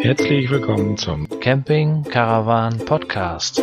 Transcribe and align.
Herzlich 0.00 0.48
willkommen 0.50 0.96
zum 0.96 1.28
Camping 1.40 2.04
Caravan 2.04 2.78
Podcast. 2.78 3.62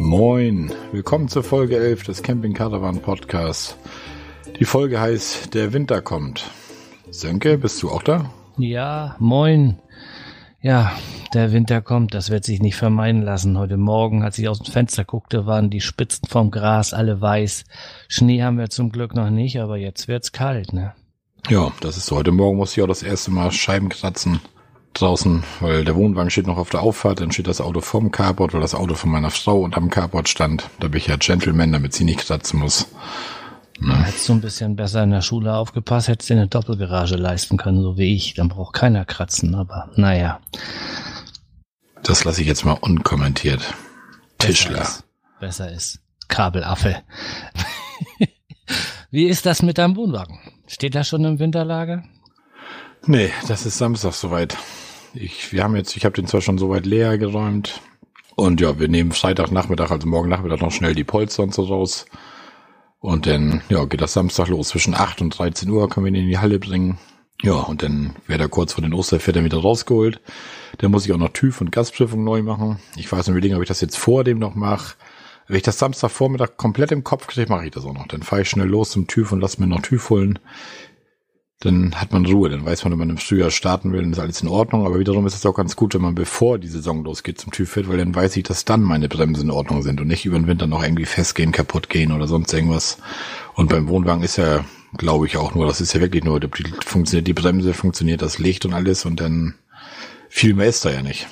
Moin, 0.00 0.72
willkommen 0.92 1.28
zur 1.28 1.42
Folge 1.44 1.76
11 1.76 2.04
des 2.04 2.22
Camping 2.22 2.54
Caravan 2.54 3.00
Podcasts. 3.00 3.76
Die 4.58 4.64
Folge 4.64 5.00
heißt 5.00 5.54
Der 5.54 5.72
Winter 5.72 6.00
kommt. 6.00 6.50
Sönke, 7.10 7.58
bist 7.58 7.82
du 7.82 7.90
auch 7.90 8.02
da? 8.02 8.30
Ja, 8.56 9.16
moin. 9.18 9.78
Ja, 10.62 10.92
der 11.34 11.52
Winter 11.52 11.82
kommt, 11.82 12.14
das 12.14 12.30
wird 12.30 12.44
sich 12.44 12.60
nicht 12.60 12.76
vermeiden 12.76 13.22
lassen. 13.22 13.58
Heute 13.58 13.76
Morgen, 13.76 14.22
als 14.22 14.38
ich 14.38 14.48
aus 14.48 14.60
dem 14.60 14.72
Fenster 14.72 15.04
guckte, 15.04 15.46
waren 15.46 15.70
die 15.70 15.80
Spitzen 15.80 16.26
vom 16.28 16.50
Gras 16.50 16.94
alle 16.94 17.20
weiß. 17.20 17.64
Schnee 18.08 18.42
haben 18.42 18.58
wir 18.58 18.70
zum 18.70 18.90
Glück 18.90 19.14
noch 19.14 19.30
nicht, 19.30 19.60
aber 19.60 19.76
jetzt 19.76 20.08
wird's 20.08 20.32
kalt, 20.32 20.72
ne? 20.72 20.94
Ja, 21.48 21.72
das 21.80 21.96
ist 21.96 22.06
so. 22.06 22.16
Heute 22.16 22.32
Morgen 22.32 22.56
musste 22.56 22.80
ich 22.80 22.84
auch 22.84 22.88
das 22.88 23.04
erste 23.04 23.30
Mal 23.30 23.52
Scheiben 23.52 23.88
kratzen 23.88 24.40
draußen, 24.94 25.44
weil 25.60 25.84
der 25.84 25.94
Wohnwagen 25.94 26.30
steht 26.30 26.46
noch 26.46 26.56
auf 26.56 26.70
der 26.70 26.80
Auffahrt, 26.80 27.20
dann 27.20 27.30
steht 27.30 27.46
das 27.46 27.60
Auto 27.60 27.80
vorm 27.80 28.10
Carport, 28.10 28.54
weil 28.54 28.60
das 28.60 28.74
Auto 28.74 28.94
von 28.94 29.10
meiner 29.10 29.30
Frau 29.30 29.60
unterm 29.60 29.90
Carport 29.90 30.28
stand. 30.28 30.68
Da 30.80 30.88
bin 30.88 30.98
ich 30.98 31.06
ja 31.06 31.16
Gentleman, 31.16 31.70
damit 31.70 31.92
sie 31.92 32.04
nicht 32.04 32.20
kratzen 32.20 32.58
muss. 32.58 32.86
Ne? 33.78 33.94
Hättest 34.04 34.28
du 34.28 34.32
ein 34.32 34.40
bisschen 34.40 34.74
besser 34.74 35.02
in 35.02 35.10
der 35.10 35.20
Schule 35.20 35.54
aufgepasst, 35.54 36.08
hättest 36.08 36.30
du 36.30 36.34
eine 36.34 36.48
Doppelgarage 36.48 37.16
leisten 37.16 37.58
können, 37.58 37.82
so 37.82 37.96
wie 37.98 38.14
ich. 38.14 38.34
Dann 38.34 38.48
braucht 38.48 38.74
keiner 38.74 39.04
kratzen, 39.04 39.54
aber 39.54 39.90
naja. 39.96 40.40
Das 42.02 42.24
lasse 42.24 42.40
ich 42.40 42.46
jetzt 42.46 42.64
mal 42.64 42.78
unkommentiert. 42.80 43.74
Tischler. 44.38 44.82
Ist. 44.82 45.04
Besser 45.40 45.70
ist. 45.70 46.00
Kabelaffe. 46.28 47.02
wie 49.10 49.26
ist 49.26 49.44
das 49.46 49.62
mit 49.62 49.78
deinem 49.78 49.96
Wohnwagen? 49.96 50.40
Steht 50.66 50.94
er 50.94 51.04
schon 51.04 51.24
im 51.24 51.38
Winterlager? 51.38 52.04
Nee, 53.06 53.30
das 53.46 53.66
ist 53.66 53.78
Samstag 53.78 54.12
soweit. 54.14 54.56
Ich, 55.14 55.52
wir 55.52 55.62
haben 55.62 55.76
jetzt, 55.76 55.96
ich 55.96 56.04
habe 56.04 56.14
den 56.14 56.26
zwar 56.26 56.40
schon 56.40 56.58
soweit 56.58 56.86
leer 56.86 57.18
geräumt. 57.18 57.80
Und 58.34 58.60
ja, 58.60 58.78
wir 58.78 58.88
nehmen 58.88 59.12
Freitagnachmittag, 59.12 59.90
also 59.90 60.06
morgen 60.06 60.28
Nachmittag 60.28 60.60
noch 60.60 60.72
schnell 60.72 60.94
die 60.94 61.04
Polster 61.04 61.42
und 61.42 61.54
so 61.54 61.64
raus. 61.64 62.06
Und 63.00 63.26
dann, 63.26 63.62
ja, 63.68 63.84
geht 63.84 64.00
das 64.00 64.12
Samstag 64.12 64.48
los. 64.48 64.68
Zwischen 64.68 64.94
8 64.94 65.22
und 65.22 65.38
13 65.38 65.70
Uhr 65.70 65.88
können 65.88 66.06
wir 66.06 66.12
ihn 66.12 66.22
in 66.22 66.28
die 66.28 66.38
Halle 66.38 66.58
bringen. 66.58 66.98
Ja, 67.42 67.54
und 67.54 67.82
dann 67.82 68.16
wird 68.26 68.40
er 68.40 68.48
kurz 68.48 68.72
vor 68.72 68.82
den 68.82 68.94
Osterferien 68.94 69.44
wieder 69.44 69.58
rausgeholt. 69.58 70.20
Dann 70.78 70.90
muss 70.90 71.06
ich 71.06 71.12
auch 71.12 71.18
noch 71.18 71.30
TÜV 71.30 71.60
und 71.60 71.70
Gasprüfung 71.70 72.24
neu 72.24 72.42
machen. 72.42 72.78
Ich 72.96 73.10
weiß 73.10 73.28
nicht, 73.28 73.54
ob 73.54 73.62
ich 73.62 73.68
das 73.68 73.80
jetzt 73.80 73.96
vor 73.96 74.24
dem 74.24 74.38
noch 74.38 74.54
mache. 74.54 74.96
Wenn 75.48 75.56
ich 75.56 75.62
das 75.62 75.78
Samstagvormittag 75.78 76.56
komplett 76.56 76.92
im 76.92 77.04
Kopf 77.04 77.26
kriege, 77.26 77.50
mache 77.50 77.66
ich 77.66 77.70
das 77.70 77.84
auch 77.84 77.94
noch. 77.94 78.08
Dann 78.08 78.22
fahre 78.22 78.42
ich 78.42 78.50
schnell 78.50 78.66
los 78.66 78.90
zum 78.90 79.06
TÜV 79.06 79.32
und 79.32 79.40
lass 79.40 79.58
mir 79.58 79.66
noch 79.66 79.80
TÜV 79.80 80.10
holen. 80.10 80.38
Dann 81.60 81.94
hat 81.94 82.12
man 82.12 82.26
Ruhe, 82.26 82.50
dann 82.50 82.66
weiß 82.66 82.84
man, 82.84 82.92
wenn 82.92 82.98
man 82.98 83.10
im 83.10 83.16
Frühjahr 83.16 83.50
starten 83.50 83.92
will, 83.92 84.02
dann 84.02 84.12
ist 84.12 84.18
alles 84.18 84.42
in 84.42 84.48
Ordnung. 84.48 84.84
Aber 84.84 84.98
wiederum 84.98 85.26
ist 85.26 85.34
es 85.34 85.46
auch 85.46 85.54
ganz 85.54 85.74
gut, 85.74 85.94
wenn 85.94 86.02
man 86.02 86.14
bevor 86.14 86.58
die 86.58 86.68
Saison 86.68 87.02
losgeht 87.02 87.40
zum 87.40 87.52
TÜV 87.52 87.70
fährt, 87.70 87.88
weil 87.88 87.96
dann 87.96 88.14
weiß 88.14 88.36
ich, 88.36 88.42
dass 88.42 88.66
dann 88.66 88.82
meine 88.82 89.08
Bremsen 89.08 89.44
in 89.44 89.50
Ordnung 89.50 89.82
sind 89.82 90.00
und 90.00 90.08
nicht 90.08 90.26
über 90.26 90.38
den 90.38 90.48
Winter 90.48 90.66
noch 90.66 90.82
irgendwie 90.82 91.06
festgehen, 91.06 91.52
kaputt 91.52 91.88
gehen 91.88 92.12
oder 92.12 92.26
sonst 92.26 92.52
irgendwas. 92.52 92.98
Und 93.54 93.70
beim 93.70 93.88
Wohnwagen 93.88 94.22
ist 94.22 94.36
ja, 94.36 94.64
glaube 94.98 95.26
ich, 95.26 95.38
auch 95.38 95.54
nur, 95.54 95.66
das 95.66 95.80
ist 95.80 95.94
ja 95.94 96.00
wirklich 96.00 96.24
nur, 96.24 96.40
funktioniert 96.84 97.26
die 97.26 97.32
Bremse, 97.32 97.72
funktioniert 97.72 98.20
das 98.20 98.38
Licht 98.38 98.66
und 98.66 98.74
alles 98.74 99.06
und 99.06 99.20
dann 99.20 99.54
viel 100.28 100.52
mehr 100.52 100.66
ist 100.66 100.84
da 100.84 100.90
ja 100.90 101.02
nicht. 101.02 101.26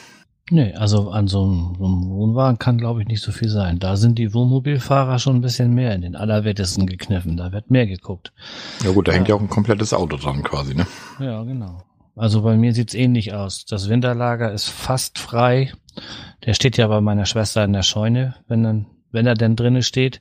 Nee, 0.51 0.75
also 0.75 1.11
an 1.11 1.27
so 1.27 1.43
einem, 1.45 1.75
so 1.79 1.87
einem 1.87 2.11
Wohnwagen 2.11 2.59
kann, 2.59 2.77
glaube 2.77 3.01
ich, 3.01 3.09
nicht 3.09 3.23
so 3.23 3.33
viel 3.33 3.49
sein. 3.49 3.79
Da 3.79 3.97
sind 3.97 4.19
die 4.19 4.35
Wohnmobilfahrer 4.35 5.19
schon 5.19 5.37
ein 5.37 5.41
bisschen 5.41 5.73
mehr 5.73 5.95
in 5.95 6.03
den 6.03 6.17
Allerwertesten 6.17 6.87
gekniffen. 6.87 7.39
Da 7.39 7.51
wird 7.51 7.71
mehr 7.71 7.87
geguckt. 7.87 8.33
Ja 8.85 8.91
gut, 8.93 9.09
da 9.09 9.13
hängt 9.13 9.29
ja 9.29 9.37
auch 9.37 9.41
ein 9.41 9.49
komplettes 9.49 9.95
Auto 9.95 10.19
dran 10.19 10.43
quasi, 10.43 10.75
ne? 10.75 10.87
Ja, 11.19 11.43
genau. 11.45 11.83
Also 12.15 12.43
bei 12.43 12.57
mir 12.57 12.75
sieht's 12.75 12.95
ähnlich 12.95 13.33
aus. 13.33 13.65
Das 13.65 13.89
Winterlager 13.89 14.53
ist 14.53 14.69
fast 14.69 15.19
frei. 15.19 15.73
Der 16.45 16.53
steht 16.53 16.77
ja 16.77 16.89
bei 16.89 17.01
meiner 17.01 17.25
Schwester 17.25 17.65
in 17.65 17.73
der 17.73 17.83
Scheune, 17.83 18.35
wenn 18.47 18.63
dann, 18.63 18.87
wenn 19.13 19.27
er 19.27 19.35
denn 19.35 19.57
drinnen 19.57 19.83
steht. 19.83 20.21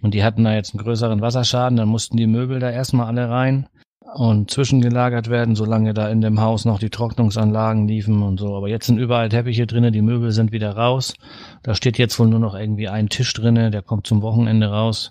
Und 0.00 0.14
die 0.14 0.24
hatten 0.24 0.44
da 0.44 0.54
jetzt 0.54 0.74
einen 0.74 0.82
größeren 0.82 1.20
Wasserschaden, 1.20 1.76
dann 1.76 1.88
mussten 1.88 2.16
die 2.16 2.26
Möbel 2.26 2.60
da 2.60 2.70
erstmal 2.70 3.06
alle 3.06 3.28
rein 3.28 3.68
und 4.14 4.50
zwischengelagert 4.50 5.28
werden, 5.30 5.54
solange 5.54 5.94
da 5.94 6.08
in 6.08 6.20
dem 6.20 6.40
Haus 6.40 6.64
noch 6.64 6.78
die 6.78 6.90
Trocknungsanlagen 6.90 7.86
liefen 7.86 8.22
und 8.22 8.38
so. 8.38 8.56
Aber 8.56 8.68
jetzt 8.68 8.86
sind 8.86 8.98
überall 8.98 9.28
Teppiche 9.28 9.66
drinnen, 9.66 9.92
die 9.92 10.02
Möbel 10.02 10.32
sind 10.32 10.52
wieder 10.52 10.76
raus. 10.76 11.14
Da 11.62 11.74
steht 11.74 11.98
jetzt 11.98 12.18
wohl 12.18 12.28
nur 12.28 12.40
noch 12.40 12.54
irgendwie 12.54 12.88
ein 12.88 13.08
Tisch 13.08 13.32
drinnen, 13.32 13.72
der 13.72 13.82
kommt 13.82 14.06
zum 14.06 14.22
Wochenende 14.22 14.68
raus. 14.68 15.10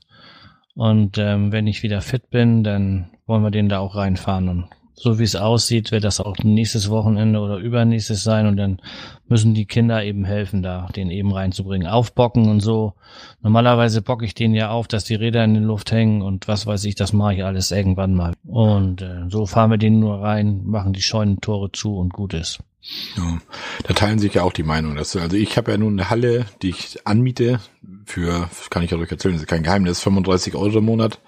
Und 0.76 1.18
ähm, 1.18 1.52
wenn 1.52 1.68
ich 1.68 1.84
wieder 1.84 2.02
fit 2.02 2.30
bin, 2.30 2.64
dann 2.64 3.10
wollen 3.26 3.44
wir 3.44 3.52
den 3.52 3.70
da 3.70 3.80
auch 3.80 3.96
reinfahren 3.96 4.50
und 4.50 4.70
so 5.02 5.18
wie 5.18 5.24
es 5.24 5.38
aussieht, 5.38 5.92
wird 5.92 6.04
das 6.04 6.20
auch 6.20 6.38
nächstes 6.44 6.90
Wochenende 6.90 7.40
oder 7.40 7.56
übernächstes 7.56 8.22
sein 8.22 8.48
und 8.48 8.58
dann 8.58 8.82
müssen 9.30 9.54
die 9.54 9.66
Kinder 9.66 10.04
eben 10.04 10.26
helfen, 10.26 10.62
da 10.62 10.88
den 10.94 11.10
eben 11.10 11.32
reinzubringen. 11.32 11.88
Aufbocken 11.88 12.50
und 12.50 12.60
so. 12.60 12.94
Normalerweise 13.42 14.02
bocke 14.02 14.26
ich 14.26 14.36
den 14.36 14.54
ja 14.54 14.72
auf, 14.72 14.90
dass 14.90 15.06
die 15.06 15.16
Räder 15.16 15.44
in 15.46 15.54
der 15.54 15.64
Luft 15.64 15.94
hängen 15.94 16.22
und 16.22 16.50
was 16.50 16.68
weiß 16.68 16.84
ich, 16.84 16.96
das 16.96 17.14
mache 17.14 17.36
ich 17.36 17.44
alles 17.46 17.72
irgendwann 17.72 18.14
mal. 18.14 18.34
Und 18.46 19.02
äh, 19.02 19.30
so 19.30 19.46
fahren 19.46 19.72
wir 19.72 19.78
den 19.78 20.02
nur 20.02 20.22
rein, 20.22 20.66
machen 20.66 20.92
die 20.92 21.02
Scheunentore 21.02 21.72
zu 21.72 21.96
und 21.96 22.12
gut 22.12 22.34
ist. 22.34 22.60
Ja, 23.16 23.38
da 23.84 23.94
teilen 23.94 24.20
sich 24.20 24.34
ja 24.34 24.44
auch 24.44 24.54
die 24.54 24.64
Meinungen. 24.64 24.98
also 24.98 25.20
ich 25.20 25.58
habe 25.58 25.72
ja 25.72 25.78
nun 25.78 25.94
eine 25.94 26.10
Halle, 26.10 26.46
die 26.62 26.70
ich 26.70 27.06
anmiete 27.06 27.60
für, 28.06 28.50
kann 28.70 28.84
ich 28.84 28.94
euch 28.94 29.12
erzählen, 29.12 29.36
ist 29.36 29.48
kein 29.48 29.64
Geheimnis, 29.64 30.02
35 30.02 30.56
Euro 30.56 30.80
im 30.80 30.86
Monat 30.86 31.20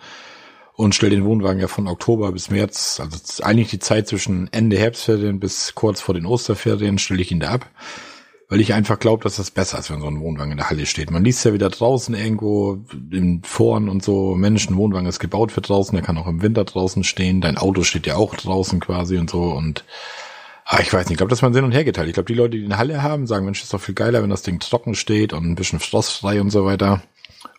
und 0.82 0.96
stelle 0.96 1.16
den 1.16 1.26
Wohnwagen 1.26 1.62
ja 1.62 1.68
von 1.68 1.88
Oktober 1.88 2.32
bis 2.32 2.50
März, 2.50 3.00
also 3.00 3.44
eigentlich 3.44 3.70
die 3.70 3.80
Zeit 3.80 4.08
zwischen 4.08 4.52
Ende 4.52 4.78
Herbstferien 4.78 5.40
bis 5.40 5.76
kurz 5.76 6.02
vor 6.02 6.16
den 6.16 6.26
Osterferien, 6.26 6.98
stelle 6.98 7.22
ich 7.22 7.32
ihn 7.32 7.40
da 7.40 7.52
ab, 7.52 7.70
weil 8.50 8.60
ich 8.60 8.74
einfach 8.74 9.00
glaube, 9.00 9.24
dass 9.24 9.36
das 9.36 9.52
besser 9.52 9.80
ist, 9.80 9.92
wenn 9.92 10.02
so 10.02 10.08
ein 10.08 10.20
Wohnwagen 10.20 10.52
in 10.52 10.58
der 10.58 10.70
Halle 10.70 10.86
steht. 10.86 11.12
Man 11.12 11.24
liest 11.24 11.46
ja 11.46 11.54
wieder 11.54 11.70
draußen 11.70 12.16
irgendwo 12.16 12.80
in 13.12 13.44
Foren 13.44 13.90
und 13.90 14.04
so, 14.04 14.36
Menschen, 14.36 14.76
Wohnwagen 14.76 15.08
ist 15.08 15.20
gebaut 15.20 15.52
für 15.52 15.62
draußen, 15.62 15.96
der 15.96 16.04
kann 16.04 16.18
auch 16.18 16.28
im 16.28 16.42
Winter 16.42 16.66
draußen 16.66 17.04
stehen, 17.04 17.42
dein 17.42 17.58
Auto 17.58 17.84
steht 17.84 18.08
ja 18.08 18.16
auch 18.16 18.36
draußen 18.36 18.80
quasi 18.80 19.18
und 19.18 19.30
so 19.30 19.44
und 19.44 19.86
Ah, 20.64 20.80
ich 20.80 20.94
weiß 20.94 21.08
nicht, 21.08 21.14
ich 21.14 21.18
glaube, 21.18 21.32
dass 21.32 21.42
man 21.42 21.54
Sinn 21.54 21.66
und 21.66 21.74
her 21.74 21.84
geteilt. 21.84 22.08
Ich 22.08 22.14
glaube, 22.14 22.28
die 22.28 22.38
Leute, 22.38 22.58
die 22.58 22.64
eine 22.64 22.78
Halle 22.78 23.04
haben, 23.04 23.28
sagen, 23.28 23.44
Mensch, 23.44 23.62
ist 23.62 23.74
doch 23.74 23.82
viel 23.82 23.96
geiler, 23.96 24.24
wenn 24.24 24.30
das 24.30 24.44
Ding 24.44 24.60
trocken 24.60 24.96
steht 24.96 25.34
und 25.34 25.44
ein 25.44 25.56
bisschen 25.56 25.80
frostfrei 25.82 26.40
und 26.40 26.50
so 26.50 26.64
weiter 26.64 27.02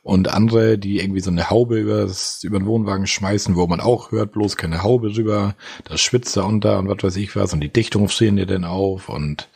und 0.03 0.29
andere, 0.29 0.79
die 0.79 0.99
irgendwie 0.99 1.21
so 1.21 1.31
eine 1.31 1.51
Haube 1.51 1.79
übers, 1.79 2.43
über 2.45 2.59
den 2.59 2.67
Wohnwagen 2.67 3.07
schmeißen, 3.07 3.57
wo 3.57 3.67
man 3.67 3.81
auch 3.81 4.11
hört, 4.11 4.33
bloß 4.33 4.57
keine 4.57 4.83
Haube 4.83 5.13
drüber, 5.13 5.55
da 5.85 5.97
schwitzt 5.97 6.37
er 6.37 6.47
unter 6.47 6.79
und 6.79 6.89
was 6.89 7.03
weiß 7.03 7.17
ich 7.17 7.35
was 7.37 7.53
und 7.53 7.61
die 7.61 7.73
Dichtung 7.73 8.09
stehen 8.09 8.37
dir 8.37 8.47
denn 8.47 8.65
auf 8.65 9.09
und 9.09 9.49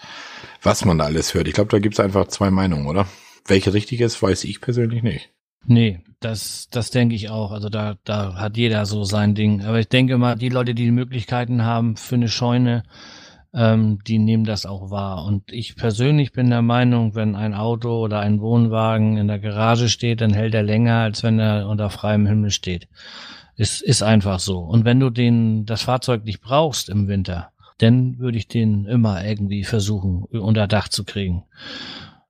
was 0.62 0.84
man 0.84 0.98
da 0.98 1.04
alles 1.04 1.34
hört. 1.34 1.48
Ich 1.48 1.54
glaube, 1.54 1.70
da 1.70 1.78
gibt's 1.78 2.00
einfach 2.00 2.28
zwei 2.28 2.50
Meinungen, 2.50 2.86
oder? 2.86 3.06
Welche 3.47 3.72
richtig 3.72 4.00
ist, 4.00 4.20
weiß 4.20 4.44
ich 4.44 4.60
persönlich 4.60 5.03
nicht. 5.03 5.31
Nee, 5.66 6.00
das, 6.20 6.69
das 6.70 6.91
denke 6.91 7.15
ich 7.15 7.31
auch. 7.31 7.53
Also 7.53 7.69
da, 7.69 7.97
da 8.04 8.34
hat 8.34 8.56
jeder 8.56 8.86
so 8.86 9.04
sein 9.04 9.34
Ding. 9.34 9.62
Aber 9.62 9.78
ich 9.78 9.88
denke 9.88 10.16
mal, 10.16 10.36
die 10.36 10.48
Leute, 10.48 10.75
die 10.75 10.84
die 10.84 10.91
Möglichkeiten 10.91 11.65
haben 11.65 11.97
für 11.97 12.15
eine 12.15 12.28
Scheune, 12.28 12.84
ähm, 13.56 14.00
die 14.06 14.18
nehmen 14.18 14.44
das 14.44 14.66
auch 14.66 14.90
wahr. 14.90 15.24
Und 15.24 15.50
ich 15.50 15.76
persönlich 15.76 16.32
bin 16.32 16.50
der 16.50 16.60
Meinung, 16.60 17.14
wenn 17.14 17.34
ein 17.34 17.54
Auto 17.54 18.04
oder 18.04 18.20
ein 18.20 18.40
Wohnwagen 18.40 19.16
in 19.16 19.28
der 19.28 19.38
Garage 19.38 19.88
steht, 19.88 20.20
dann 20.20 20.34
hält 20.34 20.54
er 20.54 20.62
länger, 20.62 20.98
als 20.98 21.22
wenn 21.22 21.38
er 21.38 21.66
unter 21.66 21.88
freiem 21.88 22.26
Himmel 22.26 22.50
steht. 22.50 22.86
Es 23.56 23.80
ist 23.80 24.02
einfach 24.02 24.40
so. 24.40 24.58
Und 24.58 24.84
wenn 24.84 25.00
du 25.00 25.08
den, 25.08 25.64
das 25.64 25.82
Fahrzeug 25.82 26.24
nicht 26.24 26.42
brauchst 26.42 26.90
im 26.90 27.08
Winter, 27.08 27.48
dann 27.78 28.18
würde 28.18 28.36
ich 28.36 28.46
den 28.46 28.84
immer 28.84 29.24
irgendwie 29.24 29.64
versuchen, 29.64 30.24
unter 30.24 30.66
Dach 30.66 30.88
zu 30.88 31.04
kriegen. 31.04 31.44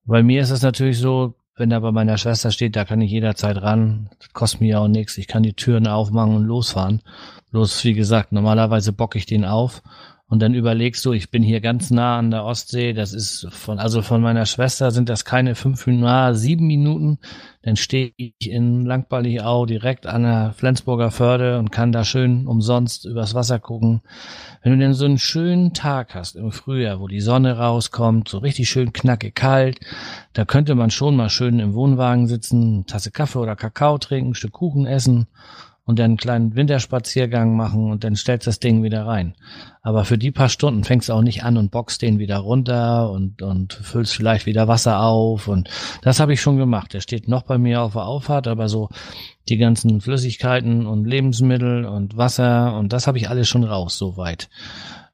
Bei 0.05 0.23
mir 0.23 0.43
ist 0.43 0.51
es 0.51 0.63
natürlich 0.63 0.99
so, 0.99 1.35
wenn 1.57 1.73
er 1.73 1.81
bei 1.81 1.91
meiner 1.91 2.19
Schwester 2.19 2.53
steht, 2.53 2.77
da 2.77 2.85
kann 2.85 3.01
ich 3.01 3.11
jederzeit 3.11 3.61
ran. 3.61 4.11
Das 4.21 4.33
kostet 4.33 4.61
mir 4.61 4.81
auch 4.81 4.89
nichts. 4.89 5.19
Ich 5.19 5.27
kann 5.27 5.43
die 5.43 5.55
Türen 5.55 5.89
aufmachen 5.89 6.37
und 6.37 6.45
losfahren. 6.45 7.03
Bloß, 7.51 7.83
wie 7.83 7.95
gesagt, 7.95 8.31
normalerweise 8.31 8.93
bock 8.93 9.17
ich 9.17 9.27
den 9.27 9.45
auf 9.45 9.83
und 10.29 10.43
dann 10.43 10.55
überlegst 10.55 11.05
du, 11.05 11.13
ich 11.13 11.31
bin 11.31 11.45
hier 11.45 11.61
ganz 11.61 11.93
nah 11.93 12.19
an 12.19 12.33
der 12.33 12.45
Ostsee, 12.45 12.93
das 12.93 13.13
ist 13.13 13.47
von, 13.51 13.79
also 13.79 14.03
von 14.03 14.21
meiner 14.21 14.45
Schwester 14.45 14.91
sind 14.91 15.09
das 15.09 15.25
keine 15.25 15.55
fünf 15.55 15.87
Minuten, 15.87 16.35
sieben 16.35 16.67
Minuten, 16.67 17.19
dann 17.63 17.77
stehe 17.77 18.13
ich 18.17 18.51
in 18.51 18.85
Langballigau 18.85 19.67
direkt 19.67 20.07
an 20.07 20.25
der 20.25 20.53
Flensburger 20.57 21.13
Förde 21.13 21.61
und 21.61 21.71
kann 21.71 21.93
da 21.93 22.03
schön 22.03 22.49
umsonst 22.49 23.05
übers 23.05 23.35
Wasser 23.35 23.61
gucken. 23.61 24.03
Wenn 24.63 24.73
du 24.73 24.79
denn 24.79 24.95
so 24.95 25.05
einen 25.05 25.19
schönen 25.19 25.75
Tag 25.75 26.17
hast 26.17 26.35
im 26.35 26.51
Frühjahr, 26.51 26.99
wo 26.99 27.07
die 27.07 27.21
Sonne 27.21 27.59
rauskommt, 27.59 28.29
so 28.29 28.39
richtig 28.39 28.69
schön 28.69 28.93
knackig 28.93 29.37
kalt, 29.37 29.79
da 30.33 30.45
könnte 30.45 30.75
man 30.75 30.91
schon 30.91 31.15
mal 31.15 31.31
schön 31.31 31.61
im 31.61 31.75
Wohnwagen 31.75 32.27
sitzen, 32.27 32.85
Tasse 32.87 33.13
Kaffee 33.13 33.39
oder 33.39 33.55
Kakao 33.55 33.99
trinken, 33.99 34.35
Stück 34.35 34.53
Kuchen 34.53 34.87
essen 34.87 35.29
und 35.87 36.01
dann 36.01 36.07
einen 36.07 36.17
kleinen 36.17 36.57
Winterspaziergang 36.57 37.57
machen 37.57 37.93
und 37.93 38.03
dann 38.03 38.17
stellst 38.17 38.49
das 38.49 38.59
Ding 38.59 38.83
wieder 38.83 39.07
rein. 39.07 39.35
Aber 39.83 40.05
für 40.05 40.19
die 40.19 40.33
paar 40.33 40.49
Stunden 40.49 40.83
fängst 40.83 41.09
du 41.09 41.13
auch 41.13 41.23
nicht 41.23 41.45
an 41.45 41.57
und 41.57 41.71
boxst 41.71 42.03
den 42.03 42.19
wieder 42.19 42.39
runter 42.39 43.11
und, 43.11 43.41
und 43.41 43.73
füllst 43.73 44.13
vielleicht 44.13 44.47
wieder 44.47 44.67
Wasser 44.67 45.01
auf 45.01 45.47
und 45.47 45.71
das 46.03 46.19
habe 46.19 46.33
ich 46.33 46.41
schon 46.41 46.57
gemacht. 46.57 46.93
Der 46.93 47.01
steht 47.01 47.29
noch 47.29 47.45
bei 47.45 47.57
mir 47.57 47.83
auf 47.83 47.93
der 47.93 48.07
Auffahrt, 48.07 48.49
aber 48.49 48.69
so 48.69 48.89
die 49.49 49.59
ganzen 49.59 50.01
Flüssigkeiten 50.01 50.87
und 50.87 51.07
Lebensmittel 51.07 51.85
und 51.85 52.17
Wasser 52.17 52.77
und 52.77 52.93
das 52.93 53.07
habe 53.07 53.19
ich 53.19 53.31
alles 53.31 53.49
schon 53.49 53.63
raus, 53.63 53.97
soweit. 53.97 54.49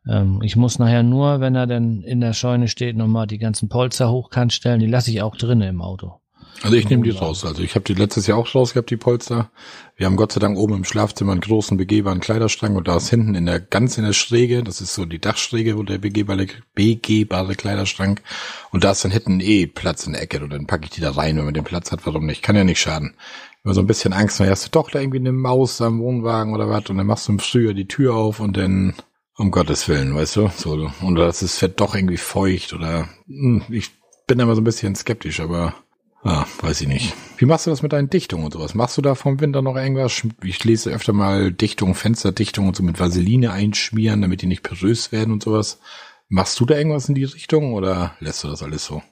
Ähm, 0.09 0.41
ich 0.43 0.57
muss 0.57 0.79
nachher 0.79 1.03
nur, 1.03 1.41
wenn 1.41 1.55
er 1.55 1.67
denn 1.67 2.03
in 2.03 2.23
der 2.23 2.33
Scheune 2.33 2.69
steht, 2.69 2.97
nochmal 2.97 3.27
die 3.27 3.39
ganzen 3.39 3.69
Polster 3.69 4.11
hochkant 4.11 4.55
stellen. 4.55 4.81
Die 4.81 4.87
lasse 4.87 5.11
ich 5.11 5.21
auch 5.21 5.37
drinnen 5.37 5.69
im 5.69 5.83
Auto. 5.83 6.22
Also 6.63 6.77
ich 6.77 6.89
nehme 6.89 7.03
die 7.03 7.11
raus. 7.11 7.45
Also 7.45 7.63
ich 7.63 7.75
habe 7.75 7.85
die 7.85 7.95
letztes 7.95 8.27
Jahr 8.27 8.39
auch 8.39 8.55
raus 8.55 8.73
gehabt, 8.73 8.91
die 8.91 8.97
Polster. 8.97 9.51
Wir 9.97 10.07
haben 10.07 10.17
Gott 10.17 10.33
sei 10.33 10.41
Dank 10.41 10.57
oben 10.57 10.75
im 10.75 10.85
Schlafzimmer 10.85 11.33
einen 11.33 11.41
großen 11.41 11.77
begehbaren 11.77 12.21
Kleiderschrank 12.21 12.77
und 12.77 12.89
da 12.89 12.97
ist 12.97 13.09
hinten 13.09 13.35
in 13.35 13.47
der 13.47 13.59
ganz 13.59 13.99
in 13.99 14.05
der 14.05 14.13
Schräge, 14.13 14.63
das 14.63 14.81
ist 14.81 14.95
so 14.95 15.05
die 15.05 15.19
Dachschräge, 15.19 15.77
wo 15.77 15.83
der 15.83 15.99
begehbare, 15.99 16.47
begehbare 16.75 17.55
Kleiderschrank 17.57 18.23
und 18.71 18.85
da 18.85 18.93
ist 18.93 19.05
dann 19.05 19.11
hinten 19.11 19.41
eh 19.41 19.67
Platz 19.67 20.07
in 20.07 20.13
der 20.13 20.23
Ecke 20.23 20.41
und 20.43 20.51
dann 20.51 20.67
packe 20.67 20.85
ich 20.85 20.91
die 20.91 21.01
da 21.01 21.11
rein, 21.11 21.37
wenn 21.37 21.45
man 21.45 21.55
den 21.55 21.65
Platz 21.65 21.91
hat, 21.91 22.07
warum 22.07 22.27
nicht? 22.27 22.43
Kann 22.43 22.57
ja 22.57 22.65
nicht 22.65 22.81
schaden. 22.81 23.15
Wenn 23.65 23.75
so 23.75 23.81
ein 23.81 23.87
bisschen 23.87 24.13
Angst, 24.13 24.41
dann 24.41 24.49
hast 24.49 24.67
du 24.67 24.71
doch 24.71 24.91
da 24.91 25.01
irgendwie 25.01 25.19
eine 25.19 25.33
Maus 25.33 25.81
am 25.81 26.01
Wohnwagen 26.01 26.55
oder 26.55 26.69
was 26.69 26.91
und 26.91 26.99
dann 26.99 27.07
machst 27.07 27.29
du 27.29 27.33
im 27.33 27.39
Frühjahr 27.39 27.75
die 27.75 27.89
Tür 27.89 28.15
auf 28.15 28.41
und 28.41 28.57
dann 28.57 28.95
um 29.37 29.51
Gottes 29.51 29.89
Willen, 29.89 30.15
weißt 30.15 30.37
du? 30.37 30.51
So, 30.57 30.91
und 31.01 31.15
das 31.17 31.43
ist 31.43 31.59
fett 31.59 31.81
doch 31.81 31.95
irgendwie 31.95 32.17
feucht 32.17 32.73
oder 32.73 33.09
hm, 33.27 33.63
ich 33.69 33.91
bin 34.27 34.39
immer 34.39 34.55
so 34.55 34.61
ein 34.61 34.65
bisschen 34.65 34.95
skeptisch, 34.95 35.41
aber 35.41 35.75
Ah, 36.25 36.47
weiß 36.61 36.83
ich 36.83 36.89
nicht. 36.89 37.15
Wie 37.37 37.47
machst 37.47 37.67
du 37.67 37.71
das 37.71 37.83
mit 37.83 37.93
deinen 37.93 38.09
Dichtungen 38.09 38.45
und 38.45 38.53
sowas? 38.53 38.75
Machst 38.75 38.97
du 38.97 39.03
da 39.03 39.17
vom 39.17 39.41
Winter 39.41 39.61
noch 39.61 39.75
irgendwas? 39.75 40.23
Ich 40.43 40.63
lese 40.63 40.91
öfter 40.91 41.13
mal 41.13 41.53
Dichtungen, 41.53 41.95
Fensterdichtungen 41.95 42.69
und 42.69 42.77
so 42.77 42.85
mit 42.85 43.01
Vaseline 43.01 43.51
einschmieren, 43.51 44.23
damit 44.23 44.43
die 44.43 44.47
nicht 44.47 44.63
porös 44.63 45.11
werden 45.11 45.33
und 45.33 45.43
sowas. 45.43 45.81
Machst 46.29 46.61
du 46.61 46.65
da 46.65 46.77
irgendwas 46.77 47.09
in 47.09 47.17
die 47.17 47.25
Richtung 47.25 47.75
oder 47.75 48.13
lässt 48.21 48.45
du 48.45 48.49
das 48.49 48.63
alles 48.63 48.85
so? 48.85 49.03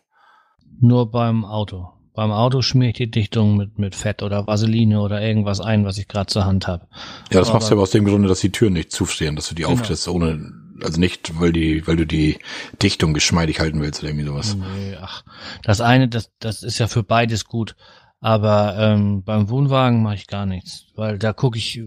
Nur 0.81 1.11
beim 1.11 1.45
Auto. 1.45 1.91
Beim 2.15 2.31
Auto 2.31 2.63
schmier 2.63 2.89
ich 2.91 2.97
die 2.97 3.11
Dichtung 3.11 3.57
mit, 3.57 3.79
mit 3.79 3.95
Fett 3.95 4.23
oder 4.23 4.47
Vaseline 4.47 5.01
oder 5.01 5.21
irgendwas 5.21 5.61
ein, 5.61 5.85
was 5.85 5.99
ich 5.99 6.07
gerade 6.07 6.27
zur 6.27 6.45
Hand 6.45 6.69
habe. 6.69 6.87
Ja, 7.33 7.41
das 7.41 7.49
aber 7.49 7.59
machst 7.59 7.71
du 7.71 7.75
aber 7.75 7.83
aus 7.83 7.91
dem 7.91 8.05
Grunde, 8.05 8.29
dass 8.29 8.41
die 8.41 8.51
Türen 8.51 8.75
nicht 8.75 8.93
zustehen, 8.93 9.37
dass 9.37 9.49
du 9.49 9.55
die 9.55 9.63
genau. 9.63 9.75
auftrittst 9.75 10.07
ohne 10.09 10.53
also 10.85 11.01
nicht, 11.01 11.41
weil 11.41 11.53
die, 11.53 11.87
weil 11.87 11.97
du 11.97 12.07
die 12.07 12.39
Dichtung 12.83 13.15
geschmeidig 13.15 13.61
halten 13.61 13.81
willst 13.81 14.01
oder 14.01 14.11
irgendwie 14.11 14.27
sowas. 14.27 14.57
Nee, 14.57 14.97
ach. 15.01 15.25
Das 15.63 15.81
eine, 15.81 16.09
das, 16.09 16.31
das 16.39 16.63
ist 16.63 16.79
ja 16.79 16.87
für 16.89 17.03
beides 17.03 17.45
gut. 17.45 17.77
Aber 18.23 18.77
ähm, 18.79 19.23
beim 19.23 19.49
Wohnwagen 19.49 20.03
mache 20.03 20.17
ich 20.17 20.27
gar 20.27 20.45
nichts, 20.45 20.85
weil 20.95 21.19
da 21.19 21.33
gucke 21.33 21.57
ich, 21.57 21.83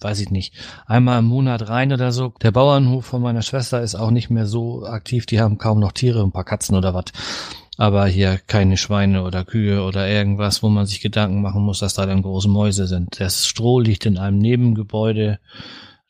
weiß 0.00 0.20
ich 0.20 0.30
nicht, 0.30 0.52
einmal 0.86 1.20
im 1.20 1.24
Monat 1.24 1.70
rein 1.70 1.92
oder 1.94 2.12
so. 2.12 2.34
Der 2.42 2.50
Bauernhof 2.50 3.06
von 3.06 3.22
meiner 3.22 3.40
Schwester 3.40 3.80
ist 3.80 3.94
auch 3.94 4.10
nicht 4.10 4.28
mehr 4.28 4.46
so 4.46 4.84
aktiv, 4.84 5.24
die 5.24 5.40
haben 5.40 5.56
kaum 5.56 5.80
noch 5.80 5.92
Tiere, 5.92 6.22
ein 6.22 6.32
paar 6.32 6.44
Katzen 6.44 6.76
oder 6.76 6.92
was. 6.92 7.06
Aber 7.78 8.06
hier 8.06 8.38
keine 8.46 8.76
Schweine 8.76 9.22
oder 9.22 9.44
Kühe 9.44 9.82
oder 9.82 10.06
irgendwas, 10.06 10.62
wo 10.62 10.68
man 10.68 10.84
sich 10.84 11.00
Gedanken 11.00 11.40
machen 11.40 11.62
muss, 11.62 11.78
dass 11.78 11.94
da 11.94 12.04
dann 12.04 12.22
große 12.22 12.48
Mäuse 12.48 12.86
sind. 12.86 13.18
Das 13.18 13.46
Stroh 13.46 13.80
liegt 13.80 14.04
in 14.04 14.18
einem 14.18 14.38
Nebengebäude 14.38 15.38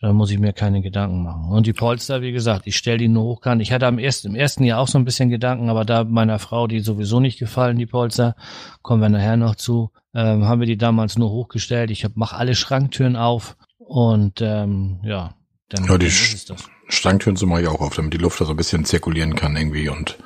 da 0.00 0.12
muss 0.12 0.30
ich 0.30 0.38
mir 0.38 0.52
keine 0.52 0.80
Gedanken 0.80 1.22
machen. 1.22 1.50
Und 1.50 1.66
die 1.66 1.72
Polster, 1.72 2.22
wie 2.22 2.30
gesagt, 2.30 2.66
ich 2.66 2.76
stelle 2.76 2.98
die 2.98 3.08
nur 3.08 3.24
hochkant. 3.24 3.60
Ich 3.60 3.72
hatte 3.72 3.86
am 3.86 3.98
ersten, 3.98 4.28
im 4.28 4.34
ersten 4.36 4.62
Jahr 4.62 4.80
auch 4.80 4.88
so 4.88 4.96
ein 4.98 5.04
bisschen 5.04 5.28
Gedanken, 5.28 5.70
aber 5.70 5.84
da 5.84 6.04
meiner 6.04 6.38
Frau 6.38 6.68
die 6.68 6.80
sowieso 6.80 7.18
nicht 7.18 7.38
gefallen, 7.38 7.78
die 7.78 7.86
Polster, 7.86 8.36
kommen 8.82 9.02
wir 9.02 9.08
nachher 9.08 9.36
noch 9.36 9.56
zu, 9.56 9.90
ähm, 10.14 10.44
haben 10.44 10.60
wir 10.60 10.66
die 10.66 10.78
damals 10.78 11.18
nur 11.18 11.30
hochgestellt. 11.30 11.90
Ich 11.90 12.06
mache 12.14 12.36
alle 12.36 12.54
Schranktüren 12.54 13.16
auf 13.16 13.56
und 13.78 14.40
ähm, 14.40 15.00
ja, 15.02 15.34
dann, 15.68 15.84
ja, 15.84 15.98
die 15.98 16.06
ist 16.06 16.48
das. 16.48 16.64
Schranktüren 16.88 17.36
so 17.36 17.46
mache 17.46 17.62
ich 17.62 17.68
auch 17.68 17.80
auf, 17.80 17.96
damit 17.96 18.14
die 18.14 18.18
Luft 18.18 18.40
da 18.40 18.44
so 18.44 18.52
ein 18.52 18.56
bisschen 18.56 18.84
zirkulieren 18.84 19.34
kann 19.34 19.56
irgendwie 19.56 19.88
und 19.88 20.16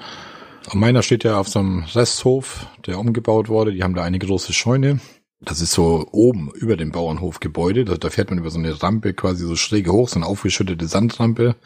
und 0.73 0.79
meiner 0.79 1.03
steht 1.03 1.25
ja 1.25 1.39
auf 1.39 1.49
so 1.49 1.59
einem 1.59 1.85
Resthof, 1.93 2.67
der 2.87 2.97
umgebaut 3.01 3.49
wurde. 3.49 3.73
Die 3.73 3.83
haben 3.83 3.97
da 3.97 4.05
eine 4.05 4.21
große 4.21 4.53
Scheune 4.53 5.01
das 5.45 5.61
ist 5.61 5.73
so 5.73 6.07
oben 6.13 6.51
über 6.55 6.77
dem 6.77 6.93
Bauernhofgebäude. 6.93 7.85
Da, 7.85 7.97
da 7.97 8.11
fährt 8.11 8.31
man 8.31 8.39
über 8.39 8.51
so 8.51 8.59
eine 8.59 8.83
Rampe 8.83 9.15
quasi 9.15 9.45
so 9.45 9.57
schräge 9.57 9.93
hoch, 9.93 10.09
so 10.09 10.17
eine 10.17 10.27
aufgeschüttete 10.27 10.87
Sandrampe. 10.87 11.57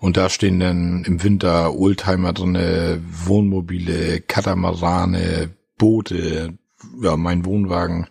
Und 0.00 0.16
da 0.16 0.28
stehen 0.28 0.60
dann 0.60 1.04
im 1.04 1.22
Winter 1.22 1.74
Oldtimer 1.74 2.32
drinne, 2.32 3.00
Wohnmobile, 3.24 4.20
Katamarane, 4.20 5.50
Boote, 5.78 6.58
ja, 7.00 7.16
mein 7.16 7.44
Wohnwagen. 7.44 8.08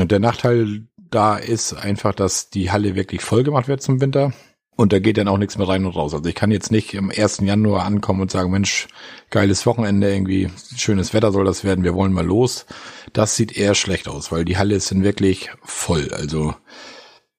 Und 0.00 0.10
der 0.10 0.20
Nachteil 0.20 0.86
da 1.10 1.36
ist 1.36 1.72
einfach, 1.74 2.14
dass 2.14 2.50
die 2.50 2.70
Halle 2.70 2.94
wirklich 2.94 3.22
voll 3.22 3.42
gemacht 3.42 3.68
wird 3.68 3.82
zum 3.82 4.00
Winter. 4.00 4.32
Und 4.80 4.92
da 4.92 5.00
geht 5.00 5.18
dann 5.18 5.26
auch 5.26 5.38
nichts 5.38 5.58
mehr 5.58 5.66
rein 5.66 5.84
und 5.84 5.96
raus. 5.96 6.14
Also 6.14 6.28
ich 6.28 6.36
kann 6.36 6.52
jetzt 6.52 6.70
nicht 6.70 6.94
im 6.94 7.10
1. 7.10 7.38
Januar 7.38 7.84
ankommen 7.84 8.20
und 8.20 8.30
sagen, 8.30 8.52
Mensch, 8.52 8.86
geiles 9.28 9.66
Wochenende, 9.66 10.08
irgendwie 10.08 10.50
schönes 10.76 11.12
Wetter 11.12 11.32
soll 11.32 11.44
das 11.44 11.64
werden, 11.64 11.82
wir 11.82 11.96
wollen 11.96 12.12
mal 12.12 12.24
los. 12.24 12.64
Das 13.12 13.34
sieht 13.34 13.56
eher 13.56 13.74
schlecht 13.74 14.06
aus, 14.06 14.30
weil 14.30 14.44
die 14.44 14.56
Halle 14.56 14.76
ist 14.76 14.92
dann 14.92 15.02
wirklich 15.02 15.50
voll. 15.64 16.10
Also 16.12 16.54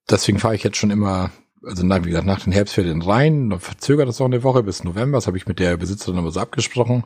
deswegen 0.09 0.37
fahre 0.37 0.55
ich 0.55 0.63
jetzt 0.63 0.75
schon 0.75 0.91
immer, 0.91 1.31
also 1.63 1.85
nach, 1.85 2.03
wie 2.03 2.09
gesagt, 2.09 2.27
nach 2.27 2.43
den 2.43 2.51
Herbstferien 2.51 3.01
rein, 3.01 3.49
dann 3.49 3.61
verzögert 3.61 4.09
das 4.09 4.19
auch 4.19 4.25
eine 4.25 4.43
Woche 4.43 4.61
bis 4.61 4.83
November, 4.83 5.15
das 5.15 5.27
habe 5.27 5.37
ich 5.37 5.47
mit 5.47 5.59
der 5.59 5.77
Besitzerin 5.77 6.19
aber 6.19 6.31
so 6.31 6.41
abgesprochen, 6.41 7.05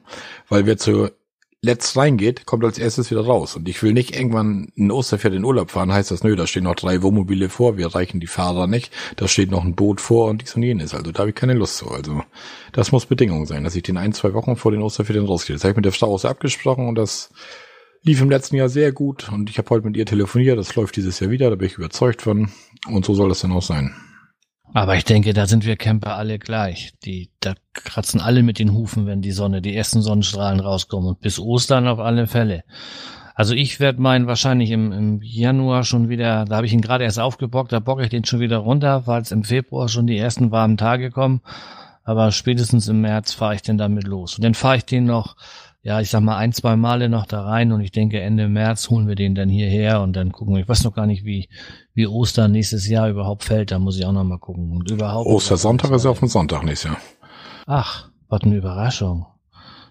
weil 0.49 0.65
wir 0.65 0.79
zu 0.79 1.11
Let's 1.65 1.95
reingeht, 1.95 2.45
kommt 2.45 2.65
als 2.65 2.77
erstes 2.77 3.09
wieder 3.09 3.21
raus. 3.21 3.55
Und 3.55 3.69
ich 3.69 3.81
will 3.81 3.93
nicht 3.93 4.13
irgendwann 4.13 4.67
in 4.75 4.91
Osterpferd 4.91 5.33
in 5.33 5.45
Urlaub 5.45 5.71
fahren, 5.71 5.93
heißt 5.93 6.11
das, 6.11 6.21
nö, 6.21 6.35
da 6.35 6.45
stehen 6.45 6.65
noch 6.65 6.75
drei 6.75 7.01
Wohnmobile 7.01 7.47
vor, 7.47 7.77
wir 7.77 7.95
reichen 7.95 8.19
die 8.19 8.27
Fahrer 8.27 8.67
nicht, 8.67 8.91
da 9.15 9.29
steht 9.29 9.49
noch 9.49 9.63
ein 9.63 9.73
Boot 9.73 10.01
vor 10.01 10.29
und 10.29 10.41
dies 10.41 10.53
und 10.57 10.63
jenes. 10.63 10.93
Also 10.93 11.13
da 11.13 11.19
habe 11.19 11.29
ich 11.29 11.35
keine 11.35 11.53
Lust 11.53 11.77
zu. 11.77 11.89
Also 11.89 12.21
das 12.73 12.91
muss 12.91 13.05
Bedingung 13.05 13.45
sein, 13.45 13.63
dass 13.63 13.77
ich 13.77 13.83
den 13.83 13.95
ein, 13.95 14.11
zwei 14.11 14.33
Wochen 14.33 14.57
vor 14.57 14.73
den 14.73 14.81
Osterferien 14.81 15.25
rausgehe. 15.25 15.55
Das 15.55 15.63
habe 15.63 15.71
ich 15.71 15.77
mit 15.77 15.85
der 15.85 15.93
Frau 15.93 16.13
auch 16.13 16.25
abgesprochen 16.25 16.89
und 16.89 16.95
das 16.95 17.29
lief 18.01 18.19
im 18.19 18.29
letzten 18.29 18.57
Jahr 18.57 18.67
sehr 18.67 18.91
gut 18.91 19.31
und 19.31 19.49
ich 19.49 19.57
habe 19.57 19.69
heute 19.69 19.85
mit 19.85 19.95
ihr 19.95 20.05
telefoniert, 20.05 20.59
das 20.59 20.75
läuft 20.75 20.97
dieses 20.97 21.21
Jahr 21.21 21.31
wieder, 21.31 21.49
da 21.49 21.55
bin 21.55 21.67
ich 21.67 21.77
überzeugt 21.77 22.23
von 22.23 22.51
und 22.89 23.05
so 23.05 23.13
soll 23.13 23.29
das 23.29 23.39
dann 23.39 23.53
auch 23.53 23.61
sein. 23.61 23.95
Aber 24.71 24.95
ich 24.95 25.03
denke, 25.03 25.33
da 25.33 25.45
sind 25.45 25.65
wir 25.65 25.75
Camper 25.75 26.15
alle 26.15 26.39
gleich. 26.39 26.93
Die, 27.03 27.29
da 27.39 27.53
kratzen 27.73 28.21
alle 28.21 28.43
mit 28.43 28.59
den 28.59 28.73
Hufen, 28.73 29.05
wenn 29.05 29.21
die 29.21 29.31
Sonne, 29.31 29.61
die 29.61 29.75
ersten 29.75 30.01
Sonnenstrahlen 30.01 30.59
rauskommen. 30.59 31.09
Und 31.09 31.19
bis 31.19 31.39
Ostern 31.39 31.87
auf 31.87 31.99
alle 31.99 32.27
Fälle. 32.27 32.63
Also 33.35 33.55
ich 33.55 33.79
werde 33.79 34.01
meinen 34.01 34.27
wahrscheinlich 34.27 34.71
im, 34.71 34.91
im 34.91 35.21
Januar 35.21 35.83
schon 35.83 36.07
wieder, 36.07 36.45
da 36.45 36.57
habe 36.57 36.67
ich 36.67 36.73
ihn 36.73 36.81
gerade 36.81 37.03
erst 37.03 37.19
aufgebockt, 37.19 37.71
da 37.71 37.79
bocke 37.79 38.03
ich 38.03 38.09
den 38.09 38.25
schon 38.25 38.39
wieder 38.39 38.57
runter, 38.57 39.07
weil 39.07 39.21
es 39.21 39.31
im 39.31 39.43
Februar 39.43 39.89
schon 39.89 40.05
die 40.05 40.17
ersten 40.17 40.51
warmen 40.51 40.77
Tage 40.77 41.09
kommen. 41.09 41.41
Aber 42.03 42.31
spätestens 42.31 42.87
im 42.87 43.01
März 43.01 43.33
fahre 43.33 43.55
ich 43.55 43.61
denn 43.61 43.77
damit 43.77 44.05
los. 44.05 44.35
Und 44.35 44.43
dann 44.43 44.53
fahre 44.53 44.77
ich 44.77 44.85
den 44.85 45.05
noch 45.05 45.35
ja, 45.83 45.99
ich 45.99 46.09
sag 46.09 46.21
mal, 46.21 46.37
ein, 46.37 46.53
zwei 46.53 46.77
Male 46.77 47.09
noch 47.09 47.25
da 47.25 47.43
rein 47.43 47.73
und 47.73 47.81
ich 47.81 47.91
denke, 47.91 48.21
Ende 48.21 48.47
März 48.47 48.89
holen 48.89 49.05
wir 49.05 49.15
den 49.15 49.35
dann 49.35 49.49
hierher 49.49 50.01
und 50.01 50.13
dann 50.13 50.31
gucken 50.31 50.55
wir. 50.55 50.61
Ich 50.61 50.69
weiß 50.69 50.85
noch 50.85 50.95
gar 50.95 51.05
nicht, 51.05 51.25
wie, 51.25 51.49
wie 51.93 52.07
Ostern 52.07 52.53
nächstes 52.53 52.87
Jahr 52.87 53.09
überhaupt 53.09 53.43
fällt, 53.43 53.71
da 53.71 53.79
muss 53.79 53.97
ich 53.97 54.05
auch 54.05 54.13
noch 54.13 54.23
mal 54.23 54.39
gucken. 54.39 54.71
Und 54.71 54.89
überhaupt. 54.89 55.27
Ostersonntag 55.27 55.91
ist 55.91 56.05
ja 56.05 56.11
auf 56.11 56.19
dem 56.19 56.29
Sonntag 56.29 56.63
nächstes 56.63 56.91
Jahr. 56.91 57.01
Ach, 57.67 58.09
was 58.29 58.41
eine 58.43 58.55
Überraschung. 58.55 59.25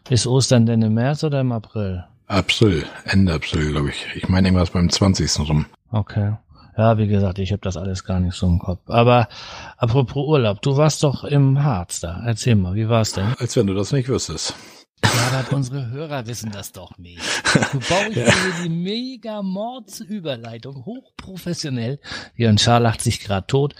Ist 0.09 0.27
Ostern 0.27 0.65
denn 0.65 0.81
im 0.81 0.95
März 0.95 1.25
oder 1.25 1.43
im 1.43 1.53
April? 1.53 2.05
April, 2.27 2.87
Ende 3.05 3.35
April, 3.35 3.73
glaube 3.73 3.91
ich. 3.91 4.07
Ich 4.15 4.29
meine 4.31 4.49
irgendwas 4.49 4.71
beim 4.71 4.89
20. 4.89 5.47
rum. 5.47 5.67
Okay. 5.91 6.33
Ja, 6.79 6.97
wie 6.97 7.07
gesagt, 7.07 7.39
ich 7.39 7.53
habe 7.53 7.61
das 7.61 7.77
alles 7.77 8.03
gar 8.05 8.19
nicht 8.19 8.35
so 8.35 8.47
im 8.47 8.59
Kopf. 8.59 8.81
Aber 8.87 9.29
apropos 9.77 10.27
Urlaub, 10.27 10.63
du 10.63 10.79
warst 10.79 11.03
doch 11.03 11.25
im 11.25 11.63
Harz 11.63 12.01
da. 12.01 12.23
Erzähl 12.25 12.55
mal, 12.55 12.75
wie 12.75 12.89
war's 12.89 13.13
denn? 13.13 13.35
Als 13.39 13.57
wenn 13.57 13.67
du 13.67 13.75
das 13.75 13.93
nicht 13.93 14.09
wüsstest. 14.09 14.55
Ja, 15.14 15.45
unsere 15.50 15.90
Hörer 15.90 16.26
wissen 16.26 16.50
das 16.50 16.73
doch 16.73 16.97
nicht. 16.99 17.21
Du 17.73 17.78
baust 17.78 17.90
ja. 18.16 18.25
hier 18.25 18.64
die 18.64 18.69
mega 18.69 19.42
Mordsüberleitung, 19.42 20.85
hochprofessionell. 20.85 22.00
Jörn 22.37 22.59
Schaar 22.59 22.81
lacht 22.81 23.02
sich 23.02 23.21
gerade 23.21 23.47
tot. 23.47 23.75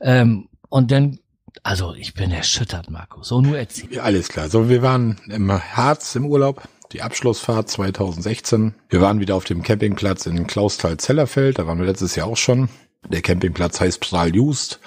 Ähm, 0.00 0.48
und 0.68 0.90
dann, 0.90 1.18
also 1.62 1.94
ich 1.94 2.14
bin 2.14 2.30
erschüttert, 2.30 2.90
Marco. 2.90 3.22
So 3.22 3.40
nur 3.40 3.58
erzählen. 3.58 3.92
Ja, 3.92 4.02
alles 4.02 4.28
klar. 4.28 4.48
So, 4.48 4.68
wir 4.68 4.82
waren 4.82 5.20
im 5.28 5.52
Harz 5.52 6.14
im 6.14 6.26
Urlaub. 6.26 6.62
Die 6.92 7.02
Abschlussfahrt 7.02 7.68
2016. 7.68 8.74
Wir 8.88 9.02
waren 9.02 9.20
wieder 9.20 9.34
auf 9.34 9.44
dem 9.44 9.62
Campingplatz 9.62 10.24
in 10.24 10.46
Klausthal-Zellerfeld. 10.46 11.58
Da 11.58 11.66
waren 11.66 11.78
wir 11.78 11.86
letztes 11.86 12.16
Jahr 12.16 12.26
auch 12.26 12.36
schon. 12.36 12.70
Der 13.10 13.20
Campingplatz 13.20 13.80
heißt 13.80 14.00
Pral-Just. 14.00 14.80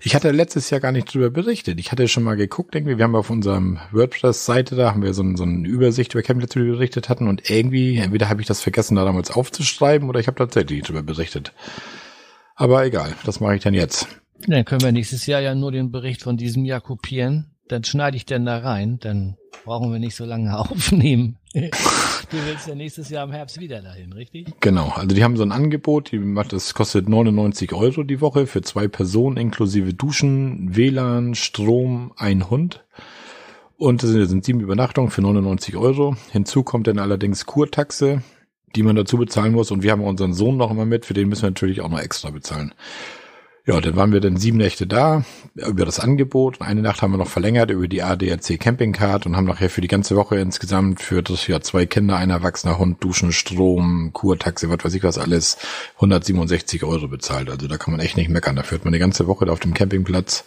Ich 0.00 0.14
hatte 0.14 0.30
letztes 0.30 0.70
Jahr 0.70 0.80
gar 0.80 0.92
nicht 0.92 1.12
drüber 1.12 1.30
berichtet. 1.30 1.80
Ich 1.80 1.90
hatte 1.92 2.08
schon 2.08 2.22
mal 2.22 2.36
geguckt, 2.36 2.74
irgendwie, 2.74 2.98
wir 2.98 3.04
haben 3.04 3.16
auf 3.16 3.30
unserem 3.30 3.78
WordPress-Seite, 3.92 4.76
da 4.76 4.92
haben 4.92 5.02
wir 5.02 5.14
so, 5.14 5.22
ein, 5.22 5.36
so 5.36 5.44
eine 5.44 5.66
Übersicht 5.66 6.14
über 6.14 6.22
Campingplätze, 6.22 6.58
die 6.58 6.66
wir 6.66 6.72
berichtet 6.72 7.08
hatten 7.08 7.28
und 7.28 7.50
irgendwie, 7.50 7.96
entweder 7.96 8.28
habe 8.28 8.40
ich 8.40 8.46
das 8.46 8.60
vergessen, 8.60 8.96
da 8.96 9.04
damals 9.04 9.30
aufzuschreiben 9.30 10.08
oder 10.08 10.20
ich 10.20 10.26
habe 10.26 10.38
tatsächlich 10.38 10.82
drüber 10.82 11.02
berichtet. 11.02 11.52
Aber 12.54 12.84
egal, 12.84 13.14
das 13.24 13.40
mache 13.40 13.56
ich 13.56 13.62
dann 13.62 13.74
jetzt. 13.74 14.08
Dann 14.46 14.64
können 14.64 14.82
wir 14.82 14.92
nächstes 14.92 15.26
Jahr 15.26 15.40
ja 15.40 15.54
nur 15.54 15.72
den 15.72 15.90
Bericht 15.90 16.22
von 16.22 16.36
diesem 16.36 16.64
Jahr 16.64 16.80
kopieren. 16.80 17.50
Dann 17.68 17.84
schneide 17.84 18.16
ich 18.16 18.26
denn 18.26 18.46
da 18.46 18.58
rein, 18.58 18.98
dann 19.00 19.36
brauchen 19.64 19.92
wir 19.92 19.98
nicht 19.98 20.16
so 20.16 20.24
lange 20.24 20.56
aufnehmen. 20.58 21.38
Du 22.30 22.36
willst 22.44 22.66
ja 22.66 22.74
nächstes 22.74 23.08
Jahr 23.08 23.24
im 23.24 23.30
Herbst 23.30 23.60
wieder 23.60 23.80
dahin, 23.82 24.12
richtig? 24.12 24.48
Genau. 24.60 24.88
Also 24.88 25.14
die 25.14 25.22
haben 25.22 25.36
so 25.36 25.44
ein 25.44 25.52
Angebot, 25.52 26.10
die 26.10 26.18
macht, 26.18 26.52
das 26.52 26.74
kostet 26.74 27.08
99 27.08 27.72
Euro 27.72 28.02
die 28.02 28.20
Woche 28.20 28.46
für 28.46 28.62
zwei 28.62 28.88
Personen 28.88 29.36
inklusive 29.36 29.94
Duschen, 29.94 30.74
WLAN, 30.74 31.36
Strom, 31.36 32.12
ein 32.16 32.50
Hund. 32.50 32.84
Und 33.76 34.02
das 34.02 34.10
sind, 34.10 34.44
sieben 34.44 34.60
Übernachtungen 34.60 35.10
für 35.10 35.22
99 35.22 35.76
Euro. 35.76 36.16
Hinzu 36.32 36.64
kommt 36.64 36.88
dann 36.88 36.98
allerdings 36.98 37.46
Kurtaxe, 37.46 38.22
die 38.74 38.82
man 38.82 38.96
dazu 38.96 39.18
bezahlen 39.18 39.52
muss. 39.52 39.70
Und 39.70 39.82
wir 39.82 39.92
haben 39.92 40.02
unseren 40.02 40.32
Sohn 40.32 40.56
noch 40.56 40.70
immer 40.70 40.86
mit, 40.86 41.06
für 41.06 41.14
den 41.14 41.28
müssen 41.28 41.42
wir 41.42 41.50
natürlich 41.50 41.80
auch 41.80 41.90
noch 41.90 42.00
extra 42.00 42.30
bezahlen. 42.30 42.74
Ja, 43.68 43.80
dann 43.80 43.96
waren 43.96 44.12
wir 44.12 44.20
dann 44.20 44.36
sieben 44.36 44.58
Nächte 44.58 44.86
da 44.86 45.24
über 45.56 45.84
das 45.84 45.98
Angebot. 45.98 46.60
Eine 46.60 46.82
Nacht 46.82 47.02
haben 47.02 47.10
wir 47.10 47.18
noch 47.18 47.26
verlängert 47.26 47.72
über 47.72 47.88
die 47.88 48.00
ADAC 48.00 48.60
Campingcard 48.60 49.26
und 49.26 49.34
haben 49.34 49.46
nachher 49.46 49.68
für 49.70 49.80
die 49.80 49.88
ganze 49.88 50.14
Woche 50.14 50.36
insgesamt 50.36 51.02
für 51.02 51.20
das 51.20 51.48
ja 51.48 51.60
zwei 51.60 51.84
Kinder, 51.84 52.16
ein 52.16 52.30
erwachsener 52.30 52.78
Hund, 52.78 53.02
Duschen, 53.02 53.32
Strom, 53.32 54.10
Kurtaxi, 54.12 54.70
was 54.70 54.84
weiß 54.84 54.94
ich 54.94 55.02
was 55.02 55.18
alles, 55.18 55.58
167 55.96 56.84
Euro 56.84 57.08
bezahlt. 57.08 57.50
Also 57.50 57.66
da 57.66 57.76
kann 57.76 57.90
man 57.90 57.98
echt 57.98 58.16
nicht 58.16 58.30
meckern. 58.30 58.54
Dafür 58.54 58.78
hat 58.78 58.84
man 58.84 58.94
eine 58.94 59.00
ganze 59.00 59.26
Woche 59.26 59.46
da 59.46 59.52
auf 59.52 59.58
dem 59.58 59.74
Campingplatz. 59.74 60.44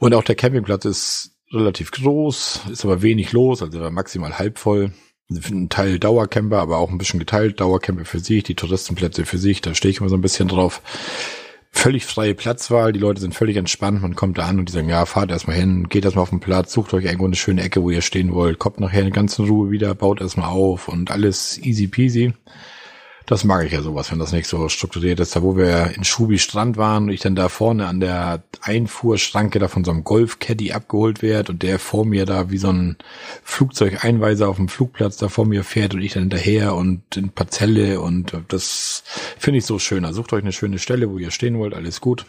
Und 0.00 0.12
auch 0.12 0.24
der 0.24 0.34
Campingplatz 0.34 0.86
ist 0.86 1.30
relativ 1.52 1.92
groß, 1.92 2.62
ist 2.72 2.84
aber 2.84 3.00
wenig 3.02 3.30
los, 3.30 3.62
also 3.62 3.78
maximal 3.92 4.40
halb 4.40 4.58
voll. 4.58 4.90
Ein 5.30 5.68
Teil 5.68 6.00
Dauercamper, 6.00 6.58
aber 6.58 6.78
auch 6.78 6.90
ein 6.90 6.98
bisschen 6.98 7.20
geteilt. 7.20 7.60
Dauercamper 7.60 8.04
für 8.04 8.18
sich, 8.18 8.42
die 8.42 8.56
Touristenplätze 8.56 9.24
für 9.24 9.38
sich, 9.38 9.60
da 9.60 9.72
stehe 9.72 9.90
ich 9.90 10.00
immer 10.00 10.10
so 10.10 10.16
ein 10.16 10.20
bisschen 10.20 10.48
drauf 10.48 10.82
völlig 11.74 12.06
freie 12.06 12.34
Platzwahl, 12.34 12.92
die 12.92 13.00
Leute 13.00 13.20
sind 13.20 13.34
völlig 13.34 13.56
entspannt, 13.56 14.00
man 14.00 14.14
kommt 14.14 14.38
da 14.38 14.46
an 14.46 14.58
und 14.58 14.68
die 14.68 14.72
sagen, 14.72 14.88
ja, 14.88 15.04
fahrt 15.06 15.30
erstmal 15.30 15.56
hin, 15.56 15.88
geht 15.88 16.04
erstmal 16.04 16.22
auf 16.22 16.30
den 16.30 16.40
Platz, 16.40 16.72
sucht 16.72 16.94
euch 16.94 17.04
irgendwo 17.04 17.26
eine 17.26 17.34
schöne 17.34 17.62
Ecke, 17.62 17.82
wo 17.82 17.90
ihr 17.90 18.00
stehen 18.00 18.32
wollt, 18.32 18.58
kommt 18.58 18.80
nachher 18.80 19.02
in 19.02 19.10
ganzen 19.10 19.46
Ruhe 19.46 19.70
wieder, 19.70 19.94
baut 19.94 20.20
erstmal 20.20 20.48
auf 20.48 20.88
und 20.88 21.10
alles 21.10 21.58
easy 21.58 21.86
peasy. 21.86 22.32
Das 23.26 23.42
mag 23.42 23.64
ich 23.64 23.72
ja 23.72 23.80
sowas, 23.80 24.10
wenn 24.12 24.18
das 24.18 24.32
nicht 24.32 24.46
so 24.46 24.68
strukturiert 24.68 25.18
ist. 25.18 25.34
Da 25.34 25.42
wo 25.42 25.56
wir 25.56 25.92
in 25.96 26.04
Schubi 26.04 26.38
Strand 26.38 26.76
waren 26.76 27.04
und 27.04 27.10
ich 27.10 27.20
dann 27.20 27.34
da 27.34 27.48
vorne 27.48 27.86
an 27.86 28.00
der 28.00 28.42
Einfuhrschranke 28.60 29.58
da 29.58 29.68
von 29.68 29.82
so 29.82 29.92
einem 29.92 30.04
Golf-Caddy 30.04 30.72
abgeholt 30.72 31.22
werde 31.22 31.52
und 31.52 31.62
der 31.62 31.78
vor 31.78 32.04
mir 32.04 32.26
da 32.26 32.50
wie 32.50 32.58
so 32.58 32.68
ein 32.68 32.96
Flugzeugeinweiser 33.42 34.46
auf 34.46 34.56
dem 34.56 34.68
Flugplatz 34.68 35.16
da 35.16 35.28
vor 35.28 35.46
mir 35.46 35.64
fährt 35.64 35.94
und 35.94 36.02
ich 36.02 36.12
dann 36.12 36.24
hinterher 36.24 36.74
und 36.74 37.16
in 37.16 37.30
Parzelle 37.30 38.00
und 38.00 38.32
das 38.48 39.04
finde 39.38 39.58
ich 39.58 39.64
so 39.64 39.78
schön. 39.78 40.04
Also 40.04 40.20
sucht 40.20 40.34
euch 40.34 40.42
eine 40.42 40.52
schöne 40.52 40.78
Stelle, 40.78 41.10
wo 41.10 41.16
ihr 41.16 41.30
stehen 41.30 41.58
wollt, 41.58 41.72
alles 41.72 42.02
gut. 42.02 42.26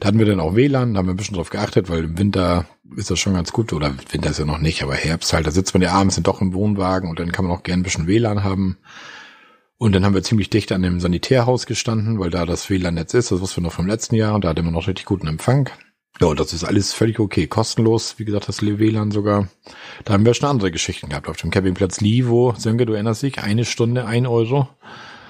Da 0.00 0.08
hatten 0.08 0.18
wir 0.18 0.26
dann 0.26 0.40
auch 0.40 0.56
WLAN, 0.56 0.94
da 0.94 0.98
haben 0.98 1.06
wir 1.06 1.14
ein 1.14 1.16
bisschen 1.16 1.36
drauf 1.36 1.50
geachtet, 1.50 1.88
weil 1.90 2.04
im 2.04 2.18
Winter 2.18 2.64
ist 2.96 3.10
das 3.10 3.20
schon 3.20 3.34
ganz 3.34 3.52
gut, 3.52 3.72
oder 3.72 3.94
Winter 4.10 4.30
ist 4.30 4.38
ja 4.38 4.46
noch 4.46 4.58
nicht, 4.58 4.82
aber 4.82 4.94
Herbst 4.94 5.32
halt, 5.32 5.46
da 5.46 5.50
sitzt 5.50 5.74
man 5.74 5.82
ja 5.82 5.92
abends 5.92 6.16
dann 6.16 6.24
doch 6.24 6.40
im 6.40 6.54
Wohnwagen 6.54 7.08
und 7.08 7.20
dann 7.20 7.30
kann 7.30 7.44
man 7.44 7.56
auch 7.56 7.62
gern 7.62 7.80
ein 7.80 7.82
bisschen 7.84 8.06
WLAN 8.06 8.42
haben. 8.42 8.78
Und 9.80 9.94
dann 9.94 10.04
haben 10.04 10.12
wir 10.12 10.22
ziemlich 10.22 10.50
dicht 10.50 10.72
an 10.72 10.82
dem 10.82 11.00
Sanitärhaus 11.00 11.64
gestanden, 11.64 12.20
weil 12.20 12.28
da 12.28 12.44
das 12.44 12.68
WLAN-Netz 12.68 13.14
ist. 13.14 13.32
Das 13.32 13.40
wussten 13.40 13.62
wir 13.62 13.68
noch 13.68 13.72
vom 13.72 13.86
letzten 13.86 14.14
Jahr 14.14 14.34
und 14.34 14.44
da 14.44 14.50
hatte 14.50 14.62
man 14.62 14.74
noch 14.74 14.86
richtig 14.86 15.06
guten 15.06 15.26
Empfang. 15.26 15.70
Ja, 16.20 16.26
und 16.26 16.38
das 16.38 16.52
ist 16.52 16.64
alles 16.64 16.92
völlig 16.92 17.18
okay. 17.18 17.46
Kostenlos, 17.46 18.18
wie 18.18 18.26
gesagt, 18.26 18.46
das 18.46 18.60
WLAN 18.60 19.10
sogar. 19.10 19.48
Da 20.04 20.12
haben 20.12 20.26
wir 20.26 20.34
schon 20.34 20.50
andere 20.50 20.70
Geschichten 20.70 21.08
gehabt. 21.08 21.30
Auf 21.30 21.38
dem 21.38 21.50
Campingplatz 21.50 22.02
Livo, 22.02 22.54
Sönke, 22.58 22.84
du 22.84 22.92
erinnerst 22.92 23.22
dich, 23.22 23.38
eine 23.38 23.64
Stunde, 23.64 24.04
ein 24.04 24.26
Euro. 24.26 24.68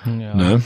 Ja. 0.04 0.34
Ne? 0.34 0.62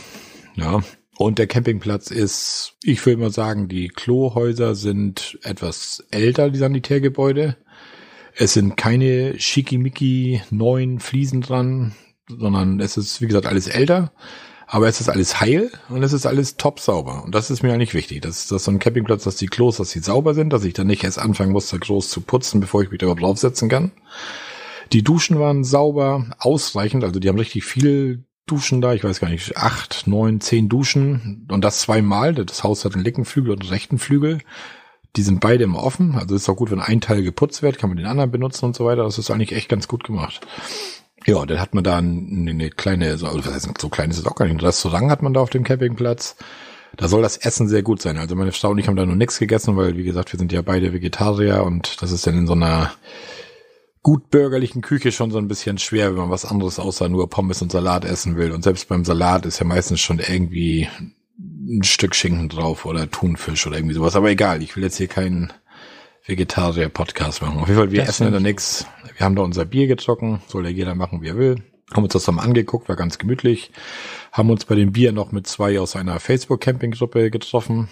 Ja. 0.55 0.81
Und 1.19 1.38
der 1.38 1.47
Campingplatz 1.47 2.11
ist, 2.11 2.79
ich 2.83 3.05
würde 3.05 3.21
mal 3.21 3.33
sagen, 3.33 3.69
die 3.69 3.88
Klohäuser 3.88 4.76
sind 4.76 5.38
etwas 5.43 6.03
älter, 6.11 6.49
die 6.49 6.59
Sanitärgebäude. 6.59 7.59
Es 8.35 8.55
sind 8.55 8.79
keine 8.79 9.38
schickimicki 9.38 10.41
neuen 10.49 11.00
Fliesen 11.00 11.43
dran 11.43 11.93
sondern 12.28 12.81
es 12.81 12.97
ist, 12.97 13.21
wie 13.21 13.26
gesagt, 13.26 13.47
alles 13.47 13.69
älter, 13.69 14.12
aber 14.66 14.88
es 14.88 15.00
ist 15.00 15.09
alles 15.09 15.40
heil 15.40 15.71
und 15.88 16.02
es 16.02 16.12
ist 16.12 16.26
alles 16.26 16.57
top 16.57 16.81
sauber. 16.81 17.23
Und 17.25 17.35
das 17.35 17.50
ist 17.50 17.62
mir 17.62 17.73
eigentlich 17.73 17.95
wichtig. 17.95 18.23
Das 18.23 18.50
ist 18.50 18.64
so 18.64 18.71
ein 18.71 18.78
Campingplatz, 18.78 19.25
dass 19.25 19.37
die 19.37 19.47
Klos, 19.47 19.76
dass 19.76 19.90
sie 19.90 20.00
sauber 20.00 20.35
sind, 20.35 20.52
dass 20.52 20.64
ich 20.64 20.75
dann 20.75 20.87
nicht 20.87 21.04
erst 21.04 21.19
anfangen 21.19 21.52
muss, 21.52 21.69
da 21.69 21.76
groß 21.76 22.09
zu 22.09 22.23
putzen, 22.23 22.61
bevor 22.61 22.83
ich 22.83 22.90
mich 22.90 22.99
da 22.99 23.07
überhaupt 23.07 23.23
draufsetzen 23.23 23.69
kann. 23.69 23.93
Die 24.93 25.02
Duschen 25.02 25.38
waren 25.38 25.64
sauber, 25.64 26.26
ausreichend, 26.38 27.04
also 27.04 27.21
die 27.21 27.28
haben 27.28 27.38
richtig 27.38 27.64
viel 27.64 28.25
Duschen 28.47 28.83
da, 28.83 28.93
ich 28.93 29.02
weiß 29.02 29.21
gar 29.21 29.31
nicht, 29.31 29.57
acht, 29.57 30.07
neun, 30.07 30.40
zehn 30.40 30.69
Duschen 30.69 31.47
und 31.50 31.64
das 31.64 31.81
zweimal. 31.81 32.35
Das 32.35 32.62
Haus 32.62 32.85
hat 32.85 32.95
einen 32.95 33.04
linken 33.04 33.25
Flügel 33.25 33.52
und 33.52 33.62
einen 33.62 33.71
rechten 33.71 33.99
Flügel. 33.99 34.40
Die 35.16 35.23
sind 35.23 35.40
beide 35.40 35.64
immer 35.64 35.83
offen, 35.83 36.16
also 36.16 36.35
ist 36.35 36.49
auch 36.49 36.57
gut, 36.57 36.71
wenn 36.71 36.81
ein 36.81 37.00
Teil 37.00 37.23
geputzt 37.23 37.62
wird, 37.62 37.78
kann 37.78 37.88
man 37.88 37.97
den 37.97 38.07
anderen 38.07 38.31
benutzen 38.31 38.66
und 38.66 38.76
so 38.76 38.85
weiter. 38.85 39.04
Das 39.04 39.19
ist 39.19 39.31
eigentlich 39.31 39.52
echt 39.52 39.69
ganz 39.69 39.88
gut 39.88 40.04
gemacht. 40.04 40.47
Ja, 41.26 41.45
dann 41.47 41.61
hat 41.61 41.75
man 41.75 41.85
da 41.85 41.99
eine, 41.99 42.50
eine 42.50 42.71
kleine, 42.71 43.16
so, 43.16 43.26
was 43.26 43.47
heißt, 43.47 43.81
so 43.81 43.88
klein 43.88 44.11
ist 44.11 44.19
es 44.19 44.26
auch 44.26 44.35
gar 44.35 44.47
nicht, 44.47 44.57
ein 44.57 44.61
Restaurant 44.61 45.11
hat 45.11 45.23
man 45.23 45.33
da 45.33 45.40
auf 45.40 45.50
dem 45.50 45.64
Campingplatz. 45.64 46.37
Da 46.97 47.09
soll 47.09 47.23
das 47.23 47.37
Essen 47.38 47.66
sehr 47.66 47.83
gut 47.83 48.00
sein. 48.00 48.19
Also 48.19 48.37
meine 48.37 48.52
Frau 48.52 48.71
und 48.71 48.78
ich 48.78 48.87
haben 48.87 48.97
da 48.97 49.07
nur 49.07 49.16
nichts 49.16 49.38
gegessen, 49.38 49.76
weil, 49.76 49.97
wie 49.97 50.04
gesagt, 50.04 50.33
wir 50.33 50.38
sind 50.38 50.52
ja 50.52 50.62
beide 50.62 50.93
Vegetarier 50.93 51.64
und 51.64 52.00
das 52.02 52.12
ist 52.12 52.26
dann 52.26 52.38
in 52.38 52.47
so 52.47 52.52
einer 52.52 52.93
gut 54.02 54.31
bürgerlichen 54.31 54.83
Küche 54.83 55.11
schon 55.11 55.31
so 55.31 55.38
ein 55.38 55.49
bisschen 55.49 55.78
schwer, 55.78 56.11
wenn 56.11 56.19
man 56.19 56.31
was 56.31 56.45
anderes 56.45 56.78
außer 56.78 57.09
nur 57.09 57.28
Pommes 57.31 57.62
und 57.62 57.73
Salat 57.73 58.04
essen 58.04 58.37
will. 58.37 58.52
Und 58.52 58.62
selbst 58.62 58.88
beim 58.88 59.04
Salat 59.04 59.47
ist 59.47 59.59
ja 59.59 59.64
meistens 59.64 60.00
schon 60.00 60.19
irgendwie 60.19 60.88
ein 61.38 61.83
Stück 61.83 62.14
Schinken 62.14 62.50
drauf 62.50 62.85
oder 62.85 63.11
Thunfisch 63.11 63.66
oder 63.66 63.76
irgendwie 63.76 63.95
sowas. 63.95 64.14
Aber 64.14 64.31
egal, 64.31 64.62
ich 64.62 64.76
will 64.76 64.85
jetzt 64.85 64.99
hier 64.99 65.09
keinen 65.09 65.52
Vegetarier-Podcast 66.26 67.43
machen. 67.43 67.59
Auf 67.59 67.69
jeden 67.69 67.78
Fall, 67.78 67.90
wir 67.93 68.00
das 68.00 68.21
essen 68.21 68.33
da 68.33 68.40
nichts. 68.40 68.87
Wir 69.16 69.25
haben 69.25 69.37
da 69.37 69.43
unser 69.43 69.64
Bier 69.64 69.87
gezocken, 69.87 70.40
soll 70.47 70.64
ja 70.64 70.71
jeder 70.71 70.95
machen, 70.95 71.23
wie 71.23 71.28
er 71.28 71.37
will. 71.37 71.62
Haben 71.93 72.04
uns 72.04 72.14
das 72.14 72.25
dann 72.25 72.38
angeguckt, 72.38 72.88
war 72.88 72.97
ganz 72.97 73.19
gemütlich. 73.19 73.71
Haben 74.33 74.50
uns 74.50 74.64
bei 74.64 74.75
dem 74.75 74.93
Bier 74.93 75.12
noch 75.12 75.33
mit 75.33 75.47
zwei 75.47 75.78
aus 75.78 75.97
einer 75.97 76.19
Facebook-Camping-Gruppe 76.19 77.31
getroffen. 77.31 77.88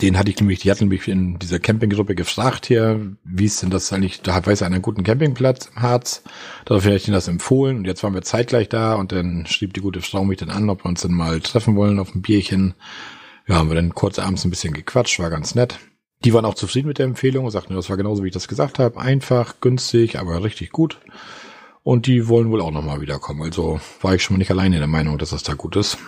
Den 0.00 0.18
hatte 0.18 0.30
ich 0.30 0.38
nämlich, 0.38 0.60
die 0.60 0.70
hatten 0.70 0.88
mich 0.88 1.06
in 1.06 1.38
dieser 1.38 1.60
Campinggruppe 1.60 2.14
gefragt 2.16 2.66
hier, 2.66 3.16
wie 3.24 3.44
ist 3.44 3.62
denn 3.62 3.70
das 3.70 3.92
eigentlich, 3.92 4.22
da 4.22 4.44
weiß 4.44 4.62
einer 4.62 4.74
einen 4.74 4.82
guten 4.82 5.04
Campingplatz 5.04 5.70
im 5.74 5.82
Harz. 5.82 6.22
Daraufhin 6.64 6.90
habe 6.90 6.96
ich 6.96 7.06
ihnen 7.06 7.14
das 7.14 7.28
empfohlen 7.28 7.78
und 7.78 7.86
jetzt 7.86 8.02
waren 8.02 8.14
wir 8.14 8.22
zeitgleich 8.22 8.68
da 8.68 8.94
und 8.94 9.12
dann 9.12 9.46
schrieb 9.46 9.72
die 9.74 9.80
gute 9.80 10.00
Frau 10.00 10.24
mich 10.24 10.38
dann 10.38 10.50
an, 10.50 10.68
ob 10.68 10.84
wir 10.84 10.88
uns 10.88 11.02
dann 11.02 11.12
mal 11.12 11.40
treffen 11.40 11.76
wollen 11.76 12.00
auf 12.00 12.14
ein 12.14 12.22
Bierchen. 12.22 12.74
Ja, 13.46 13.56
haben 13.56 13.68
wir 13.68 13.76
dann 13.76 13.94
kurz 13.94 14.18
abends 14.18 14.44
ein 14.44 14.50
bisschen 14.50 14.74
gequatscht, 14.74 15.20
war 15.20 15.30
ganz 15.30 15.54
nett. 15.54 15.78
Die 16.24 16.32
waren 16.32 16.44
auch 16.46 16.54
zufrieden 16.54 16.88
mit 16.88 16.98
der 16.98 17.06
Empfehlung 17.06 17.44
und 17.44 17.50
sagten, 17.50 17.74
das 17.74 17.90
war 17.90 17.96
genauso, 17.96 18.24
wie 18.24 18.28
ich 18.28 18.34
das 18.34 18.48
gesagt 18.48 18.78
habe. 18.78 18.98
Einfach, 18.98 19.60
günstig, 19.60 20.18
aber 20.18 20.42
richtig 20.42 20.70
gut. 20.70 20.98
Und 21.82 22.06
die 22.06 22.28
wollen 22.28 22.50
wohl 22.50 22.62
auch 22.62 22.70
nochmal 22.70 23.02
wiederkommen. 23.02 23.42
Also 23.42 23.78
war 24.00 24.14
ich 24.14 24.22
schon 24.22 24.34
mal 24.34 24.38
nicht 24.38 24.50
alleine 24.50 24.76
in 24.76 24.80
der 24.80 24.88
Meinung, 24.88 25.18
dass 25.18 25.30
das 25.30 25.42
da 25.42 25.52
gut 25.52 25.76
ist. 25.76 25.98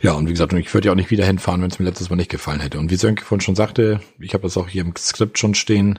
Ja, 0.00 0.12
und 0.12 0.28
wie 0.28 0.32
gesagt, 0.32 0.52
ich 0.52 0.72
würde 0.74 0.86
ja 0.86 0.92
auch 0.92 0.96
nicht 0.96 1.10
wieder 1.10 1.24
hinfahren, 1.24 1.62
wenn 1.62 1.70
es 1.70 1.78
mir 1.78 1.86
letztes 1.86 2.10
Mal 2.10 2.16
nicht 2.16 2.30
gefallen 2.30 2.60
hätte. 2.60 2.78
Und 2.78 2.90
wie 2.90 2.96
Sönke 2.96 3.24
vorhin 3.24 3.40
schon 3.40 3.56
sagte, 3.56 4.00
ich 4.20 4.34
habe 4.34 4.42
das 4.42 4.56
auch 4.56 4.68
hier 4.68 4.82
im 4.82 4.94
Skript 4.94 5.38
schon 5.38 5.54
stehen, 5.54 5.98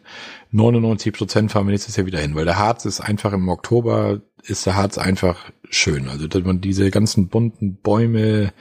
99 0.51 1.11
Prozent 1.13 1.51
fahren 1.51 1.65
wir 1.65 1.71
nächstes 1.71 1.95
Jahr 1.95 2.05
wieder 2.05 2.19
hin, 2.19 2.35
weil 2.35 2.45
der 2.45 2.59
Harz 2.59 2.85
ist 2.85 3.01
einfach 3.01 3.33
im 3.33 3.49
Oktober 3.49 4.21
ist 4.47 4.65
der 4.65 4.75
Harz 4.75 4.97
einfach 4.97 5.51
schön. 5.69 6.07
Also 6.07 6.27
dass 6.27 6.43
man 6.43 6.61
diese 6.61 6.89
ganzen 6.91 7.27
bunten 7.27 7.75
Bäume, 7.75 8.53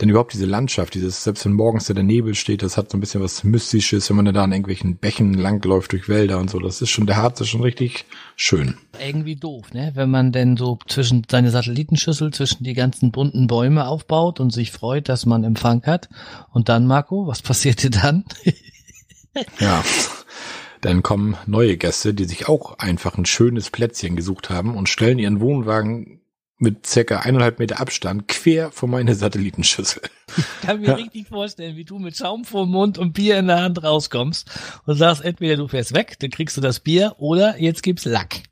denn 0.00 0.08
überhaupt 0.08 0.32
diese 0.32 0.46
Landschaft, 0.46 0.94
dieses, 0.94 1.22
selbst 1.22 1.44
wenn 1.44 1.52
morgens 1.52 1.86
der 1.86 2.02
Nebel 2.02 2.34
steht, 2.34 2.62
das 2.62 2.76
hat 2.76 2.90
so 2.90 2.96
ein 2.96 3.00
bisschen 3.00 3.22
was 3.22 3.44
Mystisches, 3.44 4.08
wenn 4.08 4.16
man 4.16 4.32
da 4.32 4.42
an 4.42 4.52
irgendwelchen 4.52 4.96
Bächen 4.96 5.34
langläuft 5.34 5.92
durch 5.92 6.08
Wälder 6.08 6.38
und 6.38 6.50
so. 6.50 6.58
Das 6.58 6.82
ist 6.82 6.90
schon, 6.90 7.06
der 7.06 7.16
Harz 7.16 7.40
ist 7.40 7.48
schon 7.48 7.62
richtig 7.62 8.06
schön. 8.36 8.74
Irgendwie 9.00 9.36
doof, 9.36 9.72
ne? 9.72 9.92
Wenn 9.94 10.10
man 10.10 10.32
denn 10.32 10.56
so 10.56 10.78
zwischen 10.88 11.22
seine 11.30 11.50
Satellitenschüssel 11.50 12.32
zwischen 12.32 12.64
die 12.64 12.74
ganzen 12.74 13.12
bunten 13.12 13.46
Bäume 13.46 13.86
aufbaut 13.86 14.40
und 14.40 14.52
sich 14.52 14.72
freut, 14.72 15.08
dass 15.08 15.26
man 15.26 15.44
Empfang 15.44 15.84
hat. 15.84 16.08
Und 16.52 16.68
dann, 16.68 16.86
Marco, 16.86 17.26
was 17.26 17.42
passierte 17.42 17.90
dann? 17.90 18.24
ja. 19.60 19.84
Dann 20.80 21.02
kommen 21.02 21.36
neue 21.46 21.76
Gäste, 21.76 22.14
die 22.14 22.24
sich 22.24 22.48
auch 22.48 22.78
einfach 22.78 23.18
ein 23.18 23.26
schönes 23.26 23.70
Plätzchen 23.70 24.16
gesucht 24.16 24.50
haben 24.50 24.76
und 24.76 24.88
stellen 24.88 25.18
ihren 25.18 25.40
Wohnwagen 25.40 26.20
mit 26.58 26.86
circa 26.86 27.20
eineinhalb 27.20 27.58
Meter 27.58 27.80
Abstand 27.80 28.26
quer 28.26 28.72
vor 28.72 28.88
meine 28.88 29.14
Satellitenschüssel. 29.14 30.02
Ich 30.36 30.66
kann 30.66 30.80
mir 30.80 30.88
ja. 30.88 30.94
richtig 30.94 31.28
vorstellen, 31.28 31.76
wie 31.76 31.84
du 31.84 31.98
mit 31.98 32.16
Schaum 32.16 32.44
vor 32.44 32.64
dem 32.64 32.72
Mund 32.72 32.98
und 32.98 33.12
Bier 33.12 33.38
in 33.38 33.46
der 33.46 33.62
Hand 33.62 33.82
rauskommst 33.82 34.50
und 34.84 34.96
sagst, 34.96 35.24
entweder 35.24 35.56
du 35.56 35.68
fährst 35.68 35.94
weg, 35.94 36.16
dann 36.18 36.30
kriegst 36.30 36.56
du 36.56 36.60
das 36.60 36.80
Bier 36.80 37.14
oder 37.18 37.60
jetzt 37.60 37.82
gibt's 37.82 38.04
Lack. 38.04 38.42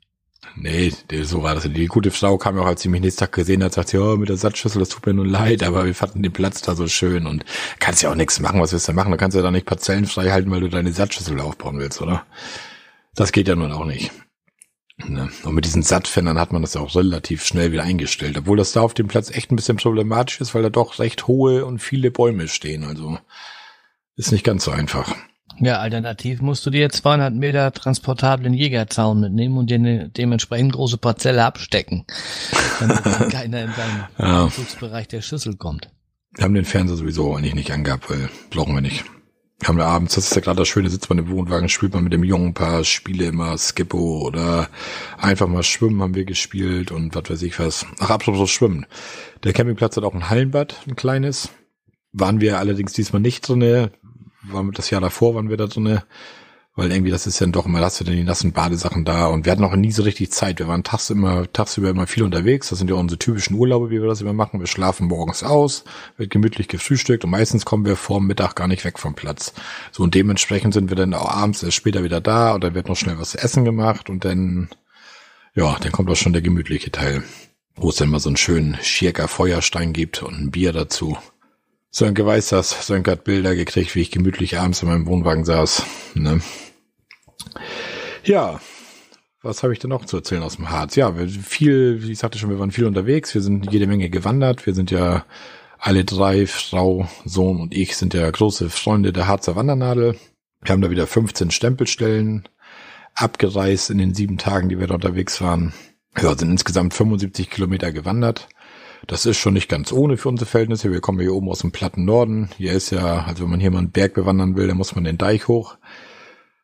Nee, 0.55 0.91
so 1.23 1.43
war 1.43 1.55
das. 1.55 1.63
Die 1.71 1.85
gute 1.87 2.11
Frau 2.11 2.37
kam 2.37 2.55
ja 2.55 2.63
auch, 2.63 2.67
als 2.67 2.81
sie 2.81 2.89
mich 2.89 3.01
nächsten 3.01 3.19
Tag 3.19 3.31
gesehen 3.31 3.63
hat, 3.63 3.73
sagt, 3.73 3.93
ja, 3.93 4.15
mit 4.15 4.29
der 4.29 4.37
Satzschüssel, 4.37 4.79
das 4.79 4.89
tut 4.89 5.05
mir 5.05 5.13
nun 5.13 5.29
leid, 5.29 5.63
aber 5.63 5.85
wir 5.85 5.93
fanden 5.93 6.23
den 6.23 6.33
Platz 6.33 6.61
da 6.61 6.75
so 6.75 6.87
schön 6.87 7.27
und 7.27 7.45
kannst 7.79 8.01
ja 8.01 8.11
auch 8.11 8.15
nichts 8.15 8.39
machen, 8.39 8.61
was 8.61 8.71
willst 8.71 8.87
du 8.87 8.93
machen? 8.93 9.11
Du 9.11 9.17
kannst 9.17 9.35
ja 9.35 9.43
da 9.43 9.51
nicht 9.51 9.65
parzellenfrei 9.65 10.31
halten, 10.31 10.49
weil 10.51 10.61
du 10.61 10.69
deine 10.69 10.93
Satzschüssel 10.93 11.39
aufbauen 11.39 11.79
willst, 11.79 12.01
oder? 12.01 12.25
Das 13.15 13.31
geht 13.31 13.47
ja 13.47 13.55
nun 13.55 13.71
auch 13.71 13.85
nicht. 13.85 14.11
Ne? 15.05 15.29
Und 15.43 15.53
mit 15.53 15.65
diesen 15.65 15.83
Sattfennern 15.83 16.39
hat 16.39 16.51
man 16.51 16.63
das 16.63 16.73
ja 16.73 16.81
auch 16.81 16.95
relativ 16.95 17.45
schnell 17.45 17.71
wieder 17.71 17.83
eingestellt, 17.83 18.37
obwohl 18.37 18.57
das 18.57 18.71
da 18.71 18.81
auf 18.81 18.95
dem 18.95 19.07
Platz 19.07 19.29
echt 19.29 19.51
ein 19.51 19.55
bisschen 19.55 19.77
problematisch 19.77 20.41
ist, 20.41 20.55
weil 20.55 20.63
da 20.63 20.69
doch 20.69 20.97
recht 20.99 21.27
hohe 21.27 21.65
und 21.65 21.79
viele 21.79 22.09
Bäume 22.09 22.47
stehen, 22.47 22.83
also 22.83 23.19
ist 24.15 24.31
nicht 24.31 24.43
ganz 24.43 24.63
so 24.63 24.71
einfach. 24.71 25.15
Ja, 25.59 25.79
alternativ 25.79 26.41
musst 26.41 26.65
du 26.65 26.69
dir 26.69 26.89
200 26.89 27.33
Meter 27.33 27.71
transportablen 27.71 28.53
Jägerzaun 28.53 29.19
mitnehmen 29.19 29.57
und 29.57 29.69
dir 29.69 29.75
eine 29.75 30.09
dementsprechend 30.09 30.73
große 30.73 30.97
Parzelle 30.97 31.43
abstecken, 31.43 32.05
damit 32.79 33.03
keiner 33.31 33.63
in 33.63 33.71
deinen 33.75 34.05
ja. 34.19 35.03
Der 35.11 35.21
Schüssel 35.21 35.55
kommt. 35.55 35.89
Wir 36.35 36.43
haben 36.43 36.53
den 36.53 36.65
Fernseher 36.65 36.97
sowieso 36.97 37.35
eigentlich 37.35 37.55
nicht 37.55 37.71
angehabt, 37.71 38.09
weil 38.09 38.29
brauchen 38.51 38.75
wir 38.75 38.81
nicht. 38.81 39.05
Wir 39.59 39.69
haben 39.69 39.77
da 39.79 39.87
abends, 39.87 40.13
das 40.13 40.25
ist 40.25 40.35
ja 40.35 40.41
gerade 40.41 40.59
das 40.59 40.67
Schöne, 40.67 40.91
sitzt 40.91 41.09
man 41.09 41.17
im 41.17 41.31
Wohnwagen, 41.31 41.67
spielt 41.67 41.95
man 41.95 42.03
mit 42.03 42.13
dem 42.13 42.23
jungen 42.23 42.53
Paar 42.53 42.83
Spiele 42.83 43.25
immer 43.25 43.57
Skippo 43.57 44.21
oder 44.21 44.69
einfach 45.17 45.47
mal 45.47 45.63
Schwimmen 45.63 45.99
haben 46.03 46.13
wir 46.13 46.25
gespielt 46.25 46.91
und 46.91 47.15
was 47.15 47.27
weiß 47.31 47.41
ich 47.41 47.57
was. 47.57 47.87
Ach, 47.97 48.11
absolut 48.11 48.47
Schwimmen. 48.49 48.85
Der 49.43 49.53
Campingplatz 49.53 49.97
hat 49.97 50.03
auch 50.03 50.13
ein 50.13 50.29
Hallenbad, 50.29 50.75
ein 50.87 50.95
kleines. 50.95 51.49
Waren 52.13 52.39
wir 52.39 52.59
allerdings 52.59 52.93
diesmal 52.93 53.21
nicht 53.21 53.47
drinne, 53.47 53.91
war 54.51 54.63
das 54.73 54.89
Jahr 54.89 55.01
davor, 55.01 55.35
waren 55.35 55.49
wir 55.49 55.57
da 55.57 55.67
drinne 55.67 56.03
weil 56.77 56.91
irgendwie 56.91 57.11
das 57.11 57.25
ist 57.25 57.39
ja 57.39 57.47
doch 57.47 57.65
immer, 57.65 57.79
hast 57.79 57.99
du 57.99 58.03
denn 58.03 58.15
die 58.15 58.23
nassen 58.23 58.53
Badesachen 58.53 59.03
da 59.03 59.25
und 59.25 59.45
wir 59.45 59.51
hatten 59.51 59.63
auch 59.63 59.75
nie 59.75 59.91
so 59.91 60.03
richtig 60.03 60.31
Zeit. 60.31 60.59
Wir 60.59 60.67
waren 60.67 60.83
tags 60.83 61.09
immer, 61.09 61.51
tagsüber 61.51 61.89
immer 61.89 62.05
viel 62.05 62.21
unterwegs. 62.21 62.69
Das 62.69 62.77
sind 62.77 62.87
ja 62.87 62.95
unsere 62.95 63.17
typischen 63.17 63.57
Urlaube, 63.57 63.89
wie 63.89 63.99
wir 63.99 64.07
das 64.07 64.21
immer 64.21 64.33
machen. 64.33 64.59
Wir 64.59 64.67
schlafen 64.67 65.07
morgens 65.07 65.43
aus, 65.43 65.85
wird 66.17 66.29
gemütlich 66.29 66.67
gefrühstückt 66.67 67.25
und 67.25 67.31
meistens 67.31 67.65
kommen 67.65 67.83
wir 67.83 67.95
vor 67.95 68.21
Mittag 68.21 68.55
gar 68.55 68.67
nicht 68.67 68.85
weg 68.85 68.99
vom 68.99 69.15
Platz. 69.15 69.53
So 69.91 70.03
und 70.03 70.13
dementsprechend 70.13 70.75
sind 70.75 70.89
wir 70.89 70.95
dann 70.95 71.15
auch 71.15 71.29
abends 71.29 71.63
erst 71.63 71.75
später 71.75 72.03
wieder 72.03 72.21
da 72.21 72.53
und 72.53 72.63
dann 72.63 72.75
wird 72.75 72.87
noch 72.87 72.95
schnell 72.95 73.17
was 73.17 73.31
zu 73.31 73.39
essen 73.39 73.65
gemacht 73.65 74.07
und 74.11 74.23
dann, 74.23 74.69
ja, 75.55 75.77
dann 75.81 75.91
kommt 75.91 76.11
auch 76.11 76.15
schon 76.15 76.33
der 76.33 76.43
gemütliche 76.43 76.91
Teil, 76.91 77.23
wo 77.75 77.89
es 77.89 77.95
dann 77.95 78.11
mal 78.11 78.19
so 78.19 78.29
einen 78.29 78.37
schönen 78.37 78.77
Schirker 78.83 79.27
Feuerstein 79.27 79.93
gibt 79.93 80.21
und 80.21 80.39
ein 80.39 80.51
Bier 80.51 80.73
dazu. 80.73 81.17
Sönke 81.97 82.27
weiß 82.27 82.49
das. 82.49 82.85
Sönke 82.85 83.09
hat 83.09 83.23
Bilder 83.23 83.55
gekriegt, 83.55 83.95
wie 83.95 84.01
ich 84.01 84.11
gemütlich 84.11 84.59
abends 84.59 84.83
in 84.83 84.87
meinem 84.87 85.07
Wohnwagen 85.07 85.45
saß. 85.45 85.83
Ne? 86.13 86.41
Ja, 88.23 88.61
was 89.41 89.63
habe 89.63 89.73
ich 89.73 89.79
denn 89.79 89.89
noch 89.89 90.05
zu 90.05 90.17
erzählen 90.17 90.43
aus 90.43 90.57
dem 90.57 90.69
Harz? 90.69 90.95
Ja, 90.95 91.17
wir 91.17 91.27
viel, 91.27 91.99
ich 92.07 92.19
sagte 92.19 92.37
schon, 92.37 92.51
wir 92.51 92.59
waren 92.59 92.69
viel 92.69 92.85
unterwegs, 92.85 93.33
wir 93.33 93.41
sind 93.41 93.71
jede 93.71 93.87
Menge 93.87 94.11
gewandert, 94.11 94.67
wir 94.67 94.75
sind 94.75 94.91
ja 94.91 95.25
alle 95.79 96.05
drei, 96.05 96.45
Frau, 96.45 97.09
Sohn 97.25 97.59
und 97.59 97.73
ich, 97.73 97.97
sind 97.97 98.13
ja 98.13 98.29
große 98.29 98.69
Freunde 98.69 99.11
der 99.11 99.25
Harzer 99.25 99.55
Wandernadel. 99.55 100.19
Wir 100.61 100.73
haben 100.73 100.83
da 100.83 100.91
wieder 100.91 101.07
15 101.07 101.49
Stempelstellen 101.49 102.47
abgereist 103.15 103.89
in 103.89 103.97
den 103.97 104.13
sieben 104.13 104.37
Tagen, 104.37 104.69
die 104.69 104.79
wir 104.79 104.85
da 104.85 104.93
unterwegs 104.93 105.41
waren. 105.41 105.73
Ja, 106.15 106.37
sind 106.37 106.51
insgesamt 106.51 106.93
75 106.93 107.49
Kilometer 107.49 107.91
gewandert. 107.91 108.49
Das 109.05 109.25
ist 109.25 109.37
schon 109.37 109.53
nicht 109.53 109.69
ganz 109.69 109.91
ohne 109.91 110.17
für 110.17 110.29
unsere 110.29 110.49
Verhältnisse. 110.49 110.91
Wir 110.91 111.01
kommen 111.01 111.19
hier 111.19 111.33
oben 111.33 111.49
aus 111.49 111.59
dem 111.59 111.71
platten 111.71 112.05
Norden. 112.05 112.49
Hier 112.57 112.73
ist 112.73 112.89
ja, 112.89 113.25
also 113.25 113.43
wenn 113.43 113.51
man 113.51 113.59
hier 113.59 113.71
mal 113.71 113.79
einen 113.79 113.91
Berg 113.91 114.15
bewandern 114.15 114.55
will, 114.55 114.67
dann 114.67 114.77
muss 114.77 114.95
man 114.95 115.03
den 115.03 115.17
Deich 115.17 115.47
hoch. 115.47 115.77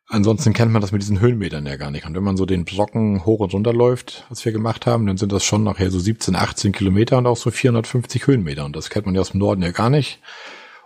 Ansonsten 0.07 0.53
kennt 0.53 0.71
man 0.71 0.81
das 0.81 0.91
mit 0.91 1.01
diesen 1.01 1.21
Höhenmetern 1.21 1.65
ja 1.65 1.75
gar 1.75 1.89
nicht. 1.89 2.05
Und 2.05 2.15
wenn 2.15 2.23
man 2.23 2.37
so 2.37 2.45
den 2.45 2.65
Brocken 2.65 3.25
hoch 3.25 3.39
und 3.39 3.53
runter 3.53 3.73
läuft, 3.73 4.25
was 4.29 4.43
wir 4.45 4.51
gemacht 4.51 4.85
haben, 4.85 5.07
dann 5.07 5.17
sind 5.17 5.31
das 5.31 5.43
schon 5.43 5.63
nachher 5.63 5.89
so 5.89 5.99
17, 5.99 6.35
18 6.35 6.71
Kilometer 6.71 7.17
und 7.17 7.25
auch 7.25 7.37
so 7.37 7.49
450 7.51 8.27
Höhenmeter. 8.27 8.65
Und 8.65 8.75
das 8.75 8.89
kennt 8.89 9.05
man 9.05 9.15
ja 9.15 9.21
aus 9.21 9.31
dem 9.31 9.39
Norden 9.39 9.61
ja 9.61 9.71
gar 9.71 9.89
nicht. 9.89 10.19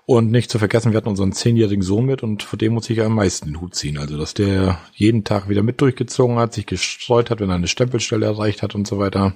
Und 0.06 0.32
nicht 0.32 0.50
zu 0.50 0.60
vergessen, 0.60 0.94
wir 0.94 0.98
hatten 0.98 1.10
unseren 1.10 1.34
zehnjährigen 1.34 1.82
Sohn 1.82 2.06
mit 2.06 2.24
und 2.24 2.42
vor 2.42 2.58
dem 2.58 2.74
muss 2.74 2.90
ich 2.90 3.00
ja 3.00 3.06
am 3.08 3.16
meisten 3.16 3.48
den 3.48 3.60
Hut 3.60 3.76
ziehen. 3.76 3.98
Also, 3.98 4.18
dass 4.18 4.34
der 4.34 4.80
jeden 4.94 5.26
Tag 5.26 5.50
wieder 5.50 5.64
mit 5.64 5.82
durchgezogen 5.82 6.38
hat, 6.38 6.54
sich 6.54 6.66
gestreut 6.66 7.30
hat, 7.30 7.42
wenn 7.42 7.50
er 7.50 7.56
eine 7.56 7.68
Stempelstelle 7.68 8.26
erreicht 8.26 8.64
hat 8.64 8.74
und 8.74 8.88
so 8.88 9.00
weiter. 9.00 9.36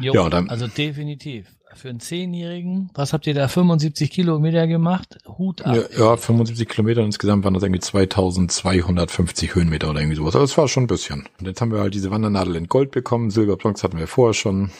Jo, 0.00 0.14
ja, 0.14 0.28
dann, 0.28 0.48
also 0.48 0.66
definitiv 0.66 1.46
für 1.76 1.88
einen 1.88 2.00
Zehnjährigen, 2.00 2.90
was 2.94 3.12
habt 3.12 3.26
ihr 3.26 3.34
da, 3.34 3.48
75 3.48 4.10
Kilometer 4.10 4.66
gemacht? 4.66 5.18
Hut 5.26 5.62
ab. 5.62 5.76
Ja, 5.76 5.98
ja 5.98 6.16
75 6.16 6.68
Kilometer 6.68 7.02
insgesamt 7.02 7.44
waren 7.44 7.54
das 7.54 7.62
irgendwie 7.62 7.80
2250 7.80 9.54
Höhenmeter 9.54 9.90
oder 9.90 10.00
irgendwie 10.00 10.16
sowas. 10.16 10.34
Also 10.34 10.46
das 10.46 10.58
war 10.58 10.68
schon 10.68 10.84
ein 10.84 10.88
bisschen. 10.88 11.28
Und 11.38 11.46
jetzt 11.46 11.60
haben 11.60 11.72
wir 11.72 11.80
halt 11.80 11.94
diese 11.94 12.10
Wandernadel 12.10 12.56
in 12.56 12.68
Gold 12.68 12.90
bekommen, 12.90 13.30
Silber, 13.30 13.56
Bronze 13.56 13.82
hatten 13.82 13.98
wir 13.98 14.06
vorher 14.06 14.34
schon. 14.34 14.70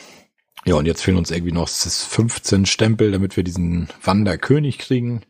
Ja, 0.64 0.76
und 0.76 0.86
jetzt 0.86 1.02
fehlen 1.02 1.18
uns 1.18 1.30
irgendwie 1.30 1.52
noch 1.52 1.68
15 1.68 2.64
Stempel, 2.64 3.12
damit 3.12 3.36
wir 3.36 3.44
diesen 3.44 3.88
Wanderkönig 4.02 4.78
kriegen. 4.78 5.22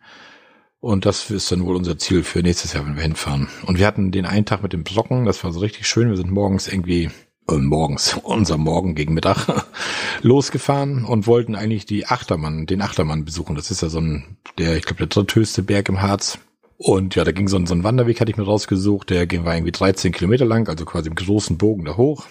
Und 0.80 1.06
das 1.06 1.30
ist 1.30 1.50
dann 1.50 1.64
wohl 1.64 1.76
unser 1.76 1.98
Ziel 1.98 2.22
für 2.22 2.40
nächstes 2.40 2.74
Jahr, 2.74 2.86
wenn 2.86 2.94
wir 2.94 3.02
hinfahren. 3.02 3.48
Und 3.66 3.78
wir 3.78 3.86
hatten 3.86 4.12
den 4.12 4.26
einen 4.26 4.44
Tag 4.44 4.62
mit 4.62 4.74
dem 4.74 4.84
Brocken, 4.84 5.24
das 5.24 5.42
war 5.42 5.50
so 5.50 5.60
richtig 5.60 5.88
schön. 5.88 6.10
Wir 6.10 6.16
sind 6.16 6.30
morgens 6.30 6.68
irgendwie 6.68 7.10
morgens, 7.46 8.18
unser 8.22 8.56
Morgen 8.56 8.94
gegen 8.94 9.14
Mittag, 9.14 9.64
losgefahren 10.22 11.04
und 11.04 11.26
wollten 11.26 11.54
eigentlich 11.54 11.86
die 11.86 12.06
Achtermann, 12.06 12.66
den 12.66 12.82
Achtermann 12.82 13.24
besuchen. 13.24 13.54
Das 13.56 13.70
ist 13.70 13.82
ja 13.82 13.88
so 13.88 14.00
ein, 14.00 14.36
der, 14.58 14.76
ich 14.76 14.84
glaube, 14.84 14.98
der 14.98 15.08
dritthöchste 15.08 15.62
Berg 15.62 15.88
im 15.88 16.02
Harz. 16.02 16.38
Und 16.76 17.14
ja, 17.14 17.24
da 17.24 17.32
ging 17.32 17.48
so 17.48 17.56
ein, 17.56 17.66
so 17.66 17.74
ein 17.74 17.84
Wanderweg, 17.84 18.20
hatte 18.20 18.30
ich 18.30 18.36
mir 18.36 18.44
rausgesucht, 18.44 19.10
der 19.10 19.26
ging 19.26 19.44
war 19.44 19.54
irgendwie 19.54 19.72
13 19.72 20.12
Kilometer 20.12 20.44
lang, 20.44 20.68
also 20.68 20.84
quasi 20.84 21.08
im 21.08 21.14
großen 21.14 21.56
Bogen 21.56 21.84
da 21.84 21.96
hoch. 21.96 22.26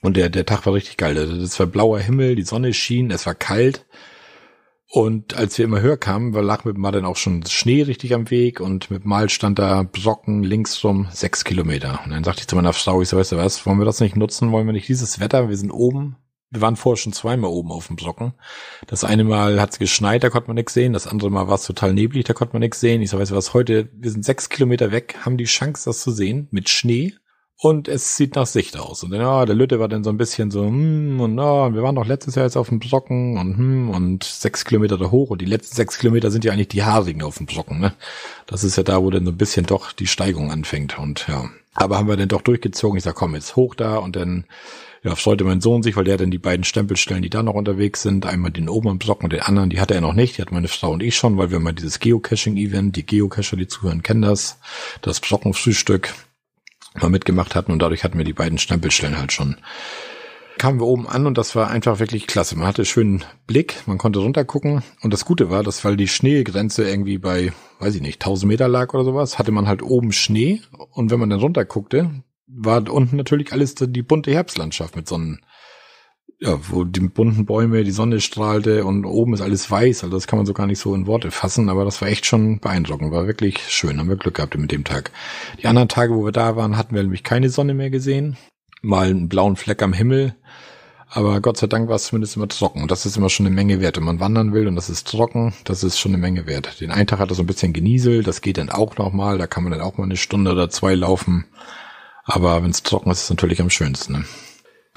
Und 0.00 0.16
der, 0.16 0.30
der 0.30 0.46
Tag 0.46 0.64
war 0.66 0.74
richtig 0.74 0.96
geil. 0.96 1.14
Das 1.14 1.58
war 1.58 1.66
blauer 1.66 1.98
Himmel, 1.98 2.36
die 2.36 2.42
Sonne 2.42 2.72
schien, 2.72 3.10
es 3.10 3.26
war 3.26 3.34
kalt. 3.34 3.84
Und 4.90 5.34
als 5.34 5.58
wir 5.58 5.66
immer 5.66 5.82
höher 5.82 5.98
kamen, 5.98 6.32
war, 6.32 6.42
lag 6.42 6.64
mit 6.64 6.78
Mal 6.78 6.92
dann 6.92 7.04
auch 7.04 7.16
schon 7.16 7.44
Schnee 7.44 7.82
richtig 7.82 8.14
am 8.14 8.30
Weg 8.30 8.58
und 8.58 8.90
mit 8.90 9.04
Mal 9.04 9.28
stand 9.28 9.58
da 9.58 9.82
Brocken 9.82 10.42
links 10.42 10.82
rum 10.82 11.08
sechs 11.12 11.44
Kilometer. 11.44 12.00
Und 12.04 12.10
dann 12.10 12.24
sagte 12.24 12.40
ich 12.40 12.48
zu 12.48 12.56
meiner 12.56 12.72
Frau, 12.72 13.02
ich 13.02 13.10
so, 13.10 13.18
weißt 13.18 13.32
du 13.32 13.36
was, 13.36 13.66
wollen 13.66 13.78
wir 13.78 13.84
das 13.84 14.00
nicht 14.00 14.16
nutzen? 14.16 14.50
Wollen 14.50 14.66
wir 14.66 14.72
nicht 14.72 14.88
dieses 14.88 15.20
Wetter? 15.20 15.50
Wir 15.50 15.58
sind 15.58 15.72
oben. 15.72 16.16
Wir 16.50 16.62
waren 16.62 16.76
vorher 16.76 16.96
schon 16.96 17.12
zweimal 17.12 17.50
oben 17.50 17.70
auf 17.70 17.88
dem 17.88 17.96
Brocken. 17.96 18.32
Das 18.86 19.04
eine 19.04 19.24
Mal 19.24 19.60
hat 19.60 19.72
es 19.72 19.78
geschneit, 19.78 20.24
da 20.24 20.30
konnte 20.30 20.48
man 20.48 20.54
nichts 20.54 20.72
sehen. 20.72 20.94
Das 20.94 21.06
andere 21.06 21.30
Mal 21.30 21.48
war 21.48 21.56
es 21.56 21.66
total 21.66 21.92
neblig, 21.92 22.24
da 22.24 22.32
konnte 22.32 22.54
man 22.54 22.60
nichts 22.60 22.80
sehen. 22.80 23.02
Ich 23.02 23.10
so, 23.10 23.18
weißt 23.18 23.32
du 23.32 23.36
was, 23.36 23.52
heute, 23.52 23.90
wir 23.92 24.10
sind 24.10 24.24
sechs 24.24 24.48
Kilometer 24.48 24.90
weg, 24.90 25.16
haben 25.20 25.36
die 25.36 25.44
Chance, 25.44 25.90
das 25.90 26.00
zu 26.00 26.10
sehen 26.10 26.48
mit 26.50 26.70
Schnee 26.70 27.12
und 27.60 27.88
es 27.88 28.16
sieht 28.16 28.36
nach 28.36 28.46
Sicht 28.46 28.78
aus. 28.78 29.02
Und 29.02 29.12
ja, 29.12 29.44
der 29.44 29.56
Lütte 29.56 29.80
war 29.80 29.88
dann 29.88 30.04
so 30.04 30.10
ein 30.10 30.16
bisschen 30.16 30.52
so, 30.52 30.64
hm, 30.64 31.20
und 31.20 31.36
ja, 31.36 31.74
wir 31.74 31.82
waren 31.82 31.96
doch 31.96 32.06
letztes 32.06 32.36
Jahr 32.36 32.46
jetzt 32.46 32.56
auf 32.56 32.68
dem 32.68 32.78
Brocken 32.78 33.36
und 33.36 33.56
hm, 33.56 33.90
und 33.90 34.22
sechs 34.22 34.64
Kilometer 34.64 34.96
da 34.96 35.10
hoch. 35.10 35.30
Und 35.30 35.40
die 35.40 35.46
letzten 35.46 35.74
sechs 35.74 35.98
Kilometer 35.98 36.30
sind 36.30 36.44
ja 36.44 36.52
eigentlich 36.52 36.68
die 36.68 36.84
haarigen 36.84 37.22
auf 37.22 37.38
dem 37.38 37.46
Brocken, 37.46 37.80
ne? 37.80 37.94
Das 38.46 38.62
ist 38.62 38.76
ja 38.76 38.84
da, 38.84 39.02
wo 39.02 39.10
dann 39.10 39.24
so 39.24 39.32
ein 39.32 39.36
bisschen 39.36 39.66
doch 39.66 39.92
die 39.92 40.06
Steigung 40.06 40.52
anfängt. 40.52 40.98
Und 40.98 41.26
ja. 41.28 41.50
Aber 41.74 41.98
haben 41.98 42.08
wir 42.08 42.16
dann 42.16 42.28
doch 42.28 42.42
durchgezogen. 42.42 42.96
Ich 42.96 43.04
sag, 43.04 43.16
komm, 43.16 43.34
jetzt 43.34 43.56
hoch 43.56 43.74
da 43.74 43.96
und 43.96 44.14
dann 44.14 44.44
ja, 45.02 45.14
freute 45.16 45.44
mein 45.44 45.60
Sohn 45.60 45.82
sich, 45.82 45.96
weil 45.96 46.04
der 46.04 46.16
dann 46.16 46.30
die 46.30 46.38
beiden 46.38 46.64
Stempelstellen, 46.64 47.22
die 47.22 47.30
da 47.30 47.42
noch 47.42 47.54
unterwegs 47.54 48.02
sind, 48.02 48.26
einmal 48.26 48.50
den 48.50 48.68
oben 48.68 48.88
am 48.88 48.98
Brocken 48.98 49.24
und 49.24 49.32
den 49.32 49.42
anderen, 49.42 49.70
die 49.70 49.80
hatte 49.80 49.94
er 49.94 50.00
noch 50.00 50.12
nicht, 50.12 50.36
die 50.36 50.42
hat 50.42 50.52
meine 50.52 50.68
Frau 50.68 50.92
und 50.92 51.02
ich 51.02 51.16
schon, 51.16 51.38
weil 51.38 51.50
wir 51.50 51.60
mal 51.60 51.72
dieses 51.72 52.00
Geocaching-Event, 52.00 52.96
die 52.96 53.06
Geocacher, 53.06 53.56
die 53.56 53.68
zuhören, 53.68 54.02
kennen 54.02 54.22
das, 54.22 54.58
das 55.00 55.20
Brockenfrühstück, 55.20 56.14
mal 56.94 57.10
mitgemacht 57.10 57.54
hatten 57.54 57.72
und 57.72 57.80
dadurch 57.80 58.04
hatten 58.04 58.18
wir 58.18 58.24
die 58.24 58.32
beiden 58.32 58.58
Stempelstellen 58.58 59.18
halt 59.18 59.32
schon. 59.32 59.56
Kamen 60.58 60.80
wir 60.80 60.86
oben 60.86 61.08
an 61.08 61.26
und 61.26 61.38
das 61.38 61.54
war 61.54 61.70
einfach 61.70 62.00
wirklich 62.00 62.26
klasse. 62.26 62.56
Man 62.56 62.66
hatte 62.66 62.84
schönen 62.84 63.24
Blick, 63.46 63.82
man 63.86 63.96
konnte 63.96 64.18
runtergucken 64.18 64.82
und 65.02 65.12
das 65.12 65.24
Gute 65.24 65.50
war, 65.50 65.62
dass 65.62 65.84
weil 65.84 65.96
die 65.96 66.08
Schneegrenze 66.08 66.88
irgendwie 66.88 67.18
bei, 67.18 67.52
weiß 67.78 67.94
ich 67.94 68.02
nicht, 68.02 68.20
1000 68.22 68.48
Meter 68.48 68.66
lag 68.66 68.92
oder 68.92 69.04
sowas, 69.04 69.38
hatte 69.38 69.52
man 69.52 69.68
halt 69.68 69.82
oben 69.82 70.10
Schnee 70.10 70.60
und 70.90 71.10
wenn 71.10 71.20
man 71.20 71.30
dann 71.30 71.38
runterguckte, 71.38 72.10
war 72.48 72.90
unten 72.90 73.16
natürlich 73.16 73.52
alles 73.52 73.76
die 73.76 74.02
bunte 74.02 74.32
Herbstlandschaft 74.32 74.96
mit 74.96 75.06
Sonnen 75.06 75.40
ja, 76.40 76.56
wo 76.70 76.84
die 76.84 77.00
bunten 77.00 77.46
Bäume, 77.46 77.82
die 77.82 77.90
Sonne 77.90 78.20
strahlte 78.20 78.84
und 78.84 79.04
oben 79.04 79.34
ist 79.34 79.40
alles 79.40 79.68
weiß. 79.68 80.04
Also 80.04 80.16
das 80.16 80.28
kann 80.28 80.38
man 80.38 80.46
so 80.46 80.54
gar 80.54 80.66
nicht 80.66 80.78
so 80.78 80.94
in 80.94 81.06
Worte 81.06 81.32
fassen, 81.32 81.68
aber 81.68 81.84
das 81.84 82.00
war 82.00 82.08
echt 82.08 82.26
schon 82.26 82.60
beeindruckend. 82.60 83.10
War 83.10 83.26
wirklich 83.26 83.58
schön. 83.68 83.98
Haben 83.98 84.08
wir 84.08 84.16
Glück 84.16 84.34
gehabt 84.34 84.56
mit 84.56 84.70
dem 84.70 84.84
Tag. 84.84 85.10
Die 85.60 85.66
anderen 85.66 85.88
Tage, 85.88 86.14
wo 86.14 86.24
wir 86.24 86.32
da 86.32 86.54
waren, 86.54 86.76
hatten 86.76 86.94
wir 86.94 87.02
nämlich 87.02 87.24
keine 87.24 87.50
Sonne 87.50 87.74
mehr 87.74 87.90
gesehen. 87.90 88.36
Mal 88.82 89.08
einen 89.08 89.28
blauen 89.28 89.56
Fleck 89.56 89.82
am 89.82 89.92
Himmel. 89.92 90.36
Aber 91.10 91.40
Gott 91.40 91.56
sei 91.56 91.66
Dank 91.66 91.88
war 91.88 91.96
es 91.96 92.04
zumindest 92.04 92.36
immer 92.36 92.46
trocken. 92.46 92.82
Und 92.82 92.90
das 92.92 93.04
ist 93.04 93.16
immer 93.16 93.30
schon 93.30 93.46
eine 93.46 93.54
Menge 93.54 93.80
wert. 93.80 93.96
Wenn 93.96 94.04
man 94.04 94.20
wandern 94.20 94.52
will 94.52 94.68
und 94.68 94.76
das 94.76 94.90
ist 94.90 95.08
trocken, 95.08 95.54
das 95.64 95.82
ist 95.82 95.98
schon 95.98 96.12
eine 96.12 96.20
Menge 96.20 96.46
wert. 96.46 96.80
Den 96.80 96.92
einen 96.92 97.08
Tag 97.08 97.18
hat 97.18 97.30
er 97.30 97.34
so 97.34 97.42
ein 97.42 97.46
bisschen 97.46 97.72
genieselt. 97.72 98.28
Das 98.28 98.42
geht 98.42 98.58
dann 98.58 98.70
auch 98.70 98.96
nochmal. 98.96 99.38
Da 99.38 99.48
kann 99.48 99.64
man 99.64 99.72
dann 99.72 99.80
auch 99.80 99.96
mal 99.96 100.04
eine 100.04 100.16
Stunde 100.16 100.52
oder 100.52 100.70
zwei 100.70 100.94
laufen. 100.94 101.46
Aber 102.24 102.62
wenn 102.62 102.70
es 102.70 102.84
trocken 102.84 103.10
ist, 103.10 103.18
ist 103.18 103.24
es 103.24 103.30
natürlich 103.30 103.60
am 103.60 103.70
schönsten. 103.70 104.12
Ne? 104.12 104.24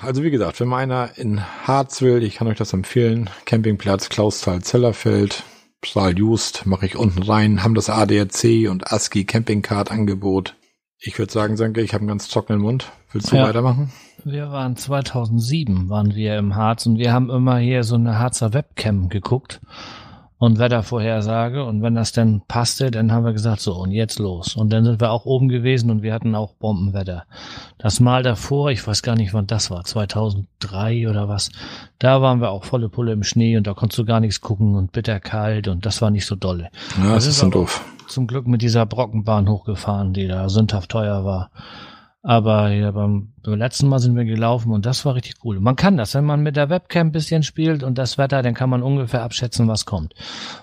Also 0.03 0.23
wie 0.23 0.31
gesagt, 0.31 0.59
wenn 0.59 0.67
mal 0.67 0.79
einer 0.79 1.17
in 1.17 1.41
Harz 1.67 2.01
will, 2.01 2.23
ich 2.23 2.35
kann 2.35 2.47
euch 2.47 2.57
das 2.57 2.73
empfehlen. 2.73 3.29
Campingplatz 3.45 4.09
Klausthal-Zellerfeld, 4.09 5.43
Saal 5.85 6.17
Just, 6.17 6.65
mache 6.65 6.87
ich 6.87 6.95
unten 6.95 7.21
rein, 7.21 7.63
haben 7.63 7.75
das 7.75 7.89
ADAC 7.89 8.67
und 8.69 8.91
ASCII 8.91 9.25
Campingcard 9.25 9.91
Angebot. 9.91 10.55
Ich 10.99 11.19
würde 11.19 11.31
sagen, 11.31 11.55
Sanke, 11.55 11.81
ich 11.81 11.93
habe 11.93 12.01
einen 12.01 12.07
ganz 12.07 12.27
trockenen 12.29 12.61
Mund. 12.61 12.91
Willst 13.11 13.31
du 13.31 13.35
ja. 13.35 13.43
weitermachen? 13.43 13.91
Wir 14.23 14.51
waren 14.51 14.75
2007 14.75 15.89
waren 15.89 16.15
wir 16.15 16.37
im 16.37 16.55
Harz 16.55 16.85
und 16.87 16.97
wir 16.97 17.13
haben 17.13 17.29
immer 17.29 17.57
hier 17.57 17.83
so 17.83 17.95
eine 17.95 18.17
Harzer 18.17 18.53
Webcam 18.53 19.09
geguckt 19.09 19.61
und 20.41 20.57
Wettervorhersage. 20.57 21.63
Und 21.63 21.83
wenn 21.83 21.93
das 21.93 22.13
dann 22.13 22.41
passte, 22.47 22.89
dann 22.89 23.11
haben 23.11 23.25
wir 23.25 23.31
gesagt, 23.31 23.61
so, 23.61 23.75
und 23.75 23.91
jetzt 23.91 24.17
los. 24.17 24.55
Und 24.55 24.73
dann 24.73 24.83
sind 24.83 24.99
wir 24.99 25.11
auch 25.11 25.25
oben 25.25 25.49
gewesen 25.49 25.91
und 25.91 26.01
wir 26.01 26.15
hatten 26.15 26.33
auch 26.33 26.55
Bombenwetter. 26.55 27.25
Das 27.77 27.99
Mal 27.99 28.23
davor, 28.23 28.71
ich 28.71 28.85
weiß 28.85 29.03
gar 29.03 29.15
nicht, 29.15 29.35
wann 29.35 29.45
das 29.45 29.69
war, 29.69 29.83
2003 29.83 31.07
oder 31.07 31.29
was, 31.29 31.51
da 31.99 32.23
waren 32.23 32.41
wir 32.41 32.49
auch 32.49 32.63
volle 32.63 32.89
Pulle 32.89 33.11
im 33.11 33.21
Schnee 33.21 33.55
und 33.55 33.67
da 33.67 33.75
konntest 33.75 33.99
du 33.99 34.05
gar 34.05 34.19
nichts 34.19 34.41
gucken 34.41 34.73
und 34.73 34.91
bitterkalt 34.91 35.67
und 35.67 35.85
das 35.85 36.01
war 36.01 36.09
nicht 36.09 36.25
so 36.25 36.35
dolle. 36.35 36.71
Ja, 36.97 37.13
das, 37.13 37.25
das 37.25 37.27
ist 37.27 37.43
dann 37.43 37.51
doof. 37.51 37.85
Zum 38.07 38.25
Glück 38.25 38.47
mit 38.47 38.63
dieser 38.63 38.87
Brockenbahn 38.87 39.47
hochgefahren, 39.47 40.11
die 40.13 40.27
da 40.27 40.49
sündhaft 40.49 40.89
teuer 40.89 41.23
war. 41.23 41.51
Aber 42.23 42.69
ja, 42.69 42.91
beim, 42.91 43.33
beim 43.41 43.57
letzten 43.57 43.87
Mal 43.87 43.99
sind 43.99 44.15
wir 44.15 44.25
gelaufen 44.25 44.71
und 44.71 44.85
das 44.85 45.05
war 45.05 45.15
richtig 45.15 45.35
cool. 45.43 45.59
Man 45.59 45.75
kann 45.75 45.97
das, 45.97 46.13
wenn 46.13 46.25
man 46.25 46.43
mit 46.43 46.55
der 46.55 46.69
Webcam 46.69 47.07
ein 47.07 47.11
bisschen 47.11 47.41
spielt 47.41 47.81
und 47.81 47.97
das 47.97 48.17
Wetter, 48.17 48.43
dann 48.43 48.53
kann 48.53 48.69
man 48.69 48.83
ungefähr 48.83 49.23
abschätzen, 49.23 49.67
was 49.67 49.85
kommt. 49.85 50.13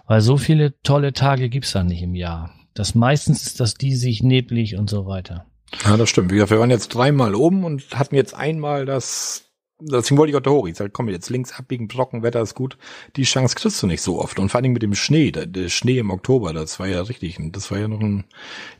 Weil 0.06 0.20
so 0.20 0.36
viele 0.36 0.80
tolle 0.82 1.12
Tage 1.12 1.48
gibt's 1.48 1.72
da 1.72 1.82
nicht 1.82 2.02
im 2.02 2.14
Jahr. 2.14 2.50
Das 2.74 2.94
meistens 2.94 3.44
ist 3.44 3.58
das 3.58 3.74
diesig, 3.74 4.22
neblig 4.22 4.76
und 4.76 4.88
so 4.88 5.06
weiter. 5.06 5.46
Ja, 5.84 5.96
das 5.96 6.08
stimmt. 6.08 6.30
Wir 6.30 6.48
waren 6.48 6.70
jetzt 6.70 6.88
dreimal 6.88 7.34
oben 7.34 7.64
und 7.64 7.98
hatten 7.98 8.14
jetzt 8.14 8.34
einmal 8.34 8.86
das 8.86 9.48
deswegen 9.80 10.18
wollte 10.18 10.30
ich 10.30 10.36
auch 10.36 10.42
da 10.42 10.50
hoch. 10.50 10.66
Ich 10.66 10.76
sage, 10.76 10.90
komm, 10.90 11.08
jetzt 11.08 11.30
links 11.30 11.52
abbiegen, 11.52 11.88
Brocken, 11.88 12.22
Wetter 12.22 12.40
ist 12.40 12.54
gut. 12.54 12.76
Die 13.16 13.22
Chance 13.24 13.54
kriegst 13.54 13.82
du 13.82 13.86
nicht 13.86 14.02
so 14.02 14.20
oft. 14.20 14.38
Und 14.38 14.50
vor 14.50 14.60
allem 14.60 14.72
mit 14.72 14.82
dem 14.82 14.94
Schnee, 14.94 15.30
der, 15.30 15.46
der 15.46 15.68
Schnee 15.68 15.98
im 15.98 16.10
Oktober, 16.10 16.52
das 16.52 16.78
war 16.80 16.86
ja 16.86 17.00
richtig, 17.02 17.38
das 17.52 17.70
war 17.70 17.78
ja 17.78 17.88
noch 17.88 18.00
ein, 18.00 18.24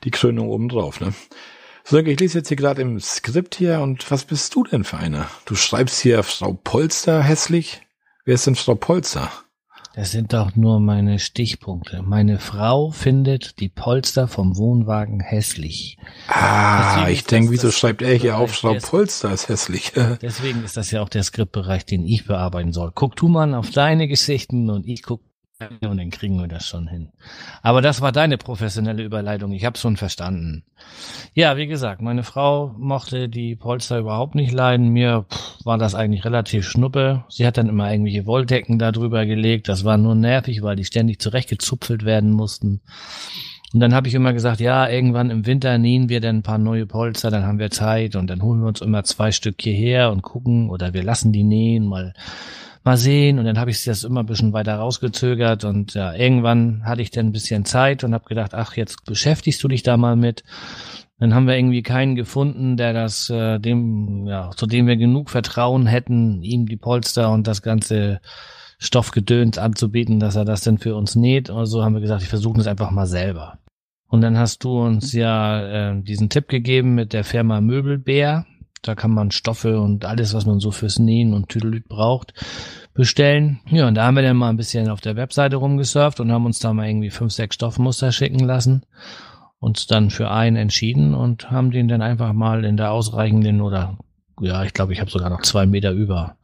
die 0.05 0.11
Krönung 0.11 0.49
obendrauf, 0.49 1.01
ne? 1.01 1.13
So, 1.91 1.97
ich 1.97 2.21
lese 2.21 2.37
jetzt 2.37 2.49
hier 2.49 2.59
gerade 2.59 2.83
im 2.83 3.01
Skript 3.01 3.55
hier 3.55 3.81
und 3.81 4.11
was 4.11 4.25
bist 4.25 4.55
du 4.55 4.63
denn 4.63 4.85
für 4.85 4.99
einer? 4.99 5.27
Du 5.47 5.55
schreibst 5.55 5.99
hier 6.01 6.23
Frau 6.23 6.53
Polster 6.53 7.23
hässlich. 7.23 7.81
Wer 8.27 8.35
ist 8.35 8.47
denn 8.47 8.57
Frau 8.57 8.75
Polster? 8.75 9.33
Das 9.95 10.11
sind 10.11 10.35
doch 10.35 10.55
nur 10.55 10.81
meine 10.81 11.19
Stichpunkte. 11.19 12.03
Meine 12.03 12.41
Frau 12.41 12.91
findet 12.91 13.59
die 13.59 13.71
Polster 13.71 14.29
vom 14.29 14.59
Wohnwagen 14.59 15.21
hässlich. 15.21 15.97
Ah, 16.27 16.97
deswegen 16.97 17.13
ich 17.15 17.25
denke, 17.25 17.53
wieso 17.53 17.71
schreibt 17.71 18.03
er 18.03 18.13
hier 18.13 18.37
auf, 18.37 18.51
Frau 18.51 18.75
Polster 18.75 19.33
ist 19.33 19.49
hässlich. 19.49 19.93
deswegen 20.21 20.63
ist 20.65 20.77
das 20.77 20.91
ja 20.91 21.01
auch 21.01 21.09
der 21.09 21.23
Skriptbereich, 21.23 21.87
den 21.87 22.05
ich 22.05 22.27
bearbeiten 22.27 22.75
soll. 22.75 22.93
Guck 22.95 23.17
du 23.17 23.29
mal 23.29 23.55
auf 23.55 23.71
deine 23.71 24.09
Geschichten 24.09 24.69
und 24.69 24.87
ich 24.87 25.03
guck 25.03 25.23
und 25.61 25.99
dann 25.99 26.11
kriegen 26.11 26.39
wir 26.39 26.47
das 26.47 26.69
schon 26.69 26.87
hin. 26.87 27.09
Aber 27.63 27.83
das 27.83 28.01
war 28.01 28.13
deine 28.13 28.39
professionelle 28.39 29.03
Überleitung. 29.03 29.51
Ich 29.53 29.65
habe 29.65 29.77
schon 29.77 29.97
verstanden. 29.97 30.63
Ja, 31.35 31.57
wie 31.57 31.67
gesagt, 31.67 32.01
meine 32.01 32.23
Frau 32.23 32.75
mochte 32.79 33.29
die 33.29 33.57
Polster 33.57 33.99
überhaupt 33.99 34.37
nicht 34.37 34.53
leiden. 34.53 34.91
Mir 34.91 35.27
pff, 35.29 35.65
war 35.65 35.77
das 35.77 35.97
eigentlich 35.97 36.25
relativ 36.25 36.69
schnuppe. 36.69 37.25
Sie 37.29 37.45
hat 37.45 37.57
dann 37.57 37.69
immer 37.69 37.91
irgendwelche 37.91 38.27
Wolldecken 38.27 38.79
da 38.79 38.93
drüber 38.93 39.27
gelegt. 39.27 39.69
Das 39.69 39.85
war 39.85 39.97
nur 39.97 40.15
nervig, 40.15 40.63
weil 40.63 40.77
die 40.77 40.85
ständig 40.85 41.21
zurechtgezupfelt 41.21 42.05
werden 42.05 42.31
mussten. 42.31 42.81
Und 43.75 43.81
dann 43.81 43.95
habe 43.95 44.07
ich 44.07 44.15
immer 44.15 44.33
gesagt, 44.33 44.61
ja, 44.61 44.89
irgendwann 44.89 45.31
im 45.31 45.45
Winter 45.45 45.77
nähen 45.77 46.09
wir 46.09 46.21
dann 46.21 46.37
ein 46.37 46.43
paar 46.43 46.59
neue 46.59 46.87
Polster, 46.87 47.31
dann 47.31 47.45
haben 47.45 47.59
wir 47.59 47.71
Zeit 47.71 48.17
und 48.17 48.29
dann 48.29 48.43
holen 48.43 48.61
wir 48.61 48.69
uns 48.69 48.81
immer 48.81 49.05
zwei 49.05 49.31
Stück 49.31 49.61
hierher 49.61 50.11
und 50.11 50.23
gucken 50.23 50.71
oder 50.71 50.95
wir 50.95 51.03
lassen 51.03 51.33
die 51.33 51.45
nähen, 51.45 51.87
mal 51.87 52.15
mal 52.85 52.97
sehen. 52.97 53.39
Und 53.39 53.45
dann 53.45 53.59
habe 53.59 53.71
ich 53.71 53.85
das 53.85 54.05
immer 54.05 54.21
ein 54.21 54.27
bisschen 54.27 54.53
weiter 54.53 54.77
rausgezögert 54.77 55.65
und 55.65 55.95
ja, 55.95 56.15
irgendwann 56.15 56.83
hatte 56.85 57.03
ich 57.03 57.11
dann 57.11 57.27
ein 57.27 57.33
bisschen 57.33 57.65
Zeit 57.65 58.05
und 58.05 58.15
habe 58.15 58.29
gedacht, 58.29 58.55
ach, 58.55 58.77
jetzt 58.77 59.05
beschäftigst 59.05 59.63
du 59.63 59.69
dich 59.69 59.83
da 59.83 59.97
mal 59.97 60.17
mit. 60.17 60.45
Dann 61.19 61.35
haben 61.35 61.47
wir 61.49 61.57
irgendwie 61.57 61.83
keinen 61.83 62.15
gefunden, 62.15 62.77
der 62.77 62.93
das, 62.93 63.29
äh, 63.29 63.59
dem, 63.59 64.27
ja, 64.27 64.51
zu 64.51 64.67
dem 64.67 64.87
wir 64.87 64.97
genug 64.97 65.31
Vertrauen 65.31 65.87
hätten, 65.87 66.43
ihm 66.43 66.67
die 66.67 66.77
Polster 66.77 67.33
und 67.33 67.47
das 67.49 67.63
ganze 67.63 68.21
Stoffgedöns 68.79 69.59
anzubieten, 69.59 70.21
dass 70.21 70.37
er 70.37 70.45
das 70.45 70.61
denn 70.61 70.79
für 70.79 70.95
uns 70.95 71.17
näht. 71.17 71.51
Und 71.51 71.67
so 71.67 71.85
haben 71.85 71.95
wir 71.95 72.01
gesagt, 72.01 72.23
ich 72.23 72.29
versuche 72.29 72.61
es 72.61 72.69
einfach 72.69 72.93
mal 72.93 73.07
selber. 73.07 73.59
Und 74.07 74.21
dann 74.21 74.39
hast 74.39 74.63
du 74.65 74.81
uns 74.81 75.13
ja 75.13 75.91
äh, 75.91 76.03
diesen 76.03 76.31
Tipp 76.31 76.49
gegeben 76.49 76.95
mit 76.95 77.13
der 77.13 77.25
Firma 77.25 77.61
Möbelbär. 77.61 78.47
Da 78.83 78.95
kann 78.95 79.11
man 79.11 79.31
Stoffe 79.31 79.81
und 79.81 80.05
alles, 80.05 80.35
was 80.35 80.47
man 80.47 80.61
so 80.61 80.71
fürs 80.71 80.99
Nähen 80.99 81.35
und 81.35 81.49
Tüdelüt 81.49 81.89
braucht, 81.89 82.35
bestellen. 82.95 83.61
Ja, 83.71 83.89
und 83.89 83.95
da 83.95 84.05
haben 84.05 84.17
wir 84.17 84.23
dann 84.23 84.37
mal 84.37 84.51
ein 84.51 84.57
bisschen 84.57 84.89
auf 84.89 85.01
der 85.01 85.17
Webseite 85.17 85.57
rumgesurft 85.57 86.21
und 86.21 86.33
haben 86.33 86.47
uns 86.47 86.59
da 86.59 86.73
mal 86.73 86.89
irgendwie 86.89 87.11
fünf, 87.11 87.33
sechs 87.33 87.55
Stoffmuster 87.57 88.13
schicken 88.13 88.41
lassen. 88.41 88.83
Uns 89.61 89.87
dann 89.87 90.11
für 90.11 90.31
einen 90.31 90.57
entschieden 90.57 91.15
und 91.15 91.51
haben 91.51 91.71
den 91.71 91.89
dann 91.89 92.03
einfach 92.03 92.33
mal 92.33 92.65
in 92.65 92.77
der 92.77 92.93
ausreichenden 92.93 93.61
oder 93.61 93.99
ja, 94.41 94.63
ich 94.63 94.73
glaube, 94.73 94.93
ich 94.93 95.01
habe 95.01 95.11
sogar 95.11 95.31
noch 95.31 95.43
zwei 95.43 95.67
Meter 95.67 95.91
über 95.91 96.37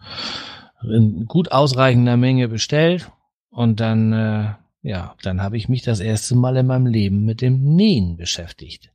in 0.83 1.27
gut 1.27 1.53
ausreichender 1.53 2.17
Menge 2.17 2.49
bestellt 2.49 3.11
und 3.51 3.79
dann 3.79 4.13
äh, 4.13 4.55
ja, 4.85 5.15
dann 5.23 5.41
habe 5.41 5.57
ich 5.57 5.71
mich 5.71 5.83
das 5.83 6.01
erste 6.01 6.37
Mal 6.37 6.59
in 6.59 6.67
meinem 6.67 6.87
Leben 6.87 7.25
mit 7.25 7.41
dem 7.41 7.75
Nähen 7.75 8.19
beschäftigt. 8.19 8.93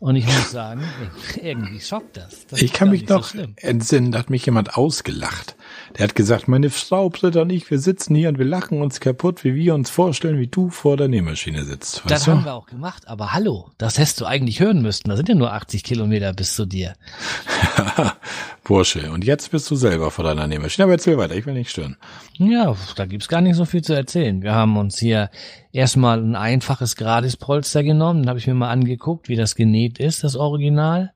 Und 0.00 0.14
ich 0.14 0.26
muss 0.26 0.52
sagen, 0.52 0.82
irgendwie 1.42 1.80
schockt 1.80 2.16
das. 2.16 2.46
das 2.46 2.62
ich 2.62 2.72
kann 2.72 2.90
mich 2.90 3.08
noch 3.08 3.24
so 3.24 3.42
entsinnen, 3.56 4.12
da 4.12 4.20
hat 4.20 4.30
mich 4.30 4.46
jemand 4.46 4.76
ausgelacht. 4.76 5.56
Der 5.96 6.04
hat 6.04 6.14
gesagt, 6.14 6.46
meine 6.46 6.70
Frau, 6.70 7.10
Britta 7.10 7.42
und 7.42 7.50
ich, 7.50 7.68
wir 7.68 7.80
sitzen 7.80 8.14
hier 8.14 8.28
und 8.28 8.38
wir 8.38 8.44
lachen 8.44 8.80
uns 8.80 9.00
kaputt, 9.00 9.42
wie 9.42 9.56
wir 9.56 9.74
uns 9.74 9.90
vorstellen, 9.90 10.38
wie 10.38 10.46
du 10.46 10.70
vor 10.70 10.96
der 10.96 11.08
Nähmaschine 11.08 11.64
sitzt. 11.64 12.04
Weißt 12.04 12.10
das 12.10 12.24
du? 12.24 12.32
haben 12.32 12.44
wir 12.44 12.54
auch 12.54 12.66
gemacht, 12.66 13.08
aber 13.08 13.32
hallo, 13.32 13.70
das 13.76 13.98
hättest 13.98 14.20
du 14.20 14.26
eigentlich 14.26 14.60
hören 14.60 14.82
müssen. 14.82 15.08
Da 15.08 15.16
sind 15.16 15.28
ja 15.28 15.34
nur 15.34 15.52
80 15.52 15.82
Kilometer 15.82 16.32
bis 16.32 16.54
zu 16.54 16.64
dir. 16.64 16.94
Bursche, 18.64 19.10
und 19.10 19.24
jetzt 19.24 19.50
bist 19.50 19.68
du 19.70 19.76
selber 19.76 20.10
vor 20.10 20.24
deiner 20.24 20.46
Nähmaschine. 20.46 20.84
Aber 20.84 20.92
erzähl 20.92 21.16
weiter, 21.16 21.34
ich 21.34 21.46
will 21.46 21.54
nicht 21.54 21.70
stören. 21.70 21.96
Ja, 22.34 22.76
da 22.96 23.06
gibt's 23.06 23.26
gar 23.26 23.40
nicht 23.40 23.56
so 23.56 23.64
viel 23.64 23.82
zu 23.82 23.94
erzählen. 23.94 24.42
Wir 24.42 24.54
haben 24.54 24.76
uns 24.76 24.98
hier 24.98 25.30
erstmal 25.72 26.20
ein 26.20 26.36
einfaches 26.36 26.96
Gradispolster 26.96 27.82
genommen, 27.82 28.22
dann 28.22 28.30
habe 28.30 28.38
ich 28.38 28.46
mir 28.46 28.54
mal 28.54 28.70
angeguckt, 28.70 29.28
wie 29.28 29.36
das 29.36 29.54
genäht 29.54 29.98
ist, 29.98 30.24
das 30.24 30.36
Original. 30.36 31.12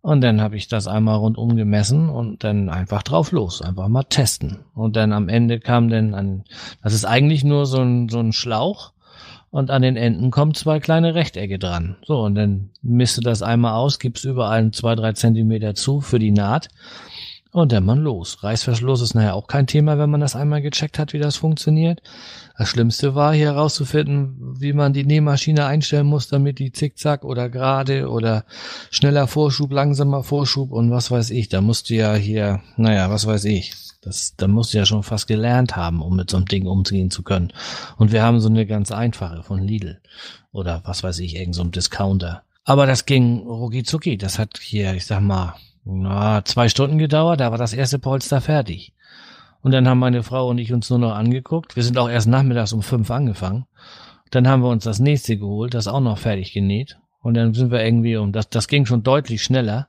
Und 0.00 0.20
dann 0.20 0.40
habe 0.40 0.56
ich 0.56 0.66
das 0.66 0.88
einmal 0.88 1.16
rundum 1.16 1.54
gemessen 1.54 2.08
und 2.08 2.42
dann 2.42 2.68
einfach 2.68 3.04
drauf 3.04 3.30
los, 3.30 3.62
einfach 3.62 3.86
mal 3.86 4.02
testen. 4.02 4.58
Und 4.74 4.96
dann 4.96 5.12
am 5.12 5.28
Ende 5.28 5.60
kam 5.60 5.88
dann 5.88 6.14
an, 6.14 6.44
das 6.82 6.92
ist 6.92 7.04
eigentlich 7.04 7.44
nur 7.44 7.66
so 7.66 7.80
ein, 7.80 8.08
so 8.08 8.18
ein 8.18 8.32
Schlauch 8.32 8.92
und 9.50 9.70
an 9.70 9.82
den 9.82 9.96
Enden 9.96 10.32
kommen 10.32 10.54
zwei 10.54 10.80
kleine 10.80 11.14
Rechtecke 11.14 11.58
dran. 11.58 11.96
So, 12.04 12.20
und 12.20 12.34
dann 12.34 12.70
misst 12.82 13.18
du 13.18 13.20
das 13.20 13.42
einmal 13.42 13.74
aus, 13.74 14.00
gibst 14.00 14.24
überall 14.24 14.72
zwei, 14.72 14.96
drei 14.96 15.12
Zentimeter 15.12 15.76
zu 15.76 16.00
für 16.00 16.18
die 16.18 16.32
Naht 16.32 16.68
und 17.52 17.70
dann 17.70 17.84
man 17.84 17.98
los. 17.98 18.42
Reißverschluss 18.42 19.02
ist 19.02 19.14
nachher 19.14 19.34
auch 19.34 19.46
kein 19.46 19.66
Thema, 19.66 19.98
wenn 19.98 20.10
man 20.10 20.22
das 20.22 20.34
einmal 20.34 20.62
gecheckt 20.62 20.98
hat, 20.98 21.12
wie 21.12 21.18
das 21.18 21.36
funktioniert. 21.36 22.02
Das 22.56 22.68
Schlimmste 22.68 23.14
war 23.14 23.34
hier 23.34 23.46
herauszufinden, 23.46 24.54
wie 24.60 24.72
man 24.72 24.92
die 24.92 25.04
Nähmaschine 25.04 25.66
einstellen 25.66 26.06
muss, 26.06 26.28
damit 26.28 26.58
die 26.58 26.72
zickzack 26.72 27.24
oder 27.24 27.48
gerade 27.48 28.08
oder 28.08 28.44
schneller 28.90 29.26
Vorschub, 29.26 29.72
langsamer 29.72 30.22
Vorschub 30.22 30.70
und 30.70 30.90
was 30.90 31.10
weiß 31.10 31.30
ich. 31.30 31.48
Da 31.48 31.60
musst 31.60 31.90
du 31.90 31.94
ja 31.94 32.14
hier, 32.14 32.60
naja, 32.76 33.10
was 33.10 33.26
weiß 33.26 33.44
ich. 33.46 33.72
Das, 34.02 34.34
da 34.36 34.48
musst 34.48 34.74
du 34.74 34.78
ja 34.78 34.84
schon 34.84 35.02
fast 35.02 35.28
gelernt 35.28 35.76
haben, 35.76 36.02
um 36.02 36.16
mit 36.16 36.28
so 36.28 36.36
einem 36.36 36.46
Ding 36.46 36.66
umgehen 36.66 37.10
zu 37.10 37.22
können. 37.22 37.52
Und 37.96 38.12
wir 38.12 38.22
haben 38.22 38.40
so 38.40 38.48
eine 38.48 38.66
ganz 38.66 38.90
einfache 38.90 39.42
von 39.42 39.60
Lidl 39.62 40.00
oder 40.50 40.82
was 40.84 41.02
weiß 41.02 41.20
ich, 41.20 41.36
irgend 41.36 41.54
so 41.54 41.62
ein 41.62 41.70
Discounter. 41.70 42.42
Aber 42.64 42.86
das 42.86 43.06
ging 43.06 43.38
rucki 43.46 43.82
zucki. 43.82 44.18
Das 44.18 44.38
hat 44.38 44.58
hier, 44.60 44.94
ich 44.94 45.06
sag 45.06 45.20
mal, 45.20 45.54
na, 45.84 46.44
zwei 46.44 46.68
Stunden 46.68 46.98
gedauert, 46.98 47.40
da 47.40 47.50
war 47.50 47.58
das 47.58 47.72
erste 47.72 47.98
Polster 47.98 48.40
fertig. 48.40 48.92
Und 49.62 49.72
dann 49.72 49.88
haben 49.88 49.98
meine 49.98 50.22
Frau 50.22 50.48
und 50.48 50.58
ich 50.58 50.72
uns 50.72 50.90
nur 50.90 50.98
noch 50.98 51.14
angeguckt. 51.14 51.76
Wir 51.76 51.82
sind 51.82 51.98
auch 51.98 52.08
erst 52.08 52.28
nachmittags 52.28 52.72
um 52.72 52.82
fünf 52.82 53.10
angefangen. 53.10 53.66
Dann 54.30 54.48
haben 54.48 54.62
wir 54.62 54.70
uns 54.70 54.84
das 54.84 54.98
nächste 54.98 55.36
geholt, 55.36 55.74
das 55.74 55.88
auch 55.88 56.00
noch 56.00 56.18
fertig 56.18 56.52
genäht. 56.52 56.98
Und 57.20 57.34
dann 57.34 57.54
sind 57.54 57.70
wir 57.70 57.84
irgendwie 57.84 58.16
um, 58.16 58.32
das, 58.32 58.48
das 58.48 58.66
ging 58.66 58.86
schon 58.86 59.02
deutlich 59.02 59.42
schneller. 59.42 59.88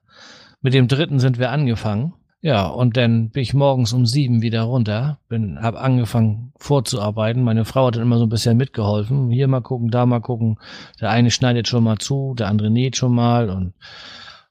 Mit 0.62 0.73
dem 0.73 0.88
dritten 0.88 1.19
sind 1.19 1.39
wir 1.39 1.49
angefangen. 1.49 2.13
Ja, 2.41 2.67
und 2.67 2.97
dann 2.97 3.29
bin 3.29 3.41
ich 3.41 3.53
morgens 3.53 3.93
um 3.93 4.05
sieben 4.05 4.41
wieder 4.41 4.63
runter, 4.63 5.17
bin, 5.29 5.62
hab 5.62 5.81
angefangen 5.81 6.51
vorzuarbeiten. 6.57 7.41
Meine 7.41 7.63
Frau 7.63 7.88
hat 7.88 7.95
dann 7.95 8.01
immer 8.01 8.17
so 8.17 8.25
ein 8.25 8.29
bisschen 8.29 8.57
mitgeholfen. 8.57 9.31
Hier 9.31 9.47
mal 9.47 9.62
gucken, 9.62 9.89
da 9.89 10.05
mal 10.05 10.19
gucken. 10.19 10.59
Der 10.99 11.09
eine 11.09 11.31
schneidet 11.31 11.69
schon 11.69 11.86
mal 11.86 11.99
zu, 11.99 12.36
der 12.38 12.49
andere 12.49 12.69
näht 12.69 12.97
schon 12.97 13.15
mal 13.15 13.49
und 13.49 13.73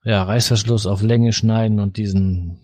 ja, 0.04 0.22
Reißverschluss 0.22 0.87
auf 0.87 1.02
Länge 1.02 1.35
schneiden 1.35 1.80
und 1.80 1.98
diesen 1.98 2.58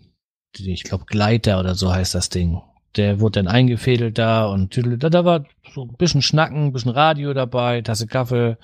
ich 0.61 0.85
glaube 0.85 1.05
Gleiter 1.07 1.61
oder 1.61 1.75
so 1.75 1.92
heißt 1.92 2.14
das 2.14 2.29
Ding. 2.29 2.61
Der 2.97 3.21
wurde 3.21 3.42
dann 3.42 3.49
eingefädelt 3.49 4.18
da 4.18 4.47
und 4.47 4.81
da, 5.03 5.11
da 5.11 5.25
war 5.25 5.44
so 5.73 5.83
ein 5.83 5.97
bisschen 5.97 6.23
Schnacken, 6.23 6.66
ein 6.66 6.73
bisschen 6.73 6.90
Radio 6.90 7.35
dabei, 7.35 7.83
Tasse 7.83 8.07
Kaffee. 8.07 8.57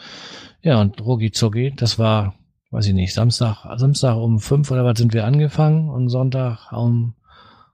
Ja, 0.62 0.80
und 0.80 1.00
Rugi 1.00 1.30
Zucki, 1.30 1.72
das 1.76 1.98
war, 1.98 2.34
weiß 2.70 2.86
ich 2.86 2.94
nicht, 2.94 3.12
Samstag, 3.12 3.66
Samstag 3.76 4.16
um 4.16 4.40
fünf 4.40 4.70
oder 4.70 4.84
was 4.84 4.98
sind 4.98 5.12
wir 5.12 5.26
angefangen 5.26 5.90
und 5.90 6.08
Sonntag 6.08 6.72
um 6.72 7.14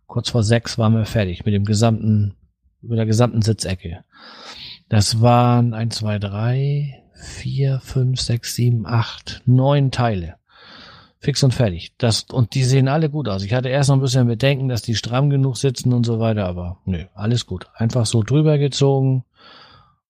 kurz 0.07 0.31
vor 0.31 0.43
sechs 0.43 0.77
waren 0.77 0.95
wir 0.95 1.07
fertig 1.07 1.45
mit 1.45 1.55
dem 1.55 1.65
gesamten, 1.65 2.35
mit 2.83 2.99
der 2.99 3.07
gesamten 3.07 3.43
Sitzecke. 3.43 4.05
Das 4.89 5.21
waren 5.21 5.73
eins, 5.73 5.97
zwei, 5.97 6.19
drei, 6.19 7.05
vier, 7.15 7.79
fünf, 7.81 8.21
sechs, 8.21 8.57
sieben, 8.57 8.87
acht, 8.87 9.43
neun 9.47 9.93
Teile 9.93 10.40
fix 11.21 11.43
und 11.43 11.53
fertig. 11.53 11.93
Das, 11.99 12.23
und 12.33 12.55
die 12.55 12.65
sehen 12.65 12.89
alle 12.89 13.11
gut 13.11 13.29
aus. 13.29 13.45
Ich 13.45 13.53
hatte 13.53 13.69
erst 13.69 13.91
noch 13.91 13.97
ein 13.97 14.01
bisschen 14.03 14.27
Bedenken, 14.27 14.69
dass 14.69 14.83
die 14.83 14.95
stramm 14.95 15.31
genug 15.31 15.57
sitzen 15.57 15.93
und 15.93 16.05
so 16.05 16.19
weiter, 16.19 16.47
aber 16.47 16.79
nö, 16.87 17.05
alles 17.15 17.47
gut. 17.47 17.67
Einfach 17.75 18.07
so 18.07 18.23
drüber 18.23 18.59
gezogen 18.59 19.25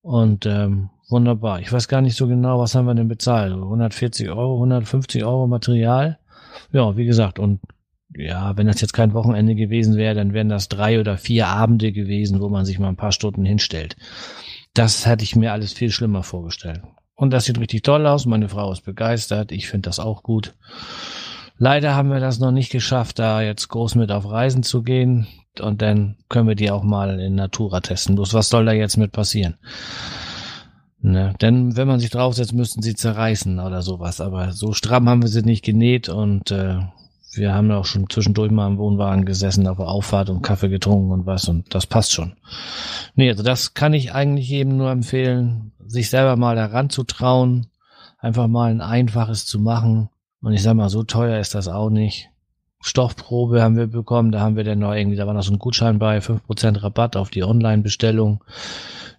und 0.03 0.47
ähm, 0.47 0.91
wunderbar. 1.09 1.61
Ich 1.61 1.73
weiß 1.73 1.89
gar 1.89 2.01
nicht 2.01 2.17
so 2.17 2.29
genau, 2.29 2.61
was 2.61 2.75
haben 2.75 2.87
wir 2.87 2.95
denn 2.95 3.09
bezahlt? 3.09 3.53
140 3.53 4.31
Euro, 4.31 4.55
150 4.55 5.25
Euro 5.25 5.47
Material. 5.49 6.19
Ja, 6.73 6.97
wie 6.97 7.05
gesagt, 7.05 7.39
und 7.41 7.61
ja, 8.17 8.57
wenn 8.57 8.67
das 8.67 8.81
jetzt 8.81 8.93
kein 8.93 9.13
Wochenende 9.13 9.55
gewesen 9.55 9.97
wäre, 9.97 10.15
dann 10.15 10.33
wären 10.33 10.49
das 10.49 10.69
drei 10.69 11.01
oder 11.01 11.17
vier 11.17 11.49
Abende 11.49 11.93
gewesen, 11.93 12.41
wo 12.41 12.49
man 12.49 12.65
sich 12.65 12.79
mal 12.79 12.89
ein 12.89 12.97
paar 12.97 13.13
Stunden 13.13 13.45
hinstellt. 13.45 13.97
Das 14.75 15.07
hätte 15.07 15.25
ich 15.25 15.37
mir 15.37 15.53
alles 15.53 15.73
viel 15.73 15.91
schlimmer 15.91 16.23
vorgestellt. 16.23 16.83
Und 17.21 17.35
das 17.35 17.45
sieht 17.45 17.61
richtig 17.61 17.83
toll 17.83 18.07
aus. 18.07 18.25
Meine 18.25 18.49
Frau 18.49 18.73
ist 18.73 18.81
begeistert. 18.81 19.53
Ich 19.53 19.69
finde 19.69 19.91
das 19.91 20.01
auch 20.01 20.23
gut. 20.23 20.55
Leider 21.59 21.95
haben 21.95 22.11
wir 22.11 22.19
das 22.19 22.39
noch 22.39 22.51
nicht 22.51 22.73
geschafft, 22.73 23.19
da 23.19 23.43
jetzt 23.43 23.69
groß 23.69 23.95
mit 23.97 24.11
auf 24.11 24.31
Reisen 24.31 24.63
zu 24.63 24.83
gehen. 24.83 25.27
Und 25.61 25.83
dann 25.83 26.17
können 26.31 26.49
wir 26.49 26.55
die 26.55 26.71
auch 26.71 26.83
mal 26.83 27.21
in 27.21 27.35
Natura 27.35 27.83
testen. 27.83 28.15
Bloß 28.15 28.33
was 28.33 28.49
soll 28.49 28.65
da 28.65 28.73
jetzt 28.73 28.97
mit 28.97 29.13
passieren? 29.13 29.59
Ne? 31.03 31.35
Denn 31.43 31.77
wenn 31.77 31.87
man 31.87 32.01
sich 32.01 32.09
draufsetzt, 32.09 32.55
müssten 32.55 32.81
sie 32.81 32.95
zerreißen 32.95 33.61
oder 33.61 33.83
sowas. 33.83 34.23
Aber 34.23 34.53
so 34.53 34.73
stramm 34.73 35.07
haben 35.07 35.21
wir 35.21 35.29
sie 35.29 35.43
nicht 35.43 35.63
genäht 35.63 36.09
und 36.09 36.51
äh, 36.51 36.79
wir 37.33 37.55
haben 37.55 37.71
ja 37.71 37.77
auch 37.77 37.85
schon 37.85 38.11
zwischendurch 38.11 38.51
mal 38.51 38.67
im 38.67 38.79
Wohnwagen 38.79 39.25
gesessen, 39.25 39.69
auf 39.69 39.79
Auffahrt 39.79 40.31
und 40.31 40.43
Kaffee 40.43 40.69
getrunken 40.69 41.13
und 41.13 41.27
was 41.27 41.49
und 41.49 41.75
das 41.75 41.87
passt 41.87 42.13
schon. 42.13 42.35
Nee, 43.15 43.31
also 43.31 43.43
das 43.43 43.75
kann 43.75 43.95
ich 43.95 44.13
eigentlich 44.13 44.49
jedem 44.49 44.77
nur 44.77 44.91
empfehlen, 44.91 45.73
sich 45.87 46.11
selber 46.11 46.37
mal 46.37 46.57
daran 46.57 46.91
zu 46.91 47.05
trauen, 47.05 47.67
einfach 48.19 48.49
mal 48.49 48.71
ein 48.71 48.81
einfaches 48.81 49.47
zu 49.47 49.61
machen. 49.61 50.09
Und 50.43 50.55
ich 50.55 50.63
sag 50.63 50.75
mal, 50.75 50.89
so 50.89 51.03
teuer 51.03 51.39
ist 51.39 51.55
das 51.55 51.69
auch 51.69 51.91
nicht. 51.91 52.31
Stoffprobe 52.83 53.63
haben 53.63 53.77
wir 53.77 53.87
bekommen, 53.87 54.33
da 54.33 54.41
haben 54.41 54.57
wir 54.57 54.65
dann 54.65 54.79
noch 54.79 54.95
irgendwie, 54.95 55.17
da 55.17 55.27
war 55.27 55.35
noch 55.35 55.43
so 55.43 55.53
ein 55.53 55.59
Gutschein 55.59 55.99
bei, 55.99 56.19
5% 56.19 56.83
Rabatt 56.83 57.15
auf 57.15 57.29
die 57.29 57.45
Online-Bestellung. 57.45 58.43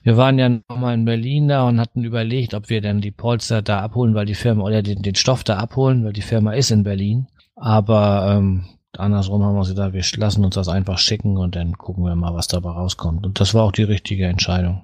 Wir 0.03 0.17
waren 0.17 0.39
ja 0.39 0.49
noch 0.49 0.77
mal 0.79 0.95
in 0.95 1.05
Berlin 1.05 1.47
da 1.47 1.67
und 1.67 1.79
hatten 1.79 2.03
überlegt, 2.03 2.55
ob 2.55 2.69
wir 2.69 2.81
denn 2.81 3.01
die 3.01 3.11
Polster 3.11 3.61
da 3.61 3.81
abholen, 3.81 4.15
weil 4.15 4.25
die 4.25 4.33
Firma, 4.33 4.63
oder 4.63 4.81
den, 4.81 5.03
den 5.03 5.13
Stoff 5.13 5.43
da 5.43 5.57
abholen, 5.57 6.03
weil 6.03 6.13
die 6.13 6.23
Firma 6.23 6.53
ist 6.53 6.71
in 6.71 6.83
Berlin. 6.83 7.27
Aber 7.61 8.35
ähm, 8.35 8.65
andersrum 8.97 9.43
haben 9.43 9.53
wir 9.53 9.59
uns 9.59 9.69
gesagt, 9.69 9.93
wir 9.93 10.03
lassen 10.19 10.43
uns 10.43 10.55
das 10.55 10.67
einfach 10.67 10.97
schicken 10.97 11.37
und 11.37 11.55
dann 11.55 11.77
gucken 11.77 12.03
wir 12.03 12.15
mal, 12.15 12.33
was 12.33 12.47
dabei 12.47 12.71
rauskommt. 12.71 13.23
Und 13.23 13.39
das 13.39 13.53
war 13.53 13.63
auch 13.63 13.71
die 13.71 13.83
richtige 13.83 14.25
Entscheidung. 14.25 14.83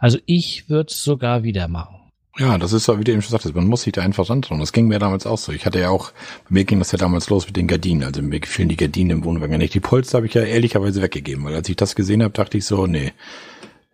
Also 0.00 0.18
ich 0.26 0.68
würde 0.68 0.90
es 0.90 1.02
sogar 1.04 1.44
wieder 1.44 1.68
machen. 1.68 1.96
Ja, 2.38 2.58
das 2.58 2.72
ist 2.72 2.84
so, 2.84 2.98
wie 2.98 3.04
du 3.04 3.12
eben 3.12 3.22
schon 3.22 3.30
sagtest, 3.30 3.54
man 3.54 3.68
muss 3.68 3.82
sich 3.82 3.92
da 3.92 4.02
einfach 4.02 4.28
rantrauen. 4.28 4.58
Das 4.58 4.72
ging 4.72 4.88
mir 4.88 4.98
damals 4.98 5.26
auch 5.26 5.38
so. 5.38 5.52
Ich 5.52 5.64
hatte 5.64 5.78
ja 5.78 5.90
auch, 5.90 6.10
bei 6.48 6.54
mir 6.54 6.64
ging 6.64 6.80
das 6.80 6.90
ja 6.90 6.98
damals 6.98 7.30
los 7.30 7.46
mit 7.46 7.56
den 7.56 7.68
Gardinen. 7.68 8.02
Also 8.02 8.20
mir 8.20 8.40
gefielen 8.40 8.68
die 8.68 8.76
Gardinen 8.76 9.10
im 9.10 9.24
Wohnwagen 9.24 9.58
nicht. 9.58 9.74
Die 9.74 9.80
Polster 9.80 10.18
habe 10.18 10.26
ich 10.26 10.34
ja 10.34 10.42
ehrlicherweise 10.42 11.02
weggegeben, 11.02 11.44
weil 11.44 11.54
als 11.54 11.68
ich 11.68 11.76
das 11.76 11.94
gesehen 11.94 12.22
habe, 12.22 12.32
dachte 12.32 12.58
ich 12.58 12.64
so, 12.64 12.86
nee, 12.86 13.12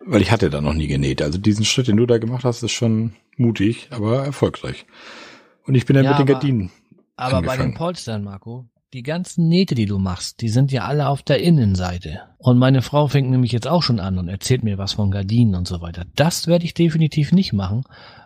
weil 0.03 0.23
ich 0.23 0.31
hatte 0.31 0.49
da 0.49 0.61
noch 0.61 0.73
nie 0.73 0.87
genäht. 0.87 1.21
Also 1.21 1.37
diesen 1.37 1.65
Schritt, 1.65 1.89
den 1.89 1.97
du 1.97 2.07
da 2.07 2.17
gemacht 2.17 2.43
hast, 2.43 2.63
ist 2.63 2.71
schon 2.71 3.13
mutig, 3.37 3.89
aber 3.91 4.25
erfolgreich. 4.25 4.85
Und 5.65 5.75
ich 5.75 5.85
bin 5.85 5.95
dann 5.95 6.05
ja, 6.05 6.11
mit 6.11 6.19
den 6.19 6.25
Gardinen. 6.25 6.71
Aber 7.17 7.37
angefangen. 7.37 7.59
bei 7.59 7.65
den 7.65 7.73
Polstern, 7.73 8.23
Marco, 8.23 8.69
die 8.93 9.03
ganzen 9.03 9.49
Nähte, 9.49 9.75
die 9.75 9.85
du 9.85 9.99
machst, 9.99 10.41
die 10.41 10.49
sind 10.49 10.71
ja 10.71 10.85
alle 10.85 11.09
auf 11.09 11.21
der 11.21 11.41
Innenseite. 11.41 12.21
Und 12.37 12.57
meine 12.57 12.81
Frau 12.81 13.07
fängt 13.07 13.29
nämlich 13.29 13.51
jetzt 13.51 13.67
auch 13.67 13.83
schon 13.83 13.99
an 13.99 14.17
und 14.17 14.29
erzählt 14.29 14.63
mir 14.63 14.77
was 14.77 14.93
von 14.93 15.11
Gardinen 15.11 15.55
und 15.55 15.67
so 15.67 15.81
weiter. 15.81 16.05
Das 16.15 16.47
werde 16.47 16.63
ich 16.63 16.73
definitiv 16.73 17.33
nicht 17.33 17.51
machen, 17.51 17.83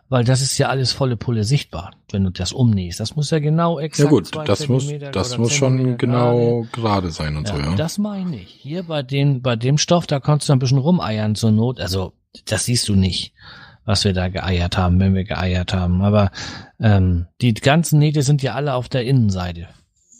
weil 0.07 0.23
das 0.23 0.41
ist 0.41 0.57
ja 0.57 0.69
alles 0.69 0.91
volle 0.91 1.17
Pulle 1.17 1.45
sichtbar, 1.45 1.91
wenn 2.11 2.25
du 2.25 2.29
das 2.29 2.51
umnähst. 2.51 2.99
Das 2.99 3.15
muss 3.15 3.31
ja 3.31 3.39
genau 3.39 3.79
exakt 3.79 4.05
Ja 4.05 4.09
gut, 4.09 4.29
das 4.47 4.67
muss, 4.67 4.87
das 5.11 5.37
muss 5.37 5.53
schon 5.53 5.97
genau 5.97 6.67
gerade 6.71 7.09
sein 7.09 7.37
und 7.37 7.47
ja, 7.47 7.55
so, 7.55 7.61
ja. 7.61 7.75
Das 7.75 7.97
meine 7.97 8.35
ich. 8.35 8.49
Hier 8.49 8.83
bei 8.83 9.01
den, 9.01 9.41
bei 9.41 9.55
dem 9.55 9.77
Stoff, 9.77 10.05
da 10.05 10.19
kannst 10.19 10.49
du 10.49 10.53
ein 10.53 10.59
bisschen 10.59 10.77
rumeiern 10.77 11.33
zur 11.33 11.51
Not. 11.51 11.79
Also, 11.79 12.13
das 12.45 12.65
siehst 12.65 12.87
du 12.87 12.95
nicht, 12.95 13.33
was 13.85 14.03
wir 14.03 14.13
da 14.13 14.29
geeiert 14.29 14.77
haben, 14.77 14.99
wenn 14.99 15.13
wir 15.13 15.23
geeiert 15.23 15.73
haben. 15.73 16.01
Aber 16.01 16.31
ähm, 16.79 17.27
die 17.41 17.53
ganzen 17.53 17.99
Nähte 17.99 18.21
sind 18.21 18.41
ja 18.41 18.53
alle 18.53 18.73
auf 18.73 18.89
der 18.89 19.05
Innenseite, 19.05 19.67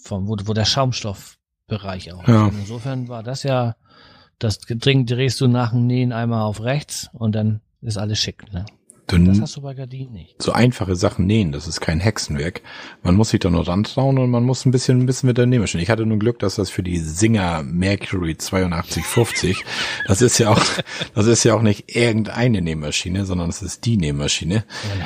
vom, 0.04 0.28
wo, 0.28 0.36
wo 0.46 0.54
der 0.54 0.66
Schaumstoffbereich 0.66 2.14
auch 2.14 2.28
ja. 2.28 2.48
ist. 2.48 2.56
Insofern 2.60 3.08
war 3.08 3.24
das 3.24 3.44
ja, 3.44 3.76
das 4.40 4.60
drehst 4.60 5.42
du 5.42 5.48
nach 5.48 5.72
dem 5.72 5.88
Nähen 5.88 6.12
einmal 6.14 6.42
auf 6.42 6.62
rechts 6.62 7.10
und 7.14 7.34
dann 7.34 7.62
ist 7.82 7.98
alles 7.98 8.20
schick, 8.20 8.52
ne? 8.54 8.66
Du, 9.12 9.26
das 9.26 9.42
hast 9.42 9.58
du 9.58 9.62
bei 9.62 9.74
Gardinen 9.74 10.14
nicht. 10.14 10.42
So 10.42 10.52
einfache 10.52 10.96
Sachen 10.96 11.26
nähen, 11.26 11.52
das 11.52 11.68
ist 11.68 11.82
kein 11.82 12.00
Hexenwerk. 12.00 12.62
Man 13.04 13.16
muss 13.16 13.30
sich 13.30 13.40
da 13.40 13.50
nur 13.50 13.68
rantrauen 13.68 14.18
und 14.18 14.30
man 14.30 14.44
muss 14.44 14.66
ein 14.66 14.72
bisschen, 14.72 15.00
ein 15.00 15.06
bisschen 15.06 15.28
mit 15.28 15.38
der 15.38 15.46
Nähmaschine. 15.46 15.84
Ich 15.84 15.90
hatte 15.90 16.06
nur 16.06 16.20
Glück, 16.20 16.40
dass 16.40 16.56
das 16.56 16.70
für 16.70 16.84
die 16.84 16.98
Singer 16.98 17.64
Mercury 17.64 18.36
8250, 18.40 19.64
das 20.08 20.22
ist 20.22 20.38
ja 20.38 20.50
auch, 20.50 20.64
das 21.16 21.28
ist 21.28 21.44
ja 21.44 21.54
auch 21.56 21.62
nicht 21.62 21.96
irgendeine 21.96 22.62
Nähmaschine, 22.62 23.26
sondern 23.26 23.50
es 23.50 23.62
ist 23.62 23.86
die 23.86 23.98
Nähmaschine. 23.98 24.64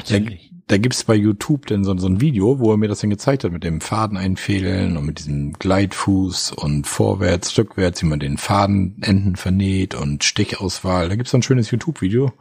Ja. 0.09 0.19
Da, 0.19 0.25
da 0.67 0.77
gibt's 0.77 1.03
bei 1.03 1.15
YouTube 1.15 1.67
dann 1.67 1.83
so, 1.83 1.95
so 1.97 2.07
ein 2.07 2.21
Video, 2.21 2.59
wo 2.59 2.71
er 2.71 2.77
mir 2.77 2.87
das 2.87 2.99
dann 2.99 3.11
gezeigt 3.11 3.43
hat 3.43 3.51
mit 3.51 3.63
dem 3.63 3.81
Faden 3.81 4.17
einfädeln 4.17 4.97
und 4.97 5.05
mit 5.05 5.19
diesem 5.19 5.53
Gleitfuß 5.53 6.53
und 6.53 6.87
vorwärts, 6.87 7.55
rückwärts, 7.57 8.01
wie 8.01 8.07
man 8.07 8.19
den 8.19 8.37
Fadenenden 8.37 9.35
vernäht 9.35 9.93
und 9.93 10.23
Stichauswahl. 10.23 11.09
Da 11.09 11.15
gibt's 11.15 11.31
so 11.31 11.37
ein 11.37 11.43
schönes 11.43 11.69
YouTube-Video. 11.69 12.31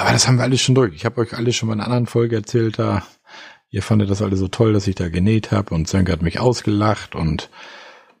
Aber 0.00 0.12
das 0.12 0.26
haben 0.26 0.38
wir 0.38 0.44
alles 0.44 0.62
schon 0.62 0.74
durch. 0.74 0.94
Ich 0.94 1.04
habe 1.04 1.20
euch 1.20 1.34
alles 1.34 1.54
schon 1.54 1.66
mal 1.66 1.74
in 1.74 1.80
einer 1.80 1.88
anderen 1.88 2.06
Folge 2.06 2.36
erzählt, 2.36 2.78
da 2.78 3.02
ihr 3.68 3.82
fandet 3.82 4.08
das 4.08 4.22
alle 4.22 4.36
so 4.36 4.48
toll, 4.48 4.72
dass 4.72 4.86
ich 4.86 4.94
da 4.94 5.10
genäht 5.10 5.52
habe 5.52 5.74
und 5.74 5.88
Sönke 5.88 6.10
hat 6.10 6.22
mich 6.22 6.40
ausgelacht 6.40 7.14
und 7.14 7.50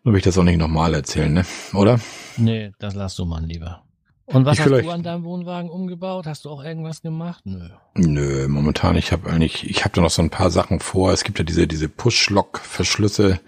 nur 0.04 0.12
will 0.12 0.18
ich 0.18 0.24
das 0.24 0.36
auch 0.36 0.42
nicht 0.42 0.58
nochmal 0.58 0.92
erzählen, 0.92 1.32
ne? 1.32 1.46
Oder? 1.72 1.98
Nee, 2.36 2.72
das 2.78 2.94
lass 2.94 3.16
du 3.16 3.24
mal 3.24 3.42
lieber. 3.42 3.82
Und 4.26 4.44
was 4.44 4.58
ich 4.58 4.64
hast 4.64 4.70
du 4.70 4.90
an 4.90 5.02
deinem 5.02 5.24
Wohnwagen 5.24 5.70
umgebaut? 5.70 6.26
Hast 6.26 6.44
du 6.44 6.50
auch 6.50 6.62
irgendwas 6.62 7.00
gemacht? 7.00 7.44
Nö. 7.46 7.70
Nö, 7.94 8.46
momentan, 8.46 8.96
ich 8.96 9.10
habe 9.10 9.30
eigentlich, 9.30 9.68
ich 9.68 9.82
habe 9.82 9.94
da 9.94 10.02
noch 10.02 10.10
so 10.10 10.20
ein 10.20 10.30
paar 10.30 10.50
Sachen 10.50 10.80
vor. 10.80 11.12
Es 11.12 11.24
gibt 11.24 11.38
ja 11.38 11.44
diese, 11.44 11.66
diese 11.66 11.88
Push-Lock-Verschlüsse. 11.88 13.40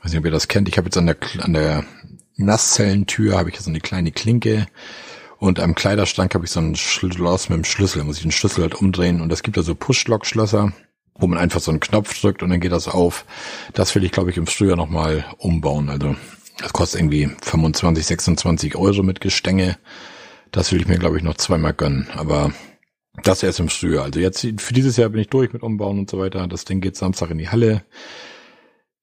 Weiß 0.00 0.12
nicht, 0.12 0.20
ob 0.20 0.24
ihr 0.24 0.30
das 0.30 0.46
kennt. 0.46 0.68
Ich 0.68 0.78
habe 0.78 0.86
jetzt 0.86 0.96
an 0.96 1.06
der, 1.06 1.16
an 1.40 1.52
der 1.52 1.84
Nasszellentür 2.36 3.36
habe 3.36 3.50
ich 3.50 3.60
so 3.60 3.68
eine 3.68 3.80
kleine 3.80 4.12
Klinke 4.12 4.66
und 5.38 5.60
am 5.60 5.74
Kleiderschrank 5.74 6.34
habe 6.34 6.44
ich 6.44 6.50
so 6.50 6.60
ein 6.60 6.76
Schloss 6.76 7.48
mit 7.48 7.58
dem 7.58 7.64
Schlüssel. 7.64 7.98
Da 7.98 8.04
muss 8.04 8.16
ich 8.16 8.22
den 8.22 8.32
Schlüssel 8.32 8.62
halt 8.62 8.74
umdrehen. 8.74 9.20
Und 9.20 9.32
es 9.32 9.42
gibt 9.42 9.56
da 9.56 9.62
so 9.62 9.74
Push-Lock-Schlösser, 9.74 10.72
wo 11.16 11.26
man 11.26 11.38
einfach 11.38 11.60
so 11.60 11.70
einen 11.70 11.80
Knopf 11.80 12.20
drückt 12.20 12.42
und 12.42 12.50
dann 12.50 12.60
geht 12.60 12.72
das 12.72 12.88
auf. 12.88 13.24
Das 13.72 13.94
will 13.94 14.04
ich, 14.04 14.12
glaube 14.12 14.30
ich, 14.30 14.36
im 14.36 14.46
Frühjahr 14.46 14.76
nochmal 14.76 15.24
umbauen. 15.38 15.88
Also 15.88 16.16
das 16.58 16.72
kostet 16.72 17.00
irgendwie 17.00 17.30
25, 17.42 18.06
26 18.06 18.76
Euro 18.76 19.02
mit 19.02 19.20
Gestänge. 19.20 19.76
Das 20.52 20.70
will 20.72 20.80
ich 20.80 20.88
mir, 20.88 20.98
glaube 20.98 21.16
ich, 21.16 21.22
noch 21.24 21.36
zweimal 21.36 21.74
gönnen. 21.74 22.08
Aber 22.14 22.52
das 23.22 23.42
erst 23.42 23.60
im 23.60 23.68
Frühjahr. 23.68 24.04
Also 24.04 24.20
jetzt 24.20 24.46
für 24.58 24.74
dieses 24.74 24.96
Jahr 24.96 25.08
bin 25.08 25.20
ich 25.20 25.28
durch 25.28 25.52
mit 25.52 25.62
Umbauen 25.62 25.98
und 25.98 26.10
so 26.10 26.18
weiter. 26.18 26.46
Das 26.46 26.64
Ding 26.64 26.80
geht 26.80 26.96
Samstag 26.96 27.30
in 27.30 27.38
die 27.38 27.48
Halle. 27.48 27.84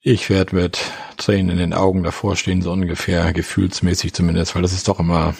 Ich 0.01 0.29
werde 0.29 0.55
mit 0.55 0.79
Tränen 1.17 1.51
in 1.51 1.57
den 1.57 1.73
Augen 1.73 2.03
davor 2.03 2.35
stehen, 2.35 2.61
so 2.61 2.71
ungefähr, 2.71 3.33
gefühlsmäßig 3.33 4.13
zumindest, 4.13 4.55
weil 4.55 4.63
das 4.63 4.73
ist 4.73 4.87
doch 4.87 4.99
immer 4.99 5.35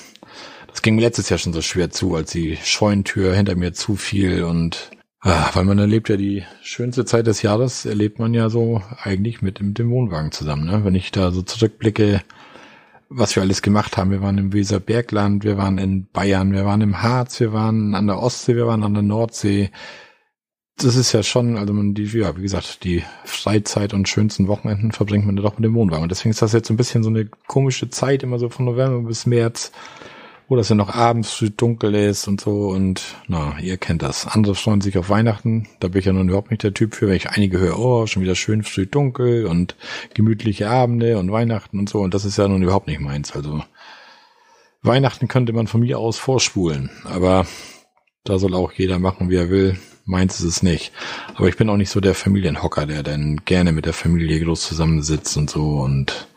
das 0.72 0.82
ging 0.82 0.96
mir 0.96 1.02
letztes 1.02 1.30
Jahr 1.30 1.38
schon 1.38 1.54
so 1.54 1.62
schwer 1.62 1.92
zu, 1.92 2.16
als 2.16 2.32
die 2.32 2.58
Scheunentür 2.64 3.36
hinter 3.36 3.56
mir 3.56 3.74
zufiel 3.74 4.44
und 4.44 4.92
ah, 5.20 5.50
weil 5.54 5.66
man 5.66 5.80
erlebt 5.80 6.10
ja 6.10 6.18
die 6.18 6.44
schönste 6.62 7.06
Zeit 7.06 7.28
des 7.28 7.42
Jahres, 7.42 7.86
erlebt 7.86 8.20
man 8.20 8.34
ja 8.34 8.50
so 8.50 8.82
eigentlich 9.04 9.42
mit, 9.42 9.60
dem 9.60 9.90
Wohnwagen 9.90 10.32
zusammen. 10.32 10.66
Ne? 10.66 10.84
Wenn 10.84 10.96
ich 10.96 11.12
da 11.12 11.32
so 11.32 11.42
zurückblicke, 11.42 12.22
was 13.14 13.36
wir 13.36 13.44
alles 13.44 13.62
gemacht 13.62 13.98
haben. 13.98 14.10
Wir 14.10 14.22
waren 14.22 14.38
im 14.38 14.54
Weserbergland, 14.54 15.44
wir 15.44 15.58
waren 15.58 15.78
in 15.78 16.08
Bayern, 16.08 16.54
wir 16.54 16.66
waren 16.66 16.80
im 16.80 17.02
Harz, 17.02 17.42
wir 17.42 17.52
waren 17.52 17.94
an 17.94 18.08
der 18.08 18.20
Ostsee, 18.20 18.56
wir 18.56 18.68
waren 18.68 18.84
an 18.84 18.94
der 18.94 19.04
Nordsee. 19.04 19.70
Das 20.78 20.96
ist 20.96 21.12
ja 21.12 21.22
schon, 21.22 21.58
also 21.58 21.74
man 21.74 21.94
die, 21.94 22.06
ja, 22.06 22.36
wie 22.38 22.42
gesagt, 22.42 22.86
die 22.86 23.04
Freizeit 23.26 23.94
und 23.94 24.08
schönsten 24.08 24.48
Wochenenden 24.48 24.94
verbringt 24.94 25.26
man 25.26 25.36
doch 25.36 25.58
mit 25.58 25.66
dem 25.66 25.76
Wohnwagen. 25.76 26.04
Und 26.04 26.10
deswegen 26.10 26.32
ist 26.32 26.42
das 26.42 26.54
jetzt 26.54 26.70
so 26.70 26.74
ein 26.74 26.78
bisschen 26.78 27.04
so 27.04 27.10
eine 27.10 27.26
komische 27.48 27.90
Zeit, 27.90 28.24
immer 28.24 28.40
so 28.40 28.50
von 28.50 28.66
November 28.66 29.06
bis 29.08 29.26
März 29.26 29.74
wo 30.52 30.58
das 30.58 30.68
ja 30.68 30.76
noch 30.76 30.94
abends 30.94 31.32
früh 31.32 31.50
dunkel 31.50 31.96
ist 31.96 32.28
und 32.28 32.42
so 32.42 32.68
und 32.72 33.16
na, 33.30 33.58
ihr 33.62 33.78
kennt 33.78 34.02
das. 34.02 34.28
Andere 34.28 34.54
freuen 34.54 34.82
sich 34.82 34.98
auf 34.98 35.10
Weihnachten, 35.10 35.70
da 35.80 35.88
bin 35.88 36.00
ich 36.00 36.06
ja 36.06 36.12
nun 36.12 36.28
überhaupt 36.28 36.52
nicht 36.52 36.64
der 36.64 36.74
Typ 36.74 36.94
für, 36.94 37.08
wenn 37.08 37.16
ich 37.16 37.30
einige 37.30 37.58
höre, 37.58 37.80
oh, 37.80 38.06
schon 38.06 38.22
wieder 38.22 38.36
schön 38.36 38.62
früh 38.62 38.86
dunkel 38.86 39.46
und 39.46 39.78
gemütliche 40.14 40.70
Abende 40.70 41.18
und 41.20 41.32
Weihnachten 41.32 41.80
und 41.80 41.88
so 41.88 42.00
und 42.00 42.14
das 42.14 42.26
ist 42.26 42.38
ja 42.38 42.50
nun 42.50 42.64
überhaupt 42.64 42.88
nicht 42.88 43.00
meins. 43.00 43.32
Also 43.32 43.64
Weihnachten 44.82 45.30
könnte 45.30 45.54
man 45.54 45.68
von 45.68 45.80
mir 45.80 45.98
aus 46.00 46.18
vorspulen, 46.18 46.90
aber 47.06 47.48
da 48.26 48.38
soll 48.38 48.54
auch 48.54 48.74
jeder 48.74 49.00
machen, 49.00 49.30
wie 49.30 49.38
er 49.38 49.50
will. 49.50 49.80
Meins 50.04 50.42
ist 50.42 50.46
es 50.46 50.64
nicht. 50.64 50.92
Aber 51.36 51.48
ich 51.48 51.56
bin 51.56 51.70
auch 51.70 51.78
nicht 51.78 51.92
so 51.92 52.02
der 52.02 52.14
Familienhocker, 52.14 52.86
der 52.88 53.04
dann 53.04 53.38
gerne 53.46 53.72
mit 53.72 53.86
der 53.86 53.94
Familie 53.94 54.44
groß 54.44 54.68
zusammensitzt 54.68 55.38
und 55.38 55.50
so 55.50 55.80
und 55.80 56.28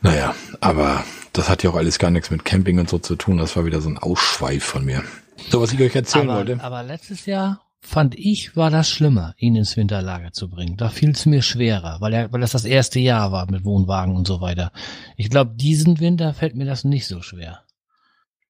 naja, 0.00 0.36
aber 0.60 1.04
das 1.36 1.48
hat 1.48 1.62
ja 1.62 1.70
auch 1.70 1.76
alles 1.76 1.98
gar 1.98 2.10
nichts 2.10 2.30
mit 2.30 2.44
Camping 2.44 2.78
und 2.78 2.88
so 2.88 2.98
zu 2.98 3.16
tun. 3.16 3.38
Das 3.38 3.56
war 3.56 3.64
wieder 3.64 3.80
so 3.80 3.88
ein 3.88 3.98
Ausschweif 3.98 4.64
von 4.64 4.84
mir. 4.84 5.02
So, 5.50 5.60
was 5.60 5.72
ich 5.72 5.80
euch 5.80 5.94
erzählen 5.94 6.30
aber, 6.30 6.38
wollte. 6.38 6.62
Aber 6.62 6.82
letztes 6.82 7.26
Jahr 7.26 7.62
fand 7.80 8.18
ich, 8.18 8.56
war 8.56 8.70
das 8.70 8.90
schlimmer, 8.90 9.34
ihn 9.38 9.54
ins 9.54 9.76
Winterlager 9.76 10.32
zu 10.32 10.48
bringen. 10.48 10.76
Da 10.76 10.88
fiel 10.88 11.10
es 11.10 11.26
mir 11.26 11.42
schwerer, 11.42 11.98
weil 12.00 12.12
er, 12.14 12.32
weil 12.32 12.40
das 12.40 12.52
das 12.52 12.64
erste 12.64 12.98
Jahr 12.98 13.32
war 13.32 13.50
mit 13.50 13.64
Wohnwagen 13.64 14.16
und 14.16 14.26
so 14.26 14.40
weiter. 14.40 14.72
Ich 15.16 15.30
glaube, 15.30 15.52
diesen 15.54 16.00
Winter 16.00 16.34
fällt 16.34 16.56
mir 16.56 16.66
das 16.66 16.84
nicht 16.84 17.06
so 17.06 17.22
schwer. 17.22 17.62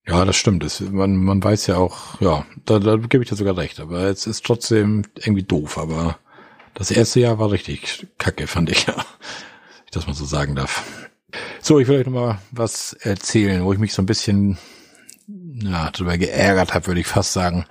Ja, 0.07 0.25
das 0.25 0.37
stimmt. 0.37 0.62
Das, 0.62 0.81
man, 0.81 1.16
man 1.16 1.42
weiß 1.42 1.66
ja 1.66 1.77
auch, 1.77 2.20
ja, 2.20 2.46
da, 2.64 2.79
da 2.79 2.96
gebe 2.96 3.25
ich 3.25 3.29
dir 3.29 3.37
sogar 3.37 3.57
recht. 3.57 3.81
Aber 3.81 4.05
es 4.05 4.27
ist 4.27 4.44
trotzdem 4.44 5.03
irgendwie 5.16 5.42
doof. 5.42 5.77
Aber 5.77 6.18
das 6.75 6.90
erste 6.90 7.20
Jahr 7.20 7.38
war 7.38 7.51
richtig 7.51 8.07
kacke, 8.18 8.46
fand 8.46 8.70
ich 8.70 8.87
ja. 8.87 8.94
Ich 9.85 9.90
das 9.90 10.07
mal 10.07 10.14
so 10.14 10.25
sagen 10.25 10.55
darf. 10.55 11.06
So, 11.67 11.81
ich 11.81 11.89
will 11.89 11.99
euch 11.99 12.07
noch 12.07 12.13
mal 12.13 12.39
was 12.53 12.93
erzählen, 12.93 13.65
wo 13.65 13.73
ich 13.73 13.81
mich 13.81 13.93
so 13.93 14.01
ein 14.01 14.07
bisschen 14.07 14.57
ja, 15.27 15.91
darüber 15.91 16.17
geärgert 16.17 16.73
habe, 16.73 16.87
würde 16.87 17.01
ich 17.01 17.09
fast 17.09 17.33
sagen. 17.33 17.67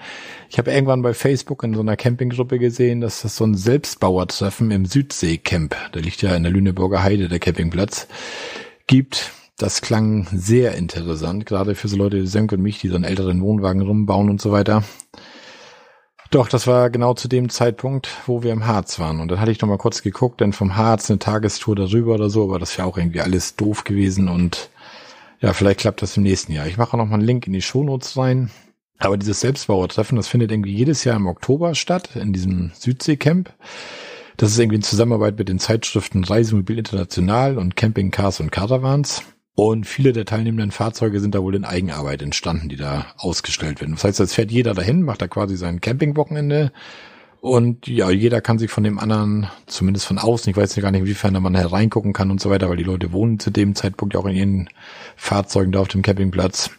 Ich 0.50 0.58
habe 0.58 0.70
irgendwann 0.74 1.02
bei 1.02 1.14
Facebook 1.14 1.64
in 1.64 1.74
so 1.74 1.80
einer 1.80 1.96
Campinggruppe 1.96 2.60
gesehen, 2.60 3.00
dass 3.00 3.22
das 3.22 3.38
so 3.38 3.46
ein 3.46 3.56
Selbstbauertreffen 3.56 4.70
im 4.72 4.86
Südseecamp, 4.86 5.78
da 5.94 6.00
liegt 6.02 6.22
ja 6.22 6.36
in 6.36 6.44
der 6.44 6.52
Lüneburger 6.52 7.04
Heide 7.04 7.30
der 7.30 7.40
Campingplatz, 7.40 8.10
gibt. 8.86 9.32
Das 9.58 9.80
klang 9.80 10.28
sehr 10.30 10.76
interessant, 10.76 11.46
gerade 11.46 11.74
für 11.74 11.88
so 11.88 11.96
Leute 11.96 12.22
wie 12.22 12.28
Sönke 12.28 12.56
und 12.56 12.64
mich, 12.64 12.80
die 12.80 12.90
so 12.90 12.96
einen 12.96 13.06
älteren 13.06 13.42
Wohnwagen 13.42 13.82
rumbauen 13.82 14.30
und 14.30 14.42
so 14.42 14.52
weiter. 14.52 14.84
Doch, 16.36 16.50
das 16.50 16.68
war 16.68 16.90
genau 16.90 17.14
zu 17.14 17.30
dem 17.30 17.48
Zeitpunkt, 17.48 18.10
wo 18.26 18.44
wir 18.44 18.52
im 18.52 18.68
Harz 18.68 19.00
waren. 19.00 19.22
Und 19.22 19.32
dann 19.32 19.40
hatte 19.40 19.54
ich 19.54 19.62
noch 19.62 19.70
mal 19.70 19.78
kurz 19.78 20.02
geguckt, 20.02 20.42
denn 20.42 20.52
vom 20.52 20.76
Harz 20.76 21.10
eine 21.10 21.18
Tagestour 21.18 21.78
darüber 21.78 22.16
oder 22.16 22.30
so, 22.30 22.44
aber 22.44 22.60
das 22.60 22.72
ist 22.72 22.78
ja 22.78 22.84
auch 22.84 22.98
irgendwie 22.98 23.22
alles 23.22 23.56
doof 23.56 23.86
gewesen 23.86 24.28
und 24.28 24.70
ja, 25.40 25.54
vielleicht 25.54 25.80
klappt 25.80 26.02
das 26.02 26.18
im 26.18 26.24
nächsten 26.24 26.52
Jahr. 26.52 26.68
Ich 26.68 26.76
mache 26.76 26.98
noch 26.98 27.06
mal 27.06 27.14
einen 27.14 27.24
Link 27.24 27.48
in 27.48 27.54
die 27.54 27.62
Shownotes 27.62 28.18
rein. 28.18 28.52
Aber 28.98 29.16
dieses 29.16 29.40
Selbstbauertreffen, 29.40 30.18
das 30.18 30.28
findet 30.28 30.52
irgendwie 30.52 30.76
jedes 30.76 31.06
Jahr 31.06 31.16
im 31.16 31.28
Oktober 31.28 31.74
statt, 31.74 32.10
in 32.18 32.34
diesem 32.34 32.72
Südseecamp. 32.74 33.54
Das 34.36 34.52
ist 34.52 34.60
irgendwie 34.60 34.76
in 34.76 34.84
Zusammenarbeit 34.84 35.38
mit 35.38 35.48
den 35.48 35.60
Zeitschriften 35.60 36.26
Reisemobil 36.26 36.80
International 36.80 37.58
und 37.58 37.78
Camping 37.78 38.12
Cars 38.12 38.42
und 38.42 38.52
Caravans. 38.52 39.24
Und 39.56 39.88
viele 39.88 40.12
der 40.12 40.26
teilnehmenden 40.26 40.72
Fahrzeuge 40.72 41.22
sind 41.22 41.34
da 41.34 41.42
wohl 41.42 41.56
in 41.56 41.64
Eigenarbeit 41.64 42.22
entstanden, 42.22 42.68
die 42.68 42.76
da 42.76 43.06
ausgestellt 43.18 43.80
werden. 43.80 43.96
Das 43.96 44.04
heißt, 44.04 44.20
jetzt 44.20 44.34
fährt 44.34 44.52
jeder 44.52 44.74
dahin, 44.74 45.02
macht 45.02 45.22
da 45.22 45.28
quasi 45.28 45.56
sein 45.56 45.80
Campingwochenende. 45.80 46.74
Und 47.40 47.88
ja, 47.88 48.10
jeder 48.10 48.42
kann 48.42 48.58
sich 48.58 48.72
von 48.72 48.84
dem 48.84 49.00
anderen, 49.00 49.48
zumindest 49.68 50.08
von 50.08 50.18
außen, 50.18 50.50
ich 50.50 50.58
weiß 50.58 50.76
ja 50.76 50.82
gar 50.82 50.92
nicht, 50.92 51.02
inwiefern 51.02 51.36
da 51.36 51.40
man 51.40 51.56
hereingucken 51.56 52.12
kann 52.12 52.32
und 52.32 52.42
so 52.42 52.50
weiter, 52.50 52.70
weil 52.70 52.78
die 52.78 52.84
Leute 52.84 53.14
wohnen 53.14 53.40
zu 53.40 53.50
dem 53.50 53.76
Zeitpunkt 53.76 54.14
ja 54.14 54.20
auch 54.20 54.26
in 54.26 54.36
ihren 54.36 54.70
Fahrzeugen 55.16 55.72
da 55.72 55.80
auf 55.80 55.88
dem 55.88 56.02
Campingplatz. 56.02 56.72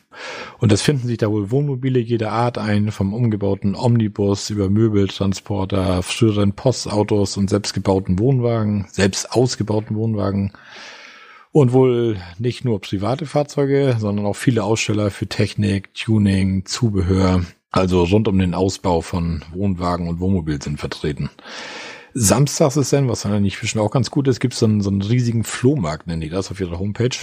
Und 0.58 0.72
das 0.72 0.82
finden 0.82 1.06
sich 1.06 1.18
da 1.18 1.30
wohl 1.30 1.50
Wohnmobile 1.50 2.00
jeder 2.00 2.32
Art 2.32 2.58
ein, 2.58 2.90
vom 2.90 3.14
umgebauten 3.14 3.74
Omnibus 3.74 4.50
über 4.50 4.68
Möbeltransporter, 4.68 6.02
früheren 6.02 6.52
Postautos 6.52 7.36
und 7.36 7.48
selbstgebauten 7.48 8.18
Wohnwagen, 8.18 8.86
selbst 8.90 9.32
ausgebauten 9.32 9.96
Wohnwagen. 9.96 10.52
Und 11.56 11.72
wohl 11.72 12.18
nicht 12.38 12.66
nur 12.66 12.82
private 12.82 13.24
Fahrzeuge, 13.24 13.96
sondern 13.98 14.26
auch 14.26 14.36
viele 14.36 14.62
Aussteller 14.62 15.10
für 15.10 15.26
Technik, 15.26 15.94
Tuning, 15.94 16.66
Zubehör, 16.66 17.46
also 17.70 18.04
rund 18.04 18.28
um 18.28 18.38
den 18.38 18.52
Ausbau 18.52 19.00
von 19.00 19.42
Wohnwagen 19.54 20.06
und 20.06 20.20
Wohnmobil 20.20 20.60
sind 20.60 20.78
vertreten. 20.78 21.30
Samstags 22.12 22.76
ist 22.76 22.92
dann, 22.92 23.08
was 23.08 23.22
dann 23.22 23.32
eigentlich 23.32 23.78
auch 23.78 23.90
ganz 23.90 24.10
gut 24.10 24.28
ist, 24.28 24.38
gibt 24.38 24.52
es 24.52 24.60
so 24.60 24.66
einen, 24.66 24.82
so 24.82 24.90
einen 24.90 25.00
riesigen 25.00 25.44
Flohmarkt, 25.44 26.06
nennen 26.08 26.20
die 26.20 26.28
das 26.28 26.50
auf 26.50 26.60
ihrer 26.60 26.78
Homepage 26.78 27.16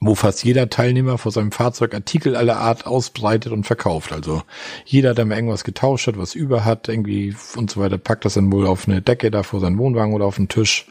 wo 0.00 0.14
fast 0.14 0.44
jeder 0.44 0.70
Teilnehmer 0.70 1.18
vor 1.18 1.32
seinem 1.32 1.50
Fahrzeug 1.50 1.92
Artikel 1.92 2.36
aller 2.36 2.58
Art 2.58 2.86
ausbreitet 2.86 3.52
und 3.52 3.64
verkauft. 3.64 4.12
Also 4.12 4.42
jeder, 4.84 5.12
der 5.12 5.24
mal 5.24 5.34
irgendwas 5.34 5.64
getauscht 5.64 6.06
hat, 6.06 6.16
was 6.16 6.36
über 6.36 6.64
hat, 6.64 6.88
irgendwie 6.88 7.34
und 7.56 7.70
so 7.70 7.80
weiter, 7.80 7.98
packt 7.98 8.24
das 8.24 8.34
dann 8.34 8.52
wohl 8.52 8.66
auf 8.68 8.86
eine 8.86 9.02
Decke 9.02 9.32
da 9.32 9.42
vor 9.42 9.58
seinen 9.58 9.78
Wohnwagen 9.78 10.14
oder 10.14 10.26
auf 10.26 10.36
den 10.36 10.48
Tisch. 10.48 10.86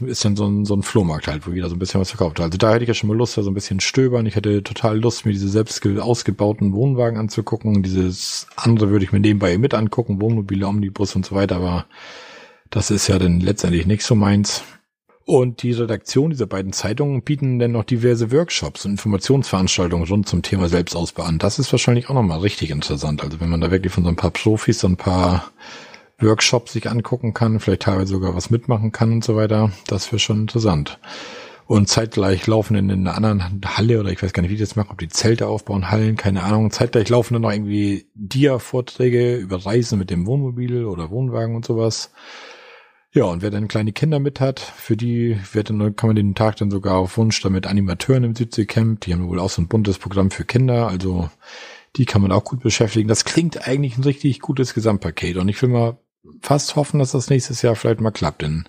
Ist 0.00 0.24
dann 0.24 0.36
so 0.36 0.46
ein, 0.46 0.64
so 0.64 0.74
ein 0.74 0.82
Flohmarkt 0.82 1.28
halt, 1.28 1.46
wo 1.46 1.52
jeder 1.52 1.68
so 1.68 1.76
ein 1.76 1.78
bisschen 1.78 2.00
was 2.00 2.10
verkauft. 2.10 2.40
Also 2.40 2.58
da 2.58 2.72
hätte 2.72 2.84
ich 2.84 2.88
ja 2.88 2.94
schon 2.94 3.08
mal 3.08 3.16
Lust, 3.16 3.36
da 3.36 3.42
so 3.42 3.50
ein 3.50 3.54
bisschen 3.54 3.80
stöbern. 3.80 4.26
Ich 4.26 4.36
hätte 4.36 4.62
total 4.62 4.98
Lust, 4.98 5.24
mir 5.24 5.32
diese 5.32 5.48
selbst 5.48 5.86
ausgebauten 5.86 6.72
Wohnwagen 6.72 7.18
anzugucken. 7.18 7.82
Dieses 7.82 8.46
andere 8.56 8.90
würde 8.90 9.04
ich 9.04 9.12
mir 9.12 9.20
nebenbei 9.20 9.56
mit 9.58 9.74
angucken, 9.74 10.20
Wohnmobile, 10.20 10.66
Omnibus 10.66 11.16
und 11.16 11.26
so 11.26 11.34
weiter, 11.34 11.56
aber 11.56 11.86
das 12.70 12.90
ist 12.90 13.06
ja 13.08 13.18
dann 13.18 13.40
letztendlich 13.40 13.86
nicht 13.86 14.02
so 14.04 14.14
meins. 14.14 14.62
Und 15.24 15.62
die 15.62 15.72
Redaktion 15.72 16.30
dieser 16.30 16.46
beiden 16.46 16.72
Zeitungen 16.72 17.22
bieten 17.22 17.58
dann 17.58 17.72
noch 17.72 17.84
diverse 17.84 18.32
Workshops 18.32 18.84
und 18.84 18.92
Informationsveranstaltungen 18.92 20.08
rund 20.08 20.28
zum 20.28 20.42
Thema 20.42 20.68
Selbstausbau 20.68 21.22
an. 21.22 21.38
Das 21.38 21.58
ist 21.58 21.70
wahrscheinlich 21.72 22.10
auch 22.10 22.14
nochmal 22.14 22.40
richtig 22.40 22.70
interessant. 22.70 23.22
Also 23.22 23.40
wenn 23.40 23.48
man 23.48 23.60
da 23.60 23.70
wirklich 23.70 23.92
von 23.92 24.02
so 24.02 24.08
ein 24.08 24.16
paar 24.16 24.32
Profis 24.32 24.80
so 24.80 24.88
ein 24.88 24.96
paar 24.96 25.52
Workshops 26.22 26.72
sich 26.72 26.90
angucken 26.90 27.34
kann, 27.34 27.60
vielleicht 27.60 27.82
teilweise 27.82 28.12
sogar 28.12 28.34
was 28.34 28.50
mitmachen 28.50 28.92
kann 28.92 29.12
und 29.12 29.24
so 29.24 29.36
weiter, 29.36 29.72
das 29.86 30.10
wäre 30.12 30.18
schon 30.18 30.42
interessant. 30.42 30.98
Und 31.66 31.88
zeitgleich 31.88 32.46
laufen 32.46 32.76
in 32.76 32.90
einer 32.90 33.14
anderen 33.14 33.60
Halle, 33.64 34.00
oder 34.00 34.10
ich 34.10 34.22
weiß 34.22 34.32
gar 34.32 34.42
nicht, 34.42 34.50
wie 34.50 34.56
die 34.56 34.62
das 34.62 34.76
machen, 34.76 34.90
ob 34.90 34.98
die 34.98 35.08
Zelte 35.08 35.46
aufbauen, 35.46 35.90
Hallen, 35.90 36.16
keine 36.16 36.42
Ahnung. 36.42 36.70
Zeitgleich 36.70 37.08
laufen 37.08 37.34
dann 37.34 37.42
noch 37.42 37.52
irgendwie 37.52 38.06
Dia-Vorträge 38.14 39.36
über 39.36 39.64
Reisen 39.64 39.98
mit 39.98 40.10
dem 40.10 40.26
Wohnmobil 40.26 40.84
oder 40.84 41.10
Wohnwagen 41.10 41.56
und 41.56 41.64
sowas. 41.64 42.10
Ja, 43.14 43.24
und 43.24 43.42
wer 43.42 43.50
dann 43.50 43.68
kleine 43.68 43.92
Kinder 43.92 44.18
mit 44.18 44.40
hat, 44.40 44.58
für 44.58 44.96
die 44.96 45.38
wird 45.52 45.70
dann, 45.70 45.96
kann 45.96 46.08
man 46.08 46.16
den 46.16 46.34
Tag 46.34 46.56
dann 46.56 46.70
sogar 46.70 46.96
auf 46.96 47.16
Wunsch 47.16 47.40
dann 47.42 47.52
mit 47.52 47.66
Animateuren 47.66 48.24
im 48.24 48.34
Südseecamp, 48.34 49.00
die 49.02 49.12
haben 49.12 49.28
wohl 49.28 49.38
auch 49.38 49.50
so 49.50 49.62
ein 49.62 49.68
buntes 49.68 49.98
Programm 49.98 50.30
für 50.30 50.44
Kinder, 50.44 50.88
also 50.88 51.28
die 51.96 52.06
kann 52.06 52.22
man 52.22 52.32
auch 52.32 52.44
gut 52.44 52.60
beschäftigen. 52.60 53.08
Das 53.08 53.24
klingt 53.24 53.68
eigentlich 53.68 53.98
ein 53.98 54.04
richtig 54.04 54.40
gutes 54.40 54.72
Gesamtpaket 54.72 55.36
und 55.36 55.48
ich 55.48 55.60
will 55.60 55.68
mal 55.68 55.98
fast 56.40 56.76
hoffen, 56.76 56.98
dass 56.98 57.12
das 57.12 57.30
nächstes 57.30 57.62
Jahr 57.62 57.76
vielleicht 57.76 58.00
mal 58.00 58.10
klappt, 58.10 58.42
denn 58.42 58.68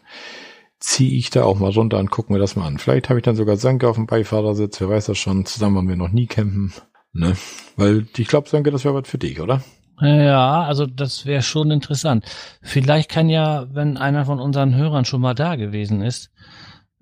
ziehe 0.79 1.17
ich 1.17 1.29
da 1.29 1.43
auch 1.43 1.57
mal 1.57 1.71
runter 1.71 1.99
und 1.99 2.11
gucken 2.11 2.35
wir 2.35 2.39
das 2.39 2.55
mal 2.55 2.67
an. 2.67 2.77
Vielleicht 2.77 3.09
habe 3.09 3.19
ich 3.19 3.23
dann 3.23 3.35
sogar 3.35 3.55
Sanke 3.57 3.87
auf 3.87 3.95
dem 3.95 4.05
Beifahrersitz, 4.05 4.81
wer 4.81 4.89
weiß 4.89 5.05
das 5.05 5.17
schon, 5.17 5.45
zusammen 5.45 5.77
haben 5.77 5.89
wir 5.89 5.95
noch 5.95 6.11
nie 6.11 6.27
campen, 6.27 6.73
ne? 7.13 7.37
Weil 7.77 8.07
ich 8.17 8.27
glaube, 8.27 8.49
Sanke, 8.49 8.71
das 8.71 8.83
wäre 8.83 8.95
was 8.95 9.07
für 9.07 9.17
dich, 9.17 9.39
oder? 9.39 9.63
Ja, 10.01 10.63
also 10.63 10.85
das 10.85 11.25
wäre 11.25 11.41
schon 11.41 11.71
interessant. 11.71 12.25
Vielleicht 12.61 13.09
kann 13.09 13.29
ja, 13.29 13.67
wenn 13.71 13.95
einer 13.95 14.25
von 14.25 14.39
unseren 14.39 14.75
Hörern 14.75 15.05
schon 15.05 15.21
mal 15.21 15.35
da 15.35 15.55
gewesen 15.55 16.01
ist, 16.01 16.31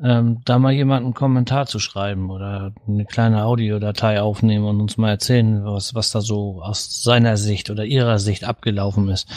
ähm, 0.03 0.41
da 0.45 0.59
mal 0.59 0.71
jemand 0.71 1.05
einen 1.05 1.13
Kommentar 1.13 1.67
zu 1.67 1.79
schreiben 1.79 2.29
oder 2.29 2.73
eine 2.87 3.05
kleine 3.05 3.45
Audiodatei 3.45 4.21
aufnehmen 4.21 4.65
und 4.65 4.81
uns 4.81 4.97
mal 4.97 5.09
erzählen, 5.09 5.63
was, 5.63 5.95
was 5.95 6.11
da 6.11 6.21
so 6.21 6.61
aus 6.61 7.03
seiner 7.03 7.37
Sicht 7.37 7.69
oder 7.69 7.85
ihrer 7.85 8.19
Sicht 8.19 8.43
abgelaufen 8.43 9.09
ist. 9.09 9.27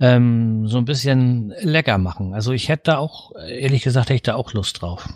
Ähm, 0.00 0.66
so 0.66 0.78
ein 0.78 0.84
bisschen 0.84 1.54
lecker 1.60 1.98
machen. 1.98 2.34
Also 2.34 2.52
ich 2.52 2.68
hätte 2.68 2.84
da 2.86 2.98
auch, 2.98 3.32
ehrlich 3.36 3.82
gesagt, 3.82 4.08
hätte 4.08 4.14
ich 4.14 4.22
da 4.22 4.34
auch 4.34 4.52
Lust 4.52 4.80
drauf. 4.80 5.08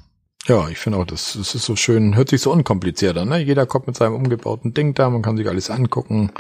Ja, 0.47 0.69
ich 0.69 0.79
finde 0.79 0.99
auch, 0.99 1.07
das, 1.07 1.33
das 1.39 1.55
ist 1.55 1.65
so 1.65 1.75
schön, 1.75 2.17
hört 2.17 2.29
sich 2.29 2.43
so 2.43 2.53
unkompliziert 2.53 3.17
an. 3.17 3.31
Ne? 3.31 3.39
Jeder 3.39 3.65
kommt 3.65 3.87
mit 3.87 3.97
seinem 3.97 4.15
umgebauten 4.15 4.75
Ding 4.75 4.93
da, 4.95 5.09
man 5.09 5.23
kann 5.23 5.37
sich 5.37 5.49
alles 5.49 5.71
angucken 5.71 6.31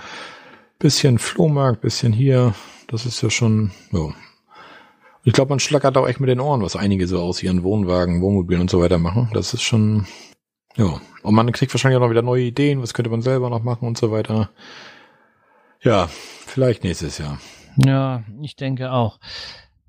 bisschen 0.79 1.19
Flohmarkt, 1.19 1.81
bisschen 1.81 2.13
hier. 2.13 2.55
Das 2.89 3.07
ist 3.07 3.23
ja 3.23 3.31
schon, 3.31 3.71
ja. 3.93 4.13
Ich 5.25 5.33
glaube, 5.33 5.49
man 5.49 5.59
schlackert 5.59 5.97
auch 5.97 6.07
echt 6.07 6.21
mit 6.21 6.29
den 6.29 6.41
Ohren, 6.41 6.61
was 6.61 6.77
einige 6.77 7.07
so 7.07 7.21
aus 7.21 7.43
ihren 7.43 7.63
Wohnwagen, 7.63 8.21
Wohnmobilen 8.21 8.61
und 8.61 8.71
so 8.71 8.81
weiter 8.81 8.99
machen. 8.99 9.31
Das 9.33 9.55
ist 9.55 9.63
schon, 9.63 10.07
ja. 10.77 11.01
Und 11.23 11.35
man 11.35 11.51
kriegt 11.53 11.73
wahrscheinlich 11.73 11.97
auch 11.97 12.03
noch 12.03 12.11
wieder 12.11 12.23
neue 12.23 12.45
Ideen, 12.45 12.83
was 12.83 12.93
könnte 12.93 13.11
man 13.11 13.23
selber 13.23 13.49
noch 13.49 13.63
machen 13.63 13.89
und 13.89 13.97
so 13.97 14.11
weiter. 14.11 14.51
Ja, 15.81 16.09
vielleicht 16.09 16.85
nächstes 16.85 17.17
Jahr. 17.19 17.39
Ja, 17.77 18.23
ich 18.43 18.57
denke 18.57 18.93
auch. 18.93 19.19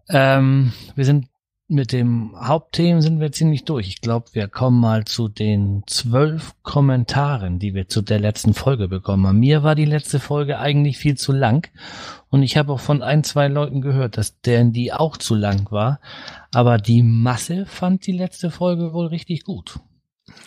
Ähm, 0.09 0.71
wir 0.95 1.03
sind 1.03 1.27
mit 1.67 1.91
dem 1.91 2.35
Hauptthemen 2.39 3.01
sind 3.01 3.19
wir 3.19 3.31
ziemlich 3.31 3.63
durch. 3.65 3.87
Ich 3.87 4.01
glaube, 4.01 4.27
wir 4.33 4.47
kommen 4.47 4.79
mal 4.79 5.05
zu 5.05 5.27
den 5.27 5.83
zwölf 5.87 6.53
Kommentaren, 6.61 7.57
die 7.57 7.73
wir 7.73 7.87
zu 7.87 8.03
der 8.03 8.19
letzten 8.19 8.53
Folge 8.53 8.87
bekommen 8.87 9.25
haben. 9.25 9.39
Mir 9.39 9.63
war 9.63 9.73
die 9.73 9.85
letzte 9.85 10.19
Folge 10.19 10.59
eigentlich 10.59 10.97
viel 10.97 11.17
zu 11.17 11.31
lang 11.31 11.67
und 12.29 12.43
ich 12.43 12.57
habe 12.57 12.71
auch 12.71 12.79
von 12.79 13.01
ein, 13.01 13.23
zwei 13.23 13.47
Leuten 13.47 13.81
gehört, 13.81 14.17
dass 14.17 14.39
deren 14.41 14.73
die 14.73 14.93
auch 14.93 15.17
zu 15.17 15.33
lang 15.33 15.71
war. 15.71 15.99
Aber 16.53 16.77
die 16.77 17.01
Masse 17.01 17.65
fand 17.65 18.05
die 18.05 18.11
letzte 18.11 18.51
Folge 18.51 18.93
wohl 18.93 19.07
richtig 19.07 19.43
gut. 19.43 19.79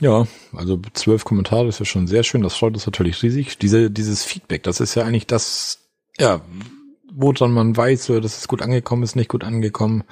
Ja, 0.00 0.26
also 0.52 0.80
zwölf 0.92 1.24
Kommentare 1.24 1.66
ist 1.66 1.80
ja 1.80 1.84
schon 1.84 2.06
sehr 2.06 2.22
schön. 2.22 2.42
Das 2.42 2.54
freut 2.54 2.74
uns 2.74 2.86
natürlich 2.86 3.22
riesig. 3.22 3.58
Diese, 3.58 3.90
dieses 3.90 4.24
Feedback, 4.24 4.62
das 4.62 4.80
ist 4.80 4.94
ja 4.94 5.04
eigentlich 5.04 5.26
das, 5.26 5.88
ja, 6.16 6.42
wo 7.12 7.32
dann 7.32 7.52
man 7.52 7.76
weiß, 7.76 8.06
dass 8.06 8.38
es 8.38 8.46
gut 8.46 8.62
angekommen 8.62 9.02
ist, 9.02 9.16
nicht 9.16 9.28
gut 9.28 9.42
angekommen 9.42 10.04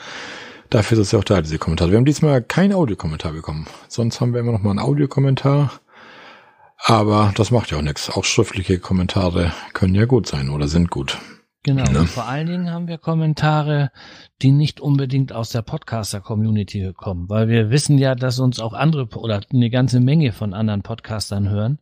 Dafür 0.71 0.99
ist 0.99 1.07
es 1.07 1.13
ja 1.13 1.19
auch 1.19 1.25
da, 1.25 1.41
diese 1.43 1.59
Kommentare. 1.59 1.91
Wir 1.91 1.99
haben 1.99 2.05
diesmal 2.05 2.43
keinen 2.43 2.73
Audiokommentar 2.73 3.33
bekommen. 3.33 3.67
Sonst 3.89 4.21
haben 4.21 4.33
wir 4.33 4.41
immer 4.41 4.53
noch 4.53 4.63
mal 4.63 4.71
einen 4.71 4.79
Audiokommentar. 4.79 5.73
Aber 6.79 7.33
das 7.37 7.51
macht 7.51 7.71
ja 7.71 7.79
auch 7.79 7.83
nichts. 7.83 8.11
Auch 8.11 8.25
schriftliche 8.25 8.79
Kommentare 8.79 9.53
können 9.73 9.95
ja 9.95 10.05
gut 10.05 10.27
sein 10.27 10.51
oder 10.51 10.69
sind 10.69 10.91
gut. 10.91 11.19
Genau. 11.63 11.91
Ne? 11.91 12.01
Und 12.01 12.09
vor 12.09 12.29
allen 12.29 12.47
Dingen 12.47 12.71
haben 12.71 12.87
wir 12.87 12.99
Kommentare, 12.99 13.91
die 14.41 14.53
nicht 14.53 14.81
unbedingt 14.81 15.33
aus 15.33 15.51
der 15.51 15.63
Podcaster-Community 15.63 16.93
kommen, 16.97 17.29
weil 17.29 17.49
wir 17.49 17.71
wissen 17.71 17.99
ja, 17.99 18.15
dass 18.15 18.39
uns 18.39 18.61
auch 18.61 18.73
andere 18.73 19.09
oder 19.17 19.41
eine 19.53 19.69
ganze 19.69 19.99
Menge 19.99 20.31
von 20.33 20.55
anderen 20.55 20.83
Podcastern 20.83 21.49
hören. 21.49 21.81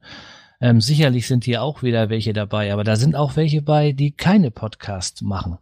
Ähm, 0.59 0.81
sicherlich 0.81 1.27
sind 1.27 1.45
hier 1.45 1.63
auch 1.63 1.83
wieder 1.83 2.09
welche 2.09 2.33
dabei, 2.33 2.73
aber 2.73 2.85
da 2.85 2.97
sind 2.97 3.15
auch 3.15 3.37
welche 3.37 3.61
bei, 3.61 3.93
die 3.93 4.13
keine 4.13 4.51
Podcasts 4.51 5.21
machen. 5.21 5.59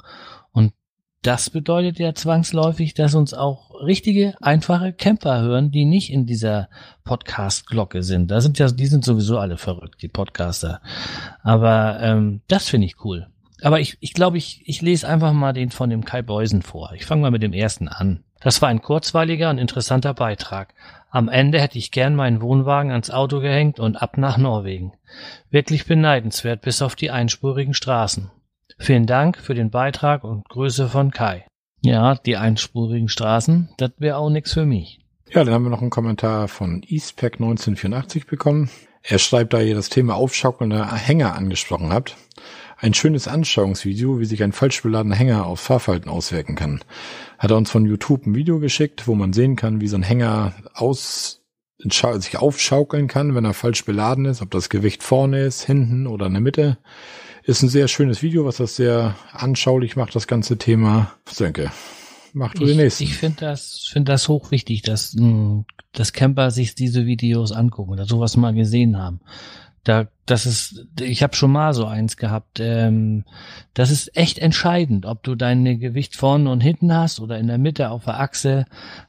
Das 1.23 1.51
bedeutet 1.51 2.01
ja 2.01 2.15
zwangsläufig, 2.15 2.95
dass 2.95 3.15
uns 3.15 3.33
auch 3.33 3.71
richtige, 3.81 4.35
einfache 4.41 4.93
Camper 4.93 5.41
hören, 5.41 5.71
die 5.71 5.85
nicht 5.85 6.11
in 6.11 6.27
dieser 6.27 6.68
Podcast-Glocke 7.05 8.03
sind. 8.03 8.31
Da 8.33 8.41
sind 8.41 8.59
ja, 8.59 8.68
die 8.68 8.87
sind 8.87 9.05
sowieso 9.05 9.39
alle 9.39 9.57
verrückt, 9.57 10.03
die 10.03 10.09
Podcaster. 10.09 10.81
Aber 11.45 11.99
ähm, 12.01 12.41
das 12.49 12.68
finde 12.68 12.87
ich 12.87 13.05
cool. 13.05 13.29
Aber 13.62 13.79
ich, 13.79 13.97
ich 14.01 14.14
glaube, 14.14 14.37
ich, 14.37 14.62
ich 14.64 14.83
lese 14.83 15.07
einfach 15.07 15.33
mal 15.33 15.53
den 15.53 15.70
von 15.70 15.91
dem 15.91 16.05
Kai 16.05 16.23
Beusen 16.23 16.62
vor. 16.62 16.93
Ich 16.97 17.07
fange 17.07 17.23
mal 17.23 17.31
mit 17.31 17.43
dem 17.43 17.53
ersten 17.53 17.87
an. 17.87 18.25
Das 18.41 18.61
war 18.61 18.68
ein 18.68 18.83
kurzweiliger 18.83 19.51
und 19.51 19.59
interessanter 19.59 20.14
Beitrag. 20.14 20.75
Am 21.11 21.29
Ende 21.29 21.61
hätte 21.61 21.79
ich 21.79 21.93
gern 21.93 22.16
meinen 22.16 22.41
Wohnwagen 22.41 22.91
ans 22.91 23.11
Auto 23.11 23.39
gehängt 23.39 23.79
und 23.79 23.95
ab 23.95 24.18
nach 24.18 24.39
Norwegen. 24.39 24.95
Wirklich 25.51 25.87
beneidenswert 25.87 26.62
bis 26.62 26.83
auf 26.83 26.97
die 26.97 27.12
einspurigen 27.12 27.75
Straßen. 27.75 28.33
Vielen 28.83 29.07
Dank 29.07 29.39
für 29.39 29.55
den 29.55 29.70
Beitrag 29.70 30.24
und 30.24 30.49
Grüße 30.49 30.89
von 30.89 31.12
Kai. 31.12 31.47
Ja, 31.83 32.16
die 32.16 32.37
einspurigen 32.37 33.07
Straßen, 33.07 33.68
das 33.76 33.93
wäre 33.99 34.16
auch 34.16 34.28
nix 34.28 34.55
für 34.55 34.66
mich. 34.66 34.99
Ja, 35.30 35.45
dann 35.45 35.55
haben 35.55 35.62
wir 35.62 35.70
noch 35.70 35.83
einen 35.83 35.91
Kommentar 35.91 36.49
von 36.49 36.83
Eastpack 36.85 37.35
1984 37.35 38.26
bekommen. 38.26 38.70
Er 39.05 39.20
schreibt, 39.20 39.53
da 39.53 39.61
ihr 39.61 39.76
das 39.76 39.89
Thema 39.89 40.16
aufschaukelnder 40.16 40.93
Hänger 40.97 41.37
angesprochen 41.37 41.93
habt. 41.93 42.16
Ein 42.76 42.93
schönes 42.93 43.28
Anschauungsvideo, 43.28 44.18
wie 44.18 44.24
sich 44.24 44.43
ein 44.43 44.51
falsch 44.51 44.83
beladener 44.83 45.14
Hänger 45.14 45.47
auf 45.47 45.61
Fahrverhalten 45.61 46.11
auswirken 46.11 46.57
kann. 46.57 46.80
Hat 47.39 47.53
er 47.53 47.59
uns 47.59 47.70
von 47.70 47.87
YouTube 47.87 48.26
ein 48.26 48.35
Video 48.35 48.59
geschickt, 48.59 49.07
wo 49.07 49.14
man 49.14 49.33
sehen 49.33 49.55
kann, 49.55 49.80
wie 49.80 49.87
so 49.87 49.97
ein 49.97 50.03
Hänger 50.03 50.55
aus 50.74 51.41
sich 51.78 52.37
aufschaukeln 52.37 53.07
kann, 53.07 53.37
wenn 53.37 53.45
er 53.45 53.55
falsch 53.55 53.85
beladen 53.85 54.24
ist, 54.24 54.43
ob 54.43 54.51
das 54.51 54.70
Gewicht 54.70 55.05
vorne 55.05 55.43
ist, 55.43 55.62
hinten 55.62 56.09
oder 56.09 56.26
in 56.26 56.33
der 56.33 56.43
Mitte. 56.43 56.78
Ist 57.45 57.62
ein 57.62 57.68
sehr 57.68 57.88
schönes 57.88 58.22
Video, 58.22 58.45
was 58.45 58.59
das 58.59 58.76
sehr 58.76 59.16
anschaulich 59.32 59.97
macht, 59.97 60.14
das 60.14 60.28
ganze 60.28 60.59
Thema. 60.59 61.12
Sönke, 61.26 61.72
mach 62.32 62.55
du 62.55 62.62
ich, 62.62 62.70
den 62.70 62.76
nächsten. 62.76 63.03
Ich 63.05 63.16
finde 63.16 63.40
das, 63.40 63.88
finde 63.93 64.12
das 64.12 64.28
hochwichtig, 64.28 64.82
dass, 64.82 65.14
mh, 65.14 65.64
dass 65.93 66.12
Camper 66.12 66.51
sich 66.53 66.74
diese 66.74 67.05
Videos 67.05 67.51
angucken 67.51 67.93
oder 67.93 68.05
sowas 68.05 68.36
mal 68.36 68.55
gesehen 68.55 68.97
haben. 68.97 69.20
Da, 69.82 70.07
das 70.26 70.47
ist, 70.47 70.86
ich 71.01 71.24
habe 71.24 71.34
schon 71.34 71.51
mal 71.51 71.74
so 71.74 71.86
eins 71.86 72.16
gehabt. 72.16 72.61
Ähm, 72.61 73.24
das 73.74 73.90
ist 73.90 74.16
echt 74.16 74.38
entscheidend, 74.38 75.07
ob 75.07 75.24
du 75.24 75.34
dein 75.34 75.64
Gewicht 75.80 76.14
vorne 76.14 76.49
und 76.49 76.61
hinten 76.61 76.95
hast 76.95 77.18
oder 77.18 77.38
in 77.38 77.49
der 77.49 77.59
Mitte 77.59 77.90
auf 77.90 78.05
der 78.05 78.20
Achse. 78.20 78.66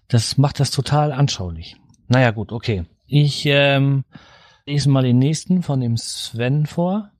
Das 0.07 0.39
macht 0.39 0.59
das 0.59 0.71
total 0.71 1.11
anschaulich. 1.11 1.75
Naja, 2.07 2.31
gut, 2.31 2.51
okay. 2.51 2.85
Ich 3.05 3.43
ähm, 3.45 4.05
lese 4.65 4.89
mal 4.89 5.03
den 5.03 5.19
nächsten 5.19 5.61
von 5.61 5.79
dem 5.79 5.97
Sven 5.97 6.65
vor. 6.65 7.11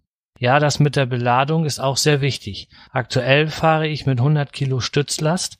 Ja, 0.43 0.59
das 0.59 0.81
mit 0.81 0.97
der 0.97 1.05
Beladung 1.05 1.63
ist 1.63 1.79
auch 1.79 1.95
sehr 1.95 2.19
wichtig. 2.19 2.67
Aktuell 2.91 3.47
fahre 3.47 3.87
ich 3.87 4.05
mit 4.05 4.19
100 4.19 4.51
Kilo 4.51 4.81
Stützlast, 4.81 5.57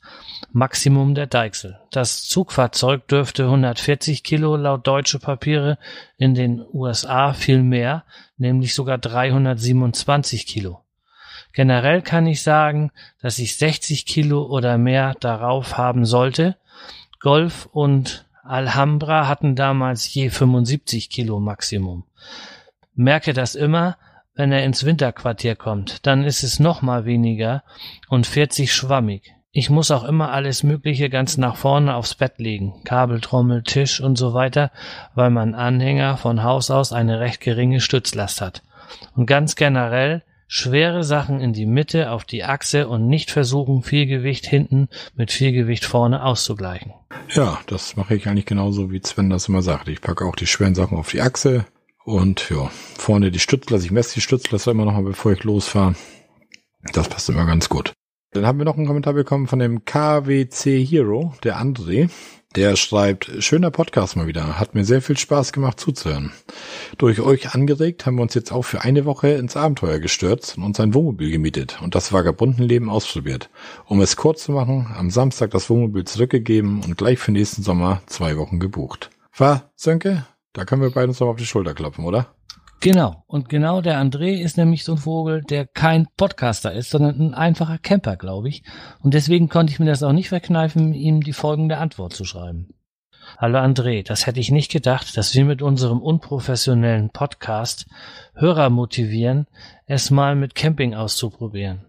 Maximum 0.52 1.16
der 1.16 1.26
Deichsel. 1.26 1.80
Das 1.90 2.26
Zugfahrzeug 2.26 3.08
dürfte 3.08 3.46
140 3.46 4.26
Kilo 4.26 4.58
laut 4.58 4.86
deutsche 4.86 5.20
Papiere, 5.20 5.78
in 6.18 6.36
den 6.36 6.62
USA 6.74 7.32
viel 7.32 7.64
mehr, 7.64 8.04
nämlich 8.36 8.74
sogar 8.74 8.98
327 8.98 10.48
Kilo. 10.48 10.82
Generell 11.54 12.02
kann 12.02 12.28
ich 12.28 12.44
sagen, 12.44 12.92
dass 13.22 13.40
ich 13.40 13.56
60 13.56 14.06
Kilo 14.06 14.44
oder 14.48 14.78
mehr 14.78 15.16
darauf 15.22 15.78
haben 15.78 16.06
sollte. 16.06 16.58
Golf 17.22 17.70
und 17.72 18.26
Alhambra 18.44 19.30
hatten 19.30 19.56
damals 19.56 20.14
je 20.14 20.30
75 20.30 21.10
Kilo 21.10 21.40
Maximum. 21.40 22.04
Merke 22.96 23.32
das 23.32 23.56
immer, 23.56 23.96
wenn 24.36 24.52
er 24.52 24.64
ins 24.64 24.84
Winterquartier 24.84 25.56
kommt, 25.56 26.06
dann 26.06 26.24
ist 26.24 26.44
es 26.44 26.60
noch 26.60 26.82
mal 26.82 27.06
weniger 27.06 27.64
und 28.10 28.26
40 28.26 28.74
schwammig. 28.74 29.34
Ich 29.52 29.70
muss 29.70 29.92
auch 29.92 30.04
immer 30.04 30.32
alles 30.32 30.64
Mögliche 30.64 31.12
ganz 31.12 31.38
nach 31.38 31.58
vorne 31.58 31.94
aufs 31.94 32.16
Bett 32.16 32.40
legen, 32.40 32.82
Kabeltrommel, 32.86 33.62
Tisch 33.62 34.02
und 34.02 34.18
so 34.18 34.34
weiter, 34.34 34.72
weil 35.14 35.30
mein 35.30 35.54
Anhänger 35.54 36.18
von 36.18 36.42
Haus 36.42 36.72
aus 36.72 36.92
eine 36.92 37.20
recht 37.20 37.40
geringe 37.40 37.80
Stützlast 37.80 38.42
hat. 38.42 38.64
Und 39.16 39.28
ganz 39.28 39.56
generell 39.56 40.24
schwere 40.48 41.04
Sachen 41.04 41.40
in 41.40 41.54
die 41.54 41.68
Mitte 41.68 42.10
auf 42.10 42.26
die 42.26 42.44
Achse 42.44 42.88
und 42.88 43.08
nicht 43.08 43.30
versuchen, 43.30 43.84
viel 43.84 44.08
Gewicht 44.08 44.48
hinten 44.48 44.90
mit 45.16 45.32
viel 45.32 45.52
Gewicht 45.52 45.86
vorne 45.86 46.24
auszugleichen. 46.24 46.94
Ja, 47.30 47.60
das 47.68 47.96
mache 47.96 48.16
ich 48.16 48.28
eigentlich 48.28 48.48
genauso, 48.48 48.92
wie 48.92 49.02
Sven 49.04 49.30
das 49.30 49.48
immer 49.50 49.62
sagt. 49.62 49.88
Ich 49.88 50.02
packe 50.02 50.26
auch 50.26 50.36
die 50.36 50.48
schweren 50.48 50.74
Sachen 50.74 50.98
auf 50.98 51.12
die 51.12 51.22
Achse, 51.22 51.66
und 52.06 52.49
ja, 52.49 52.70
vorne 52.97 53.32
die 53.32 53.39
Stützklasse. 53.39 53.86
Ich 53.86 53.91
messe 53.91 54.16
die 54.16 54.22
Stützklasse 54.22 54.72
immer 54.72 54.86
noch 54.86 54.93
mal, 54.93 55.04
bevor 55.04 55.32
ich 55.32 55.43
losfahre. 55.43 55.95
Das 56.91 57.08
passt 57.10 57.30
immer 57.30 57.45
ganz 57.45 57.70
gut. 57.70 57.93
Dann 58.32 58.45
haben 58.45 58.58
wir 58.58 58.66
noch 58.66 58.78
einen 58.78 58.88
Kommentar 58.88 59.14
bekommen 59.14 59.47
von 59.47 59.60
dem 59.60 59.86
KWC 59.86 60.84
Hero, 60.84 61.34
der 61.43 61.62
André. 61.62 62.10
Der 62.56 62.76
schreibt, 62.76 63.32
schöner 63.39 63.72
Podcast 63.72 64.16
mal 64.16 64.28
wieder. 64.28 64.60
Hat 64.60 64.76
mir 64.76 64.86
sehr 64.86 65.01
viel 65.01 65.18
Spaß 65.18 65.54
gemacht 65.54 65.80
zuzuhören. 65.80 66.32
Durch 66.99 67.20
euch 67.20 67.56
angeregt 67.56 68.06
haben 68.06 68.16
wir 68.18 68.22
uns 68.22 68.36
jetzt 68.36 68.51
auch 68.51 68.62
für 68.62 68.82
eine 68.82 69.06
Woche 69.06 69.30
ins 69.30 69.56
Abenteuer 69.56 69.99
gestürzt 69.99 70.58
und 70.58 70.64
uns 70.64 70.80
ein 70.80 70.93
Wohnmobil 70.93 71.32
gemietet 71.32 71.80
und 71.82 71.95
das 71.95 72.12
Vagabundenleben 72.12 72.89
ausprobiert. 72.89 73.49
Um 73.86 74.01
es 74.01 74.18
kurz 74.18 74.43
zu 74.43 74.51
machen, 74.51 74.88
am 74.95 75.10
Samstag 75.10 75.51
das 75.51 75.70
Wohnmobil 75.70 76.04
zurückgegeben 76.04 76.82
und 76.84 76.97
gleich 76.97 77.18
für 77.18 77.32
nächsten 77.32 77.64
Sommer 77.64 78.04
zwei 78.06 78.38
Wochen 78.38 78.60
gebucht. 78.60 79.10
War, 79.36 79.72
Sönke, 79.76 80.28
da 80.54 80.66
können 80.66 80.82
wir 80.82 80.91
beide 80.91 81.08
uns 81.08 81.20
noch 81.20 81.28
auf 81.28 81.38
die 81.38 81.45
Schulter 81.45 81.74
klopfen, 81.74 82.06
oder? 82.06 82.28
Genau. 82.80 83.24
Und 83.28 83.47
genau 83.47 83.82
der 83.82 83.97
André 83.97 84.41
ist 84.41 84.58
nämlich 84.58 84.84
so 84.84 84.93
ein 84.93 84.97
Vogel, 84.97 85.41
der 85.41 85.66
kein 85.66 86.08
Podcaster 86.18 86.74
ist, 86.74 86.89
sondern 86.89 87.20
ein 87.20 87.34
einfacher 87.34 87.78
Camper, 87.78 88.18
glaube 88.18 88.49
ich. 88.49 88.64
Und 89.01 89.14
deswegen 89.14 89.47
konnte 89.47 89.72
ich 89.72 89.80
mir 89.80 89.86
das 89.86 90.04
auch 90.04 90.12
nicht 90.12 90.30
verkneifen, 90.30 90.93
ihm 90.93 91.22
die 91.22 91.34
folgende 91.34 91.78
Antwort 91.78 92.14
zu 92.14 92.26
schreiben. 92.26 92.74
Hallo 93.38 93.60
André, 93.60 94.06
das 94.06 94.28
hätte 94.28 94.41
ich 94.41 94.51
nicht 94.51 94.70
gedacht, 94.70 95.16
dass 95.16 95.34
wir 95.34 95.45
mit 95.45 95.62
unserem 95.62 96.01
unprofessionellen 96.01 97.10
Podcast 97.10 97.88
Hörer 98.36 98.70
motivieren, 98.70 99.47
es 99.86 100.12
mal 100.12 100.36
mit 100.36 100.56
Camping 100.56 100.93
auszuprobieren. 100.93 101.86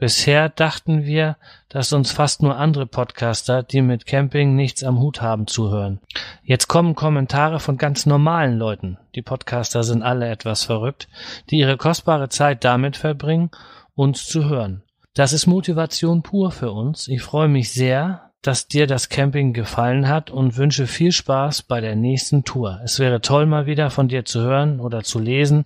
Bisher 0.00 0.48
dachten 0.48 1.06
wir, 1.06 1.36
dass 1.68 1.92
uns 1.92 2.12
fast 2.12 2.40
nur 2.40 2.56
andere 2.56 2.86
Podcaster, 2.86 3.64
die 3.64 3.82
mit 3.82 4.06
Camping 4.06 4.54
nichts 4.54 4.84
am 4.84 5.00
Hut 5.00 5.20
haben, 5.20 5.48
zuhören. 5.48 5.98
Jetzt 6.44 6.68
kommen 6.68 6.94
Kommentare 6.94 7.58
von 7.58 7.78
ganz 7.78 8.06
normalen 8.06 8.56
Leuten. 8.58 8.98
Die 9.16 9.22
Podcaster 9.22 9.82
sind 9.82 10.04
alle 10.04 10.28
etwas 10.28 10.62
verrückt, 10.62 11.08
die 11.50 11.58
ihre 11.58 11.76
kostbare 11.76 12.28
Zeit 12.28 12.62
damit 12.62 12.96
verbringen, 12.96 13.50
uns 13.96 14.26
zu 14.26 14.48
hören. 14.48 14.84
Das 15.14 15.32
ist 15.32 15.48
Motivation 15.48 16.22
pur 16.22 16.52
für 16.52 16.70
uns. 16.70 17.08
Ich 17.08 17.22
freue 17.22 17.48
mich 17.48 17.72
sehr, 17.72 18.30
dass 18.40 18.68
dir 18.68 18.86
das 18.86 19.08
Camping 19.08 19.52
gefallen 19.52 20.06
hat 20.06 20.30
und 20.30 20.56
wünsche 20.56 20.86
viel 20.86 21.10
Spaß 21.10 21.64
bei 21.64 21.80
der 21.80 21.96
nächsten 21.96 22.44
Tour. 22.44 22.80
Es 22.84 23.00
wäre 23.00 23.20
toll, 23.20 23.46
mal 23.46 23.66
wieder 23.66 23.90
von 23.90 24.06
dir 24.06 24.24
zu 24.24 24.42
hören 24.42 24.78
oder 24.78 25.02
zu 25.02 25.18
lesen. 25.18 25.64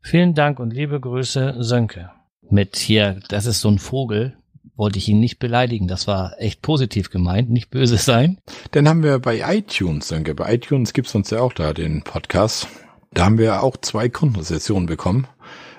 Vielen 0.00 0.34
Dank 0.34 0.60
und 0.60 0.72
liebe 0.72 1.00
Grüße, 1.00 1.56
Sönke 1.58 2.12
mit 2.50 2.76
hier, 2.76 3.20
das 3.28 3.46
ist 3.46 3.60
so 3.60 3.68
ein 3.68 3.78
Vogel, 3.78 4.36
wollte 4.76 4.98
ich 4.98 5.08
ihn 5.08 5.20
nicht 5.20 5.38
beleidigen. 5.38 5.86
Das 5.88 6.06
war 6.06 6.34
echt 6.38 6.62
positiv 6.62 7.10
gemeint, 7.10 7.50
nicht 7.50 7.70
böse 7.70 7.96
sein. 7.98 8.38
Dann 8.72 8.88
haben 8.88 9.02
wir 9.02 9.18
bei 9.18 9.40
iTunes, 9.56 10.08
danke. 10.08 10.34
Bei 10.34 10.54
iTunes 10.54 10.92
gibt's 10.92 11.14
uns 11.14 11.30
ja 11.30 11.40
auch 11.40 11.52
da 11.52 11.72
den 11.72 12.02
Podcast. 12.02 12.66
Da 13.12 13.24
haben 13.26 13.38
wir 13.38 13.62
auch 13.62 13.76
zwei 13.76 14.08
Kundensessionen 14.08 14.86
bekommen 14.86 15.26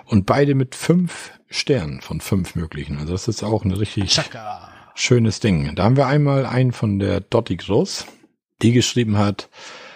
und 0.05 0.25
beide 0.25 0.53
mit 0.55 0.75
fünf 0.75 1.31
Sternen 1.49 2.01
von 2.01 2.21
fünf 2.21 2.55
möglichen. 2.55 2.97
Also 2.97 3.13
das 3.13 3.27
ist 3.27 3.43
auch 3.43 3.63
ein 3.63 3.71
richtig 3.71 4.11
Chaka. 4.11 4.69
schönes 4.95 5.39
Ding. 5.39 5.73
Da 5.75 5.83
haben 5.83 5.97
wir 5.97 6.07
einmal 6.07 6.45
einen 6.45 6.71
von 6.71 6.99
der 6.99 7.21
Dotti 7.21 7.57
Groß, 7.57 8.05
die 8.61 8.71
geschrieben 8.71 9.17
hat, 9.17 9.49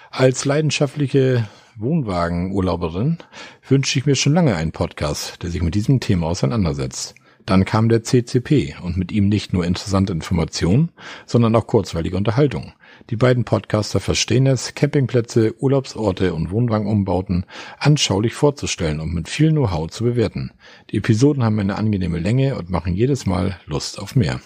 als 0.10 0.46
leidenschaftliche 0.46 1.48
Wohnwagenurlauberin 1.80 3.20
wünsche 3.68 4.00
ich 4.00 4.08
mir 4.08 4.16
schon 4.16 4.34
lange 4.34 4.56
einen 4.56 4.72
Podcast, 4.72 5.44
der 5.44 5.52
sich 5.52 5.62
mit 5.62 5.76
diesem 5.76 6.00
Thema 6.00 6.26
auseinandersetzt. 6.26 7.14
Dann 7.46 7.66
kam 7.66 7.88
der 7.88 8.04
CCP 8.04 8.76
und 8.82 8.98
mit 8.98 9.12
ihm 9.12 9.30
nicht 9.30 9.54
nur 9.54 9.64
interessante 9.64 10.12
Informationen, 10.12 10.90
sondern 11.28 11.56
auch 11.56 11.68
kurzweilige 11.68 12.18
Unterhaltung. 12.18 12.74
Die 13.12 13.16
beiden 13.16 13.46
Podcaster 13.46 14.00
verstehen 14.00 14.48
es, 14.48 14.74
Campingplätze, 14.74 15.54
Urlaubsorte 15.62 16.34
und 16.34 16.50
Wohnwagenumbauten 16.50 17.46
anschaulich 17.78 18.34
vorzustellen 18.34 19.00
und 19.00 19.14
mit 19.14 19.30
viel 19.30 19.52
Know-how 19.52 19.88
zu 19.88 20.04
bewerten. 20.04 20.52
Die 20.90 20.98
Episoden 20.98 21.44
haben 21.44 21.60
eine 21.60 21.78
angenehme 21.78 22.18
Länge 22.18 22.58
und 22.58 22.72
machen 22.72 22.96
jedes 22.96 23.28
Mal 23.28 23.60
Lust 23.68 24.00
auf 24.00 24.16
mehr. 24.16 24.42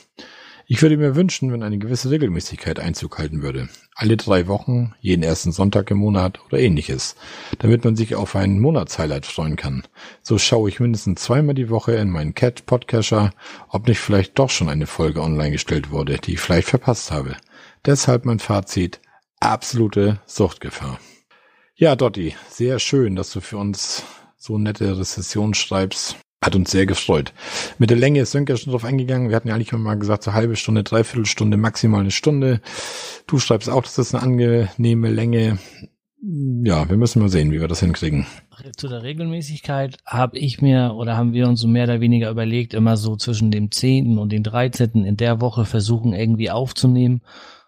Ich 0.74 0.82
würde 0.82 0.96
mir 0.96 1.18
wünschen, 1.18 1.52
wenn 1.52 1.64
eine 1.64 1.80
gewisse 1.80 2.10
Regelmäßigkeit 2.12 2.80
Einzug 2.80 3.18
halten 3.18 3.42
würde. 3.42 3.68
Alle 3.94 4.16
drei 4.16 4.48
Wochen, 4.48 4.94
jeden 5.02 5.22
ersten 5.22 5.52
Sonntag 5.52 5.92
im 5.92 5.98
Monat 5.98 6.40
oder 6.46 6.60
ähnliches, 6.60 7.18
damit 7.60 7.84
man 7.84 7.98
sich 7.98 8.16
auf 8.16 8.38
einen 8.38 8.62
Monatshighlight 8.62 9.26
freuen 9.26 9.58
kann. 9.58 9.84
So 10.22 10.38
schaue 10.38 10.70
ich 10.70 10.80
mindestens 10.80 11.24
zweimal 11.24 11.56
die 11.56 11.70
Woche 11.70 11.96
in 11.96 12.10
meinen 12.10 12.36
Cat 12.36 12.66
Podcatcher, 12.68 13.32
ob 13.68 13.86
nicht 13.86 14.00
vielleicht 14.00 14.40
doch 14.40 14.50
schon 14.50 14.70
eine 14.70 14.88
Folge 14.88 15.22
online 15.22 15.52
gestellt 15.52 15.92
wurde, 15.92 16.20
die 16.20 16.36
ich 16.36 16.40
vielleicht 16.40 16.70
verpasst 16.70 17.12
habe. 17.12 17.36
Deshalb 17.86 18.24
mein 18.24 18.40
Fazit, 18.40 19.02
absolute 19.42 20.22
Suchtgefahr. 20.26 21.02
Ja, 21.76 21.98
Dotti, 21.98 22.34
sehr 22.48 22.80
schön, 22.80 23.18
dass 23.18 23.34
du 23.34 23.42
für 23.42 23.58
uns 23.58 24.06
so 24.38 24.58
nette 24.58 24.98
Rezession 24.98 25.54
schreibst. 25.54 26.16
Hat 26.44 26.56
uns 26.56 26.72
sehr 26.72 26.88
gefreut. 26.88 27.34
Mit 27.78 27.92
der 27.92 27.98
Länge 27.98 28.22
ist 28.22 28.32
Sönke 28.32 28.58
schon 28.58 28.72
drauf 28.72 28.84
eingegangen. 28.84 29.30
Wir 29.30 29.36
hatten 29.36 29.48
ja 29.48 29.54
eigentlich 29.54 29.72
mal 29.74 29.94
gesagt, 29.94 30.24
so 30.24 30.34
halbe 30.34 30.56
Stunde, 30.56 30.82
dreiviertel 30.82 31.28
Stunde, 31.28 31.56
maximal 31.56 32.00
eine 32.00 32.10
Stunde. 32.10 32.62
Du 33.28 33.38
schreibst 33.38 33.70
auch, 33.70 33.84
das 33.84 34.00
ist 34.00 34.16
eine 34.16 34.24
angenehme 34.24 35.12
Länge. 35.12 35.60
Ja, 36.64 36.90
wir 36.90 36.98
müssen 36.98 37.22
mal 37.22 37.30
sehen, 37.30 37.52
wie 37.52 37.62
wir 37.62 37.68
das 37.68 37.82
hinkriegen. 37.82 38.26
Zu 38.76 38.88
der 38.88 39.04
Regelmäßigkeit 39.04 39.98
habe 40.04 40.40
ich 40.40 40.64
mir 40.64 40.96
oder 40.96 41.16
haben 41.16 41.34
wir 41.34 41.48
uns 41.48 41.62
so 41.62 41.68
mehr 41.68 41.84
oder 41.84 42.02
weniger 42.02 42.32
überlegt, 42.32 42.74
immer 42.74 42.98
so 42.98 43.16
zwischen 43.18 43.52
dem 43.52 43.70
10. 43.70 44.18
und 44.18 44.32
dem 44.32 44.42
13. 44.42 45.06
in 45.06 45.18
der 45.18 45.42
Woche 45.42 45.66
versuchen 45.66 46.14
irgendwie 46.14 46.50
aufzunehmen 46.50 47.22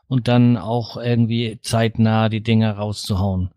und 0.07 0.27
dann 0.27 0.57
auch 0.57 0.97
irgendwie 0.97 1.59
zeitnah 1.61 2.27
die 2.27 2.41
Dinge 2.41 2.75
rauszuhauen. 2.75 3.51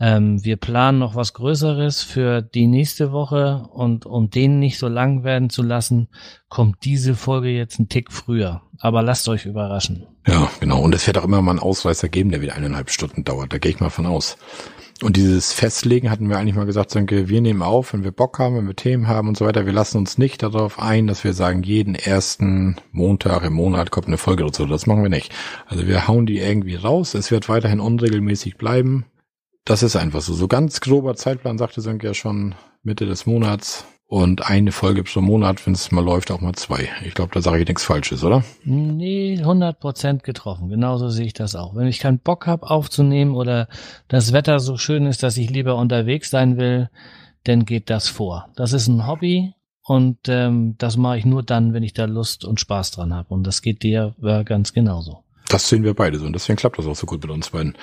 Ähm, 0.00 0.42
wir 0.42 0.56
planen 0.56 0.98
noch 0.98 1.14
was 1.14 1.34
Größeres 1.34 2.02
für 2.02 2.40
die 2.40 2.66
nächste 2.66 3.12
Woche 3.12 3.68
und 3.70 4.06
um 4.06 4.30
den 4.30 4.58
nicht 4.58 4.78
so 4.78 4.88
lang 4.88 5.24
werden 5.24 5.50
zu 5.50 5.62
lassen, 5.62 6.08
kommt 6.48 6.84
diese 6.84 7.14
Folge 7.14 7.50
jetzt 7.50 7.78
ein 7.78 7.90
Tick 7.90 8.10
früher. 8.10 8.62
Aber 8.78 9.02
lasst 9.02 9.28
euch 9.28 9.44
überraschen. 9.44 10.06
Ja, 10.26 10.50
genau. 10.58 10.80
Und 10.80 10.94
es 10.94 11.06
wird 11.06 11.18
auch 11.18 11.24
immer 11.24 11.42
mal 11.42 11.52
einen 11.52 11.60
Ausreißer 11.60 12.08
geben, 12.08 12.30
der 12.30 12.40
wieder 12.40 12.54
eineinhalb 12.54 12.90
Stunden 12.90 13.24
dauert. 13.24 13.52
Da 13.52 13.58
gehe 13.58 13.72
ich 13.72 13.80
mal 13.80 13.90
von 13.90 14.06
aus. 14.06 14.38
Und 15.02 15.16
dieses 15.16 15.52
Festlegen 15.52 16.10
hatten 16.10 16.28
wir 16.28 16.38
eigentlich 16.38 16.54
mal 16.54 16.66
gesagt, 16.66 16.90
Sönke, 16.90 17.28
wir 17.28 17.40
nehmen 17.40 17.62
auf, 17.62 17.94
wenn 17.94 18.04
wir 18.04 18.10
Bock 18.10 18.38
haben, 18.38 18.56
wenn 18.56 18.66
wir 18.66 18.76
Themen 18.76 19.08
haben 19.08 19.28
und 19.28 19.36
so 19.36 19.46
weiter. 19.46 19.64
Wir 19.64 19.72
lassen 19.72 19.96
uns 19.96 20.18
nicht 20.18 20.42
darauf 20.42 20.78
ein, 20.78 21.06
dass 21.06 21.24
wir 21.24 21.32
sagen, 21.32 21.62
jeden 21.62 21.94
ersten 21.94 22.76
Montag 22.92 23.42
im 23.44 23.54
Monat 23.54 23.90
kommt 23.90 24.08
eine 24.08 24.18
Folge 24.18 24.46
so. 24.52 24.66
Das 24.66 24.86
machen 24.86 25.02
wir 25.02 25.10
nicht. 25.10 25.32
Also 25.66 25.86
wir 25.86 26.06
hauen 26.06 26.26
die 26.26 26.38
irgendwie 26.38 26.76
raus. 26.76 27.14
Es 27.14 27.30
wird 27.30 27.48
weiterhin 27.48 27.80
unregelmäßig 27.80 28.56
bleiben. 28.56 29.06
Das 29.70 29.84
ist 29.84 29.94
einfach 29.94 30.20
so. 30.20 30.34
So 30.34 30.48
ganz 30.48 30.80
grober 30.80 31.14
Zeitplan 31.14 31.56
sagte 31.56 31.80
Sönke 31.80 32.08
ja 32.08 32.12
schon 32.12 32.56
Mitte 32.82 33.06
des 33.06 33.24
Monats. 33.24 33.86
Und 34.08 34.50
eine 34.50 34.72
Folge 34.72 35.04
pro 35.04 35.20
Monat, 35.20 35.64
wenn 35.64 35.74
es 35.74 35.92
mal 35.92 36.04
läuft, 36.04 36.32
auch 36.32 36.40
mal 36.40 36.54
zwei. 36.54 36.88
Ich 37.06 37.14
glaube, 37.14 37.30
da 37.32 37.40
sage 37.40 37.62
ich 37.62 37.68
nichts 37.68 37.84
Falsches, 37.84 38.24
oder? 38.24 38.42
Nee, 38.64 39.38
100 39.38 39.78
Prozent 39.78 40.24
getroffen. 40.24 40.70
Genauso 40.70 41.08
sehe 41.08 41.26
ich 41.26 41.34
das 41.34 41.54
auch. 41.54 41.76
Wenn 41.76 41.86
ich 41.86 42.00
keinen 42.00 42.18
Bock 42.18 42.48
habe 42.48 42.68
aufzunehmen 42.68 43.36
oder 43.36 43.68
das 44.08 44.32
Wetter 44.32 44.58
so 44.58 44.76
schön 44.76 45.06
ist, 45.06 45.22
dass 45.22 45.36
ich 45.36 45.50
lieber 45.50 45.76
unterwegs 45.76 46.30
sein 46.30 46.56
will, 46.56 46.90
dann 47.44 47.64
geht 47.64 47.90
das 47.90 48.08
vor. 48.08 48.48
Das 48.56 48.72
ist 48.72 48.88
ein 48.88 49.06
Hobby 49.06 49.54
und 49.84 50.18
ähm, 50.26 50.74
das 50.78 50.96
mache 50.96 51.18
ich 51.18 51.24
nur 51.24 51.44
dann, 51.44 51.74
wenn 51.74 51.84
ich 51.84 51.92
da 51.92 52.06
Lust 52.06 52.44
und 52.44 52.58
Spaß 52.58 52.90
dran 52.90 53.14
habe. 53.14 53.32
Und 53.32 53.46
das 53.46 53.62
geht 53.62 53.84
dir 53.84 54.16
äh, 54.20 54.42
ganz 54.42 54.72
genauso. 54.72 55.22
Das 55.50 55.68
sehen 55.68 55.82
wir 55.82 55.94
beide 55.94 56.16
so 56.16 56.26
und 56.26 56.32
deswegen 56.32 56.56
klappt 56.56 56.78
das 56.78 56.86
auch 56.86 56.94
so 56.94 57.06
gut 57.06 57.22
mit 57.22 57.30
uns 57.30 57.50
beiden. 57.50 57.76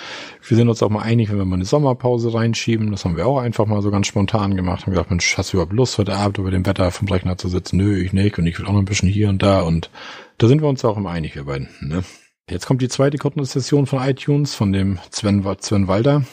Wir 0.47 0.55
sind 0.55 0.69
uns 0.69 0.81
auch 0.81 0.89
mal 0.89 1.01
einig, 1.01 1.29
wenn 1.29 1.37
wir 1.37 1.43
mal 1.43 1.57
eine 1.57 1.65
Sommerpause 1.65 2.33
reinschieben. 2.33 2.91
Das 2.91 3.03
haben 3.03 3.17
wir 3.17 3.27
auch 3.27 3.39
einfach 3.39 3.65
mal 3.65 3.81
so 3.81 3.91
ganz 3.91 4.07
spontan 4.07 4.55
gemacht. 4.55 4.85
Haben 4.85 4.93
gesagt, 4.93 5.09
Mensch, 5.09 5.37
hast 5.37 5.51
du 5.51 5.57
überhaupt 5.57 5.73
Lust, 5.73 5.97
heute 5.97 6.15
Abend 6.15 6.37
über 6.37 6.49
dem 6.49 6.65
Wetter 6.65 6.89
vom 6.91 7.09
Rechner 7.09 7.37
zu 7.37 7.49
sitzen? 7.49 7.75
Nö, 7.75 8.01
ich 8.01 8.13
nicht 8.13 8.39
und 8.39 8.47
ich 8.47 8.57
will 8.57 8.65
auch 8.67 8.71
noch 8.71 8.79
ein 8.79 8.85
bisschen 8.85 9.09
hier 9.09 9.27
und 9.27 9.43
da 9.43 9.61
und 9.61 9.91
da 10.37 10.47
sind 10.47 10.61
wir 10.61 10.69
uns 10.69 10.85
auch 10.85 10.95
immer 10.95 11.09
einig, 11.09 11.35
wir 11.35 11.43
beiden. 11.43 11.67
Ne? 11.81 12.05
Jetzt 12.49 12.65
kommt 12.67 12.81
die 12.81 12.87
zweite 12.87 13.17
Kundenssession 13.17 13.85
von 13.85 14.01
iTunes 14.01 14.55
von 14.55 14.71
dem 14.71 14.99
Sven, 15.11 15.45
Sven 15.59 15.89
Walder. 15.89 16.23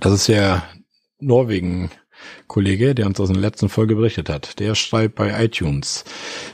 Das 0.00 0.12
ist 0.14 0.26
ja 0.26 0.62
Norwegen 1.18 1.90
Kollege, 2.46 2.94
der 2.94 3.06
uns 3.06 3.20
aus 3.20 3.28
der 3.28 3.40
letzten 3.40 3.68
Folge 3.68 3.94
berichtet 3.94 4.28
hat. 4.28 4.58
Der 4.58 4.74
schreibt 4.74 5.16
bei 5.16 5.44
iTunes. 5.44 6.04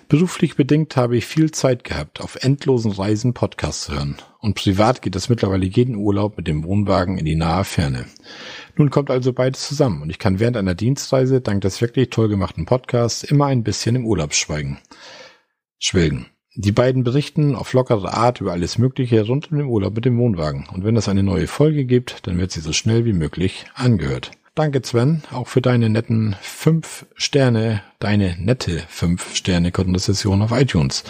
Beruflich 0.09 0.57
bedingt 0.57 0.97
habe 0.97 1.17
ich 1.17 1.27
viel 1.27 1.51
Zeit 1.51 1.85
gehabt, 1.85 2.21
auf 2.21 2.37
endlosen 2.43 2.93
Reisen 2.93 3.35
Podcasts 3.35 3.85
zu 3.85 3.95
hören. 3.95 4.17
Und 4.41 4.55
privat 4.55 5.03
geht 5.03 5.17
es 5.17 5.29
mittlerweile 5.29 5.67
jeden 5.67 5.97
Urlaub 5.97 6.37
mit 6.37 6.47
dem 6.47 6.65
Wohnwagen 6.65 7.17
in 7.17 7.25
die 7.25 7.37
nahe 7.37 7.65
Ferne. 7.65 8.07
Nun 8.77 8.91
kommt 8.91 9.11
also 9.11 9.33
beides 9.33 9.67
zusammen 9.67 10.03
und 10.03 10.11
ich 10.11 10.19
kann 10.19 10.41
während 10.41 10.57
einer 10.57 10.75
Dienstreise 10.75 11.41
dank 11.41 11.62
des 11.62 11.81
wirklich 11.81 12.11
toll 12.11 12.29
gemachten 12.29 12.67
Podcasts 12.67 13.23
immer 13.23 13.47
ein 13.47 13.62
bisschen 13.62 13.97
im 13.97 14.07
Urlaub 14.07 14.35
schweigen. 14.35 14.79
Schwelgen. 15.79 16.27
Die 16.57 16.73
beiden 16.73 17.03
berichten 17.03 17.57
auf 17.57 17.73
lockere 17.73 18.15
Art 18.15 18.41
über 18.41 18.53
alles 18.53 18.79
Mögliche 18.79 19.27
rund 19.27 19.51
um 19.51 19.59
den 19.59 19.67
Urlaub 19.67 19.97
mit 19.97 20.05
dem 20.05 20.19
Wohnwagen. 20.19 20.69
Und 20.73 20.85
wenn 20.85 20.97
es 20.97 21.09
eine 21.09 21.25
neue 21.25 21.49
Folge 21.49 21.85
gibt, 21.85 22.27
dann 22.27 22.39
wird 22.39 22.53
sie 22.53 22.61
so 22.61 22.73
schnell 22.73 23.05
wie 23.05 23.12
möglich 23.12 23.67
angehört. 23.75 24.31
Danke, 24.57 24.83
Sven, 24.85 25.25
auch 25.33 25.49
für 25.49 25.61
deine 25.61 25.91
netten 25.91 26.37
fünf 26.41 27.07
Sterne, 27.17 27.83
deine 27.99 28.37
nette 28.39 28.85
fünf 28.87 29.35
Sterne 29.35 29.73
Konversation 29.73 30.43
auf 30.43 30.53
iTunes. 30.53 31.03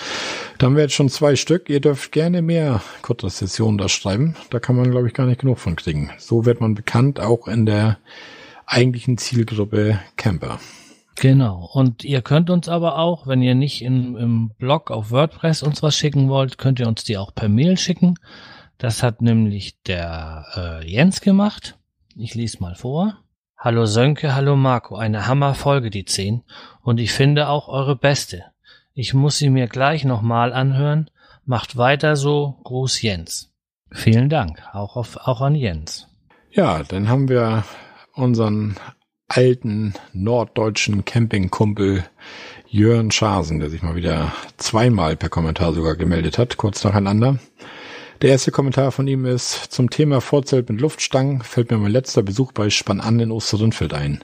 Da 0.56 0.64
haben 0.64 0.76
wir 0.76 0.84
jetzt 0.84 0.94
schon 0.94 1.10
zwei 1.10 1.36
Stück. 1.36 1.68
Ihr 1.68 1.80
dürft 1.80 2.10
gerne 2.10 2.40
mehr 2.40 2.80
Konversationen 3.02 3.76
da 3.76 3.90
schreiben. 3.90 4.34
Da 4.48 4.60
kann 4.60 4.76
man, 4.76 4.90
glaube 4.90 5.08
ich, 5.08 5.12
gar 5.12 5.26
nicht 5.26 5.42
genug 5.42 5.58
von 5.58 5.76
kriegen. 5.76 6.10
So 6.16 6.46
wird 6.46 6.62
man 6.62 6.74
bekannt, 6.74 7.20
auch 7.20 7.46
in 7.46 7.66
der 7.66 7.98
eigentlichen 8.64 9.18
Zielgruppe 9.18 10.00
Camper. 10.16 10.58
Genau. 11.16 11.68
Und 11.70 12.02
ihr 12.02 12.22
könnt 12.22 12.48
uns 12.48 12.70
aber 12.70 12.96
auch, 12.96 13.26
wenn 13.26 13.42
ihr 13.42 13.54
nicht 13.54 13.82
in, 13.82 14.16
im 14.16 14.52
Blog 14.56 14.90
auf 14.90 15.10
WordPress 15.10 15.62
uns 15.62 15.82
was 15.82 15.94
schicken 15.94 16.30
wollt, 16.30 16.56
könnt 16.56 16.80
ihr 16.80 16.88
uns 16.88 17.04
die 17.04 17.18
auch 17.18 17.34
per 17.34 17.50
Mail 17.50 17.76
schicken. 17.76 18.14
Das 18.78 19.02
hat 19.02 19.20
nämlich 19.20 19.82
der 19.82 20.46
äh, 20.56 20.90
Jens 20.90 21.20
gemacht. 21.20 21.76
Ich 22.16 22.34
lese 22.34 22.62
mal 22.62 22.74
vor. 22.74 23.18
Hallo 23.64 23.86
Sönke, 23.86 24.34
hallo 24.34 24.56
Marco, 24.56 24.94
eine 24.94 25.26
Hammerfolge 25.26 25.88
die 25.88 26.04
10 26.04 26.42
und 26.82 27.00
ich 27.00 27.12
finde 27.12 27.48
auch 27.48 27.66
eure 27.68 27.96
beste. 27.96 28.44
Ich 28.92 29.14
muss 29.14 29.38
sie 29.38 29.48
mir 29.48 29.68
gleich 29.68 30.04
nochmal 30.04 30.52
anhören. 30.52 31.08
Macht 31.46 31.78
weiter 31.78 32.14
so, 32.14 32.58
Gruß 32.64 33.00
Jens. 33.00 33.54
Vielen 33.90 34.28
Dank, 34.28 34.62
auch, 34.74 34.96
auf, 34.96 35.16
auch 35.16 35.40
an 35.40 35.54
Jens. 35.54 36.08
Ja, 36.50 36.82
dann 36.82 37.08
haben 37.08 37.30
wir 37.30 37.64
unseren 38.12 38.76
alten 39.28 39.94
norddeutschen 40.12 41.06
Campingkumpel 41.06 42.04
Jörn 42.68 43.12
Schasen, 43.12 43.60
der 43.60 43.70
sich 43.70 43.80
mal 43.80 43.96
wieder 43.96 44.30
zweimal 44.58 45.16
per 45.16 45.30
Kommentar 45.30 45.72
sogar 45.72 45.96
gemeldet 45.96 46.36
hat, 46.36 46.58
kurz 46.58 46.84
nacheinander. 46.84 47.38
Der 48.22 48.30
erste 48.30 48.52
Kommentar 48.52 48.92
von 48.92 49.06
ihm 49.08 49.24
ist 49.26 49.72
zum 49.72 49.90
Thema 49.90 50.20
Vorzelt 50.20 50.70
mit 50.70 50.80
Luftstangen 50.80 51.42
fällt 51.42 51.70
mir 51.70 51.78
mein 51.78 51.90
letzter 51.90 52.22
Besuch 52.22 52.52
bei 52.52 52.70
Spann 52.70 53.00
an 53.00 53.18
in 53.18 53.32
Osterrindfeld 53.32 53.92
ein. 53.92 54.22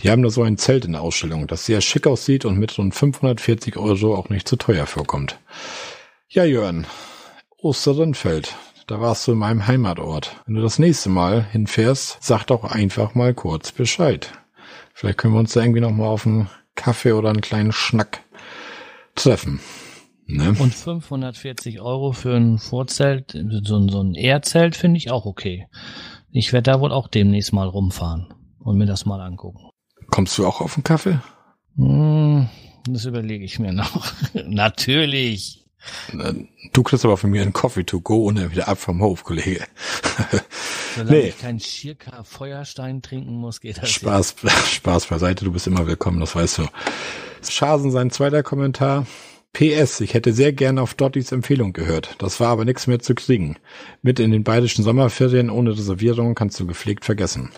Die 0.00 0.10
haben 0.10 0.22
da 0.22 0.30
so 0.30 0.42
ein 0.42 0.58
Zelt 0.58 0.84
in 0.84 0.92
der 0.92 1.02
Ausstellung, 1.02 1.46
das 1.46 1.64
sehr 1.64 1.80
schick 1.80 2.06
aussieht 2.06 2.44
und 2.44 2.58
mit 2.58 2.76
rund 2.76 2.94
540 2.94 3.76
Euro 3.76 4.16
auch 4.16 4.28
nicht 4.28 4.48
zu 4.48 4.56
teuer 4.56 4.86
vorkommt. 4.86 5.38
Ja, 6.28 6.44
Jörn, 6.44 6.86
Osterrindfeld, 7.58 8.56
da 8.86 9.00
warst 9.00 9.26
du 9.26 9.32
in 9.32 9.38
meinem 9.38 9.66
Heimatort. 9.66 10.36
Wenn 10.46 10.56
du 10.56 10.62
das 10.62 10.78
nächste 10.78 11.08
Mal 11.08 11.42
hinfährst, 11.44 12.18
sag 12.20 12.44
doch 12.44 12.64
einfach 12.64 13.14
mal 13.14 13.34
kurz 13.34 13.72
Bescheid. 13.72 14.32
Vielleicht 14.94 15.18
können 15.18 15.34
wir 15.34 15.40
uns 15.40 15.52
da 15.52 15.60
irgendwie 15.60 15.80
noch 15.80 15.92
mal 15.92 16.06
auf 16.06 16.26
einen 16.26 16.50
Kaffee 16.74 17.12
oder 17.12 17.30
einen 17.30 17.40
kleinen 17.40 17.72
Schnack 17.72 18.20
treffen. 19.14 19.60
Ne? 20.30 20.54
Und 20.58 20.74
540 20.74 21.80
Euro 21.80 22.12
für 22.12 22.36
ein 22.36 22.58
Vorzelt, 22.58 23.32
so, 23.64 23.88
so 23.88 24.02
ein 24.02 24.14
Erdzelt 24.14 24.76
finde 24.76 24.98
ich 24.98 25.10
auch 25.10 25.24
okay. 25.24 25.68
Ich 26.30 26.52
werde 26.52 26.70
da 26.70 26.80
wohl 26.80 26.92
auch 26.92 27.08
demnächst 27.08 27.54
mal 27.54 27.66
rumfahren 27.66 28.34
und 28.58 28.76
mir 28.76 28.84
das 28.84 29.06
mal 29.06 29.22
angucken. 29.22 29.70
Kommst 30.10 30.36
du 30.36 30.46
auch 30.46 30.60
auf 30.60 30.76
einen 30.76 30.84
Kaffee? 30.84 31.18
Hm, 31.76 32.46
das 32.86 33.06
überlege 33.06 33.42
ich 33.42 33.58
mir 33.58 33.72
noch. 33.72 34.12
Natürlich. 34.34 35.64
Du 36.74 36.82
kriegst 36.82 37.06
aber 37.06 37.16
von 37.16 37.30
mir 37.30 37.40
einen 37.40 37.54
Coffee 37.54 37.84
to 37.84 38.00
go 38.00 38.26
und 38.26 38.36
dann 38.36 38.50
wieder 38.50 38.68
ab 38.68 38.78
vom 38.78 39.00
Hof, 39.00 39.24
Kollege. 39.24 39.64
Solange 40.94 41.16
nee. 41.16 41.28
ich 41.28 41.38
keinen 41.38 41.60
Schirka 41.60 42.22
Feuerstein 42.24 43.00
trinken 43.00 43.34
muss, 43.36 43.60
geht 43.60 43.80
das. 43.80 43.88
Spaß, 43.88 44.34
ja. 44.42 44.50
Spaß 44.50 45.06
beiseite, 45.06 45.46
du 45.46 45.52
bist 45.52 45.66
immer 45.66 45.86
willkommen, 45.86 46.20
das 46.20 46.34
weißt 46.34 46.58
du. 46.58 46.66
Schasen 47.48 47.92
sein 47.92 48.10
zweiter 48.10 48.42
Kommentar. 48.42 49.06
PS, 49.52 50.00
ich 50.00 50.14
hätte 50.14 50.32
sehr 50.32 50.52
gerne 50.52 50.82
auf 50.82 50.94
Dottys 50.94 51.32
Empfehlung 51.32 51.72
gehört. 51.72 52.16
Das 52.18 52.38
war 52.38 52.48
aber 52.48 52.64
nichts 52.64 52.86
mehr 52.86 52.98
zu 53.00 53.14
kriegen. 53.14 53.56
Mit 54.02 54.20
in 54.20 54.30
den 54.30 54.44
bayerischen 54.44 54.84
Sommerferien 54.84 55.50
ohne 55.50 55.72
Reservierung 55.72 56.34
kannst 56.34 56.60
du 56.60 56.66
gepflegt 56.66 57.04
vergessen. 57.04 57.50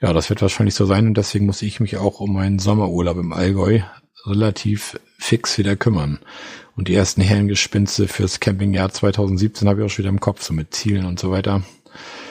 Ja, 0.00 0.12
das 0.12 0.28
wird 0.28 0.42
wahrscheinlich 0.42 0.74
so 0.74 0.84
sein 0.84 1.06
und 1.06 1.16
deswegen 1.16 1.46
muss 1.46 1.62
ich 1.62 1.80
mich 1.80 1.96
auch 1.96 2.20
um 2.20 2.34
meinen 2.34 2.58
Sommerurlaub 2.58 3.18
im 3.18 3.32
Allgäu 3.32 3.80
relativ 4.26 4.98
fix 5.18 5.58
wieder 5.58 5.76
kümmern. 5.76 6.18
Und 6.76 6.88
die 6.88 6.94
ersten 6.94 7.20
Herrengespinste 7.20 8.08
fürs 8.08 8.40
Campingjahr 8.40 8.90
2017 8.90 9.68
habe 9.68 9.80
ich 9.80 9.86
auch 9.86 9.90
schon 9.90 10.04
wieder 10.04 10.10
im 10.10 10.20
Kopf, 10.20 10.42
so 10.42 10.52
mit 10.52 10.74
Zielen 10.74 11.06
und 11.06 11.18
so 11.18 11.30
weiter. 11.30 11.62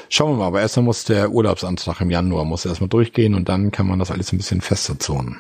Schauen 0.10 0.32
wir 0.32 0.38
mal, 0.38 0.48
aber 0.48 0.62
erstmal 0.62 0.86
muss 0.86 1.04
der 1.04 1.32
Urlaubsantrag 1.32 2.00
im 2.00 2.10
Januar, 2.10 2.46
muss 2.46 2.66
erstmal 2.66 2.88
durchgehen 2.88 3.36
und 3.36 3.50
dann 3.50 3.72
kann 3.72 3.88
man 3.88 4.00
das 4.00 4.12
alles 4.12 4.32
ein 4.32 4.38
bisschen 4.38 4.62
fester 4.62 4.98
zonen. 5.00 5.38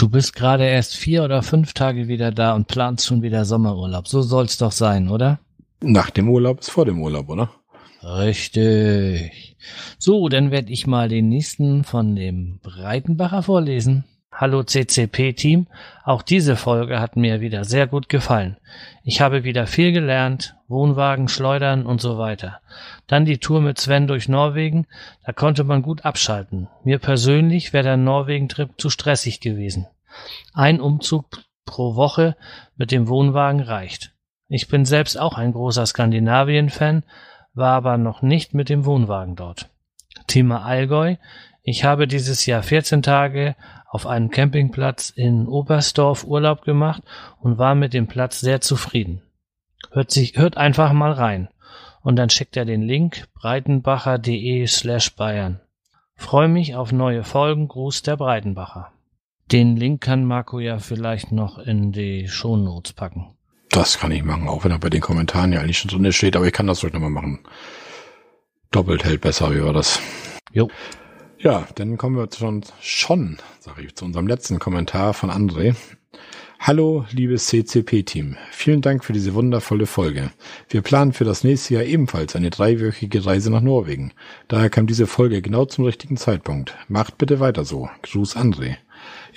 Du 0.00 0.08
bist 0.08 0.34
gerade 0.34 0.64
erst 0.64 0.96
vier 0.96 1.24
oder 1.24 1.42
fünf 1.42 1.74
Tage 1.74 2.08
wieder 2.08 2.32
da 2.32 2.54
und 2.54 2.68
planst 2.68 3.06
schon 3.06 3.20
wieder 3.20 3.44
Sommerurlaub. 3.44 4.08
So 4.08 4.22
soll's 4.22 4.56
doch 4.56 4.72
sein, 4.72 5.10
oder? 5.10 5.40
Nach 5.82 6.08
dem 6.08 6.30
Urlaub 6.30 6.60
ist 6.60 6.70
vor 6.70 6.86
dem 6.86 7.02
Urlaub, 7.02 7.28
oder? 7.28 7.50
Richtig. 8.02 9.58
So, 9.98 10.30
dann 10.30 10.50
werde 10.50 10.72
ich 10.72 10.86
mal 10.86 11.10
den 11.10 11.28
nächsten 11.28 11.84
von 11.84 12.16
dem 12.16 12.60
Breitenbacher 12.62 13.42
vorlesen. 13.42 14.04
Hallo 14.40 14.62
CCP-Team, 14.62 15.66
auch 16.02 16.22
diese 16.22 16.56
Folge 16.56 16.98
hat 16.98 17.14
mir 17.14 17.42
wieder 17.42 17.64
sehr 17.64 17.86
gut 17.86 18.08
gefallen. 18.08 18.56
Ich 19.04 19.20
habe 19.20 19.44
wieder 19.44 19.66
viel 19.66 19.92
gelernt, 19.92 20.56
Wohnwagen, 20.66 21.28
Schleudern 21.28 21.84
und 21.84 22.00
so 22.00 22.16
weiter. 22.16 22.62
Dann 23.06 23.26
die 23.26 23.36
Tour 23.36 23.60
mit 23.60 23.78
Sven 23.78 24.06
durch 24.06 24.30
Norwegen, 24.30 24.86
da 25.26 25.32
konnte 25.34 25.62
man 25.62 25.82
gut 25.82 26.06
abschalten. 26.06 26.68
Mir 26.84 26.98
persönlich 26.98 27.74
wäre 27.74 27.84
der 27.84 27.96
Norwegen-Trip 27.98 28.70
zu 28.78 28.88
stressig 28.88 29.40
gewesen. 29.40 29.88
Ein 30.54 30.80
Umzug 30.80 31.26
pro 31.66 31.94
Woche 31.94 32.34
mit 32.78 32.92
dem 32.92 33.08
Wohnwagen 33.08 33.60
reicht. 33.60 34.14
Ich 34.48 34.68
bin 34.68 34.86
selbst 34.86 35.20
auch 35.20 35.36
ein 35.36 35.52
großer 35.52 35.84
Skandinavien-Fan, 35.84 37.02
war 37.52 37.74
aber 37.74 37.98
noch 37.98 38.22
nicht 38.22 38.54
mit 38.54 38.70
dem 38.70 38.86
Wohnwagen 38.86 39.36
dort. 39.36 39.68
Thema 40.28 40.64
Allgäu. 40.64 41.16
Ich 41.62 41.84
habe 41.84 42.06
dieses 42.06 42.46
Jahr 42.46 42.62
14 42.62 43.02
Tage 43.02 43.54
auf 43.90 44.06
einem 44.06 44.30
Campingplatz 44.30 45.10
in 45.10 45.48
Oberstdorf 45.48 46.24
Urlaub 46.24 46.62
gemacht 46.62 47.02
und 47.40 47.58
war 47.58 47.74
mit 47.74 47.92
dem 47.92 48.06
Platz 48.06 48.38
sehr 48.38 48.60
zufrieden. 48.60 49.20
Hört 49.90 50.12
sich, 50.12 50.36
hört 50.36 50.56
einfach 50.56 50.92
mal 50.92 51.10
rein. 51.10 51.48
Und 52.00 52.16
dann 52.16 52.30
schickt 52.30 52.56
er 52.56 52.64
den 52.64 52.82
Link 52.82 53.26
breitenbacher.de 53.34 54.66
slash 54.68 55.16
Bayern. 55.16 55.60
Freue 56.14 56.48
mich 56.48 56.76
auf 56.76 56.92
neue 56.92 57.24
Folgen. 57.24 57.66
Gruß 57.66 58.02
der 58.02 58.16
Breitenbacher. 58.16 58.92
Den 59.50 59.76
Link 59.76 60.00
kann 60.00 60.24
Marco 60.24 60.60
ja 60.60 60.78
vielleicht 60.78 61.32
noch 61.32 61.58
in 61.58 61.90
die 61.90 62.28
Shownotes 62.28 62.92
packen. 62.92 63.34
Das 63.70 63.98
kann 63.98 64.12
ich 64.12 64.22
machen, 64.22 64.48
auch 64.48 64.64
wenn 64.64 64.70
er 64.70 64.78
bei 64.78 64.90
den 64.90 65.00
Kommentaren 65.00 65.52
ja 65.52 65.60
eigentlich 65.60 65.78
schon 65.78 65.90
drin 65.90 66.12
steht, 66.12 66.36
aber 66.36 66.46
ich 66.46 66.52
kann 66.52 66.68
das 66.68 66.84
ruhig 66.84 66.92
nochmal 66.92 67.10
machen. 67.10 67.40
Doppelt 68.70 69.04
hält 69.04 69.20
besser, 69.20 69.52
wie 69.52 69.62
war 69.62 69.72
das? 69.72 69.98
Jo. 70.52 70.68
Ja, 71.42 71.66
dann 71.74 71.96
kommen 71.96 72.16
wir 72.16 72.28
schon, 72.36 72.62
schon, 72.82 73.38
sage 73.60 73.80
ich, 73.82 73.94
zu 73.94 74.04
unserem 74.04 74.26
letzten 74.26 74.58
Kommentar 74.58 75.14
von 75.14 75.30
André. 75.30 75.74
Hallo, 76.58 77.06
liebes 77.12 77.46
CCP-Team. 77.46 78.36
Vielen 78.50 78.82
Dank 78.82 79.06
für 79.06 79.14
diese 79.14 79.32
wundervolle 79.32 79.86
Folge. 79.86 80.32
Wir 80.68 80.82
planen 80.82 81.14
für 81.14 81.24
das 81.24 81.42
nächste 81.42 81.72
Jahr 81.72 81.84
ebenfalls 81.84 82.36
eine 82.36 82.50
dreiwöchige 82.50 83.24
Reise 83.24 83.50
nach 83.50 83.62
Norwegen. 83.62 84.12
Daher 84.48 84.68
kam 84.68 84.86
diese 84.86 85.06
Folge 85.06 85.40
genau 85.40 85.64
zum 85.64 85.86
richtigen 85.86 86.18
Zeitpunkt. 86.18 86.74
Macht 86.88 87.16
bitte 87.16 87.40
weiter 87.40 87.64
so. 87.64 87.88
Gruß 88.02 88.36
André. 88.36 88.76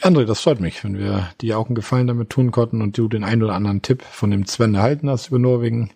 André, 0.02 0.26
das 0.26 0.42
freut 0.42 0.60
mich, 0.60 0.84
wenn 0.84 0.98
wir 0.98 1.30
dir 1.40 1.58
auch 1.58 1.68
einen 1.68 1.76
Gefallen 1.76 2.08
damit 2.08 2.30
tun 2.30 2.52
konnten 2.52 2.82
und 2.82 2.98
du 2.98 3.08
den 3.08 3.24
einen 3.24 3.44
oder 3.44 3.56
anderen 3.56 3.82
Tipp 3.82 4.02
von 4.02 4.30
dem 4.30 4.46
Sven 4.46 4.76
erhalten 4.76 5.10
hast 5.10 5.30
über 5.30 5.40
Norwegen. 5.40 5.92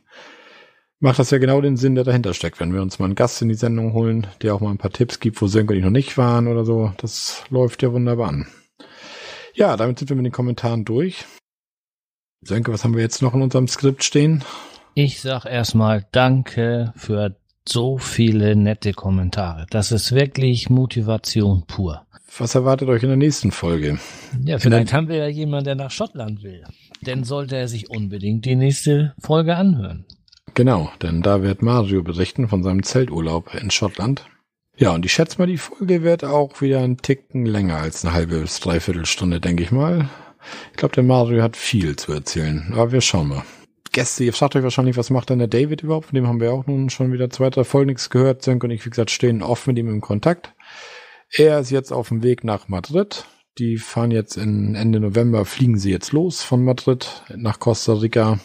Macht 1.00 1.20
das 1.20 1.30
ja 1.30 1.38
genau 1.38 1.62
den 1.62 1.78
Sinn, 1.78 1.94
der 1.94 2.04
dahinter 2.04 2.34
steckt. 2.34 2.60
Wenn 2.60 2.74
wir 2.74 2.82
uns 2.82 2.98
mal 2.98 3.06
einen 3.06 3.16
Gast 3.16 3.42
in 3.44 3.50
die 3.50 3.56
Sendung 3.56 3.94
holen, 3.94 4.26
der 4.42 4.56
auch 4.56 4.62
mal 4.62 4.72
ein 4.72 4.80
paar 4.80 4.92
Tipps 4.92 5.20
gibt, 5.20 5.40
wo 5.42 5.48
Sönke 5.48 5.74
und 5.74 5.80
ich 5.80 5.86
noch 5.86 5.92
nicht 5.92 6.18
waren 6.18 6.48
oder 6.48 6.66
so, 6.66 6.92
das 6.98 7.44
läuft 7.52 7.84
ja 7.84 7.94
wunderbar 7.94 8.30
an. 8.30 8.48
Ja, 9.54 9.78
damit 9.78 10.00
sind 10.00 10.10
wir 10.10 10.16
mit 10.16 10.26
den 10.26 10.32
Kommentaren 10.32 10.86
durch. 10.86 11.26
Sönke, 12.42 12.74
was 12.74 12.84
haben 12.84 12.96
wir 12.96 13.04
jetzt 13.04 13.22
noch 13.22 13.36
in 13.36 13.44
unserem 13.44 13.68
Skript 13.68 14.04
stehen? 14.04 14.44
Ich 14.96 15.22
sag 15.22 15.46
erstmal 15.46 16.08
Danke 16.12 16.94
für 16.96 17.36
so 17.68 18.00
viele 18.00 18.56
nette 18.56 18.94
Kommentare. 18.94 19.68
Das 19.70 19.92
ist 19.92 20.14
wirklich 20.14 20.70
Motivation 20.72 21.66
pur. 21.68 22.08
Was 22.40 22.56
erwartet 22.56 22.90
euch 22.90 23.04
in 23.04 23.10
der 23.10 23.18
nächsten 23.18 23.52
Folge? 23.52 24.00
Ja, 24.44 24.58
vielleicht 24.58 24.94
haben 24.94 25.08
wir 25.08 25.18
ja 25.18 25.28
jemanden, 25.28 25.66
der 25.66 25.76
nach 25.76 25.92
Schottland 25.92 26.44
will. 26.44 26.64
Denn 27.02 27.24
sollte 27.24 27.56
er 27.56 27.68
sich 27.68 27.90
unbedingt 27.90 28.46
die 28.46 28.56
nächste 28.56 29.14
Folge 29.20 29.56
anhören. 29.56 30.06
Genau, 30.54 30.92
denn 31.02 31.22
da 31.22 31.42
wird 31.42 31.62
Mario 31.62 32.04
berichten 32.04 32.48
von 32.48 32.64
seinem 32.64 32.84
Zelturlaub 32.84 33.54
in 33.54 33.70
Schottland. 33.70 34.28
Ja, 34.76 34.94
und 34.94 35.06
ich 35.06 35.14
schätze 35.14 35.40
mal, 35.40 35.48
die 35.48 35.58
Folge 35.58 36.04
wird 36.04 36.24
auch 36.24 36.62
wieder 36.62 36.82
ein 36.82 36.98
Ticken 36.98 37.46
länger 37.46 37.78
als 37.78 38.06
eine 38.06 38.14
halbe 38.14 38.40
bis 38.40 38.60
dreiviertel 38.60 39.06
Stunde, 39.06 39.40
denke 39.40 39.64
ich 39.64 39.72
mal. 39.72 40.10
Ich 40.72 40.78
glaube, 40.78 40.96
der 40.96 41.04
Mario 41.04 41.42
hat 41.42 41.58
viel 41.58 41.96
zu 41.96 42.14
erzählen, 42.14 42.72
aber 42.74 42.92
wir 42.92 43.02
schauen 43.02 43.30
mal. 43.30 43.44
Gäste, 43.92 44.24
ihr 44.24 44.34
fragt 44.34 44.56
euch 44.56 44.62
wahrscheinlich, 44.64 44.96
was 44.96 45.10
macht 45.10 45.32
denn 45.32 45.40
der 45.40 45.48
David 45.48 45.82
überhaupt? 45.82 46.08
Von 46.08 46.16
dem 46.16 46.28
haben 46.28 46.40
wir 46.40 46.54
auch 46.54 46.68
nun 46.68 46.92
schon 46.92 47.12
wieder 47.12 47.32
zwei, 47.32 47.50
drei 47.50 47.64
Folgen 47.64 47.88
nichts 47.88 48.12
gehört. 48.12 48.44
Sönke 48.44 48.68
und 48.68 48.72
ich, 48.72 48.86
wie 48.86 48.92
gesagt, 48.92 49.10
stehen 49.10 49.42
oft 49.42 49.66
mit 49.66 49.78
ihm 49.80 49.90
im 49.90 50.02
Kontakt. 50.02 50.54
Er 51.32 51.60
ist 51.60 51.72
jetzt 51.72 51.92
auf 51.92 52.10
dem 52.10 52.22
Weg 52.22 52.44
nach 52.44 52.68
Madrid. 52.68 53.26
Die 53.58 53.78
fahren 53.78 54.12
jetzt 54.12 54.38
in 54.38 54.76
Ende 54.76 55.00
November, 55.00 55.46
fliegen 55.46 55.80
sie 55.80 55.90
jetzt 55.90 56.12
los 56.12 56.44
von 56.44 56.64
Madrid 56.64 57.24
nach 57.36 57.60
Costa 57.60 57.94
Rica. 57.94 58.40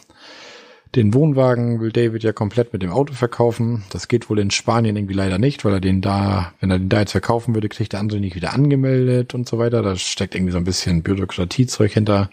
Den 0.94 1.14
Wohnwagen 1.14 1.80
will 1.80 1.90
David 1.90 2.22
ja 2.22 2.34
komplett 2.34 2.74
mit 2.74 2.82
dem 2.82 2.90
Auto 2.90 3.14
verkaufen. 3.14 3.82
Das 3.88 4.08
geht 4.08 4.28
wohl 4.28 4.38
in 4.38 4.50
Spanien 4.50 4.94
irgendwie 4.94 5.14
leider 5.14 5.38
nicht, 5.38 5.64
weil 5.64 5.72
er 5.72 5.80
den 5.80 6.02
da, 6.02 6.52
wenn 6.60 6.70
er 6.70 6.78
den 6.78 6.90
da 6.90 7.00
jetzt 7.00 7.12
verkaufen 7.12 7.54
würde, 7.54 7.70
kriegt 7.70 7.94
der 7.94 8.00
andere 8.00 8.20
nicht 8.20 8.36
wieder 8.36 8.52
angemeldet 8.52 9.32
und 9.32 9.48
so 9.48 9.56
weiter. 9.56 9.80
Da 9.80 9.96
steckt 9.96 10.34
irgendwie 10.34 10.52
so 10.52 10.58
ein 10.58 10.64
bisschen 10.64 11.02
Bürokratiezeug 11.02 11.92
hinter. 11.92 12.28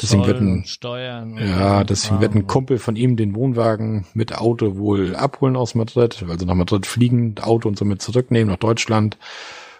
Deswegen 0.00 0.26
wird 0.26 0.40
ein, 0.42 0.64
Steuern 0.66 1.38
ja, 1.38 1.84
deswegen 1.84 2.20
wird 2.20 2.34
ein 2.34 2.46
Kumpel 2.46 2.78
von 2.78 2.96
ihm 2.96 3.16
den 3.16 3.34
Wohnwagen 3.34 4.04
mit 4.12 4.36
Auto 4.36 4.76
wohl 4.76 5.16
abholen 5.16 5.56
aus 5.56 5.74
Madrid, 5.74 6.22
also 6.28 6.44
nach 6.44 6.54
Madrid 6.54 6.84
fliegen, 6.84 7.36
Auto 7.40 7.66
und 7.66 7.78
somit 7.78 8.02
zurücknehmen 8.02 8.50
nach 8.50 8.58
Deutschland 8.58 9.16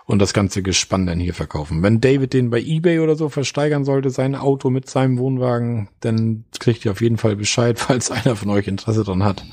und 0.05 0.19
das 0.19 0.33
ganze 0.33 0.63
Gespann 0.63 1.07
dann 1.07 1.21
hier 1.21 1.35
verkaufen. 1.35 1.83
Wenn 1.83 2.01
David 2.01 2.33
den 2.33 2.51
bei 2.51 2.61
eBay 2.61 2.99
oder 3.01 3.17
so 3.17 3.29
versteigern 3.29 3.85
sollte, 3.85 4.11
sein 4.11 4.35
Auto 4.35 4.71
mit 4.71 4.89
seinem 4.89 5.19
Wohnwagen, 5.19 5.89
dann 6.01 6.45
kriegt 6.59 6.85
ihr 6.85 6.93
auf 6.93 7.01
jeden 7.01 7.19
Fall 7.19 7.37
Bescheid, 7.37 7.79
falls 7.79 8.11
einer 8.11 8.37
von 8.37 8.51
euch 8.51 8.67
Interesse 8.67 9.05
dran 9.05 9.23
hat, 9.23 9.45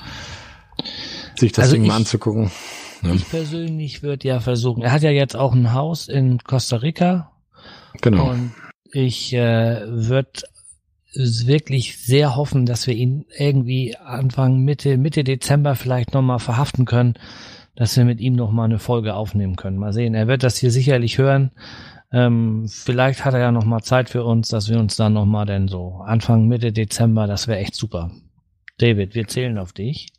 sich 1.37 1.51
das 1.51 1.65
also 1.65 1.75
Ding 1.75 1.83
ich, 1.83 1.89
mal 1.89 1.97
anzugucken. 1.97 2.51
Ja. 3.01 3.13
Ich 3.13 3.29
persönlich 3.29 4.03
würde 4.03 4.27
ja 4.27 4.39
versuchen, 4.39 4.83
er 4.83 4.91
hat 4.91 5.03
ja 5.03 5.11
jetzt 5.11 5.35
auch 5.35 5.53
ein 5.53 5.73
Haus 5.73 6.07
in 6.07 6.39
Costa 6.39 6.77
Rica. 6.77 7.31
Genau. 8.01 8.31
Und 8.31 8.51
ich 8.91 9.33
äh, 9.33 9.81
würde 9.85 10.41
wirklich 11.13 11.97
sehr 11.97 12.35
hoffen, 12.35 12.65
dass 12.65 12.87
wir 12.87 12.93
ihn 12.93 13.25
irgendwie 13.35 13.95
Anfang 13.97 14.59
Mitte 14.59 14.97
Mitte 14.97 15.23
Dezember 15.23 15.75
vielleicht 15.75 16.13
nochmal 16.13 16.39
verhaften 16.39 16.85
können, 16.85 17.15
dass 17.79 17.95
wir 17.95 18.03
mit 18.03 18.19
ihm 18.19 18.35
noch 18.35 18.51
mal 18.51 18.65
eine 18.65 18.77
Folge 18.77 19.13
aufnehmen 19.13 19.55
können. 19.55 19.77
Mal 19.77 19.93
sehen. 19.93 20.13
Er 20.13 20.27
wird 20.27 20.43
das 20.43 20.57
hier 20.57 20.69
sicherlich 20.69 21.17
hören. 21.17 21.51
Ähm, 22.11 22.65
vielleicht 22.67 23.23
hat 23.23 23.33
er 23.33 23.39
ja 23.39 23.51
noch 23.53 23.63
mal 23.63 23.81
Zeit 23.81 24.09
für 24.09 24.25
uns, 24.25 24.49
dass 24.49 24.69
wir 24.69 24.77
uns 24.77 24.97
dann 24.97 25.13
noch 25.13 25.25
mal 25.25 25.45
denn 25.45 25.69
so 25.69 26.01
Anfang 26.05 26.47
Mitte 26.47 26.73
Dezember, 26.73 27.25
das 27.25 27.47
wäre 27.47 27.59
echt 27.59 27.75
super. 27.75 28.11
David, 28.79 29.15
wir 29.15 29.27
zählen 29.29 29.57
auf 29.57 29.71
dich. 29.71 30.09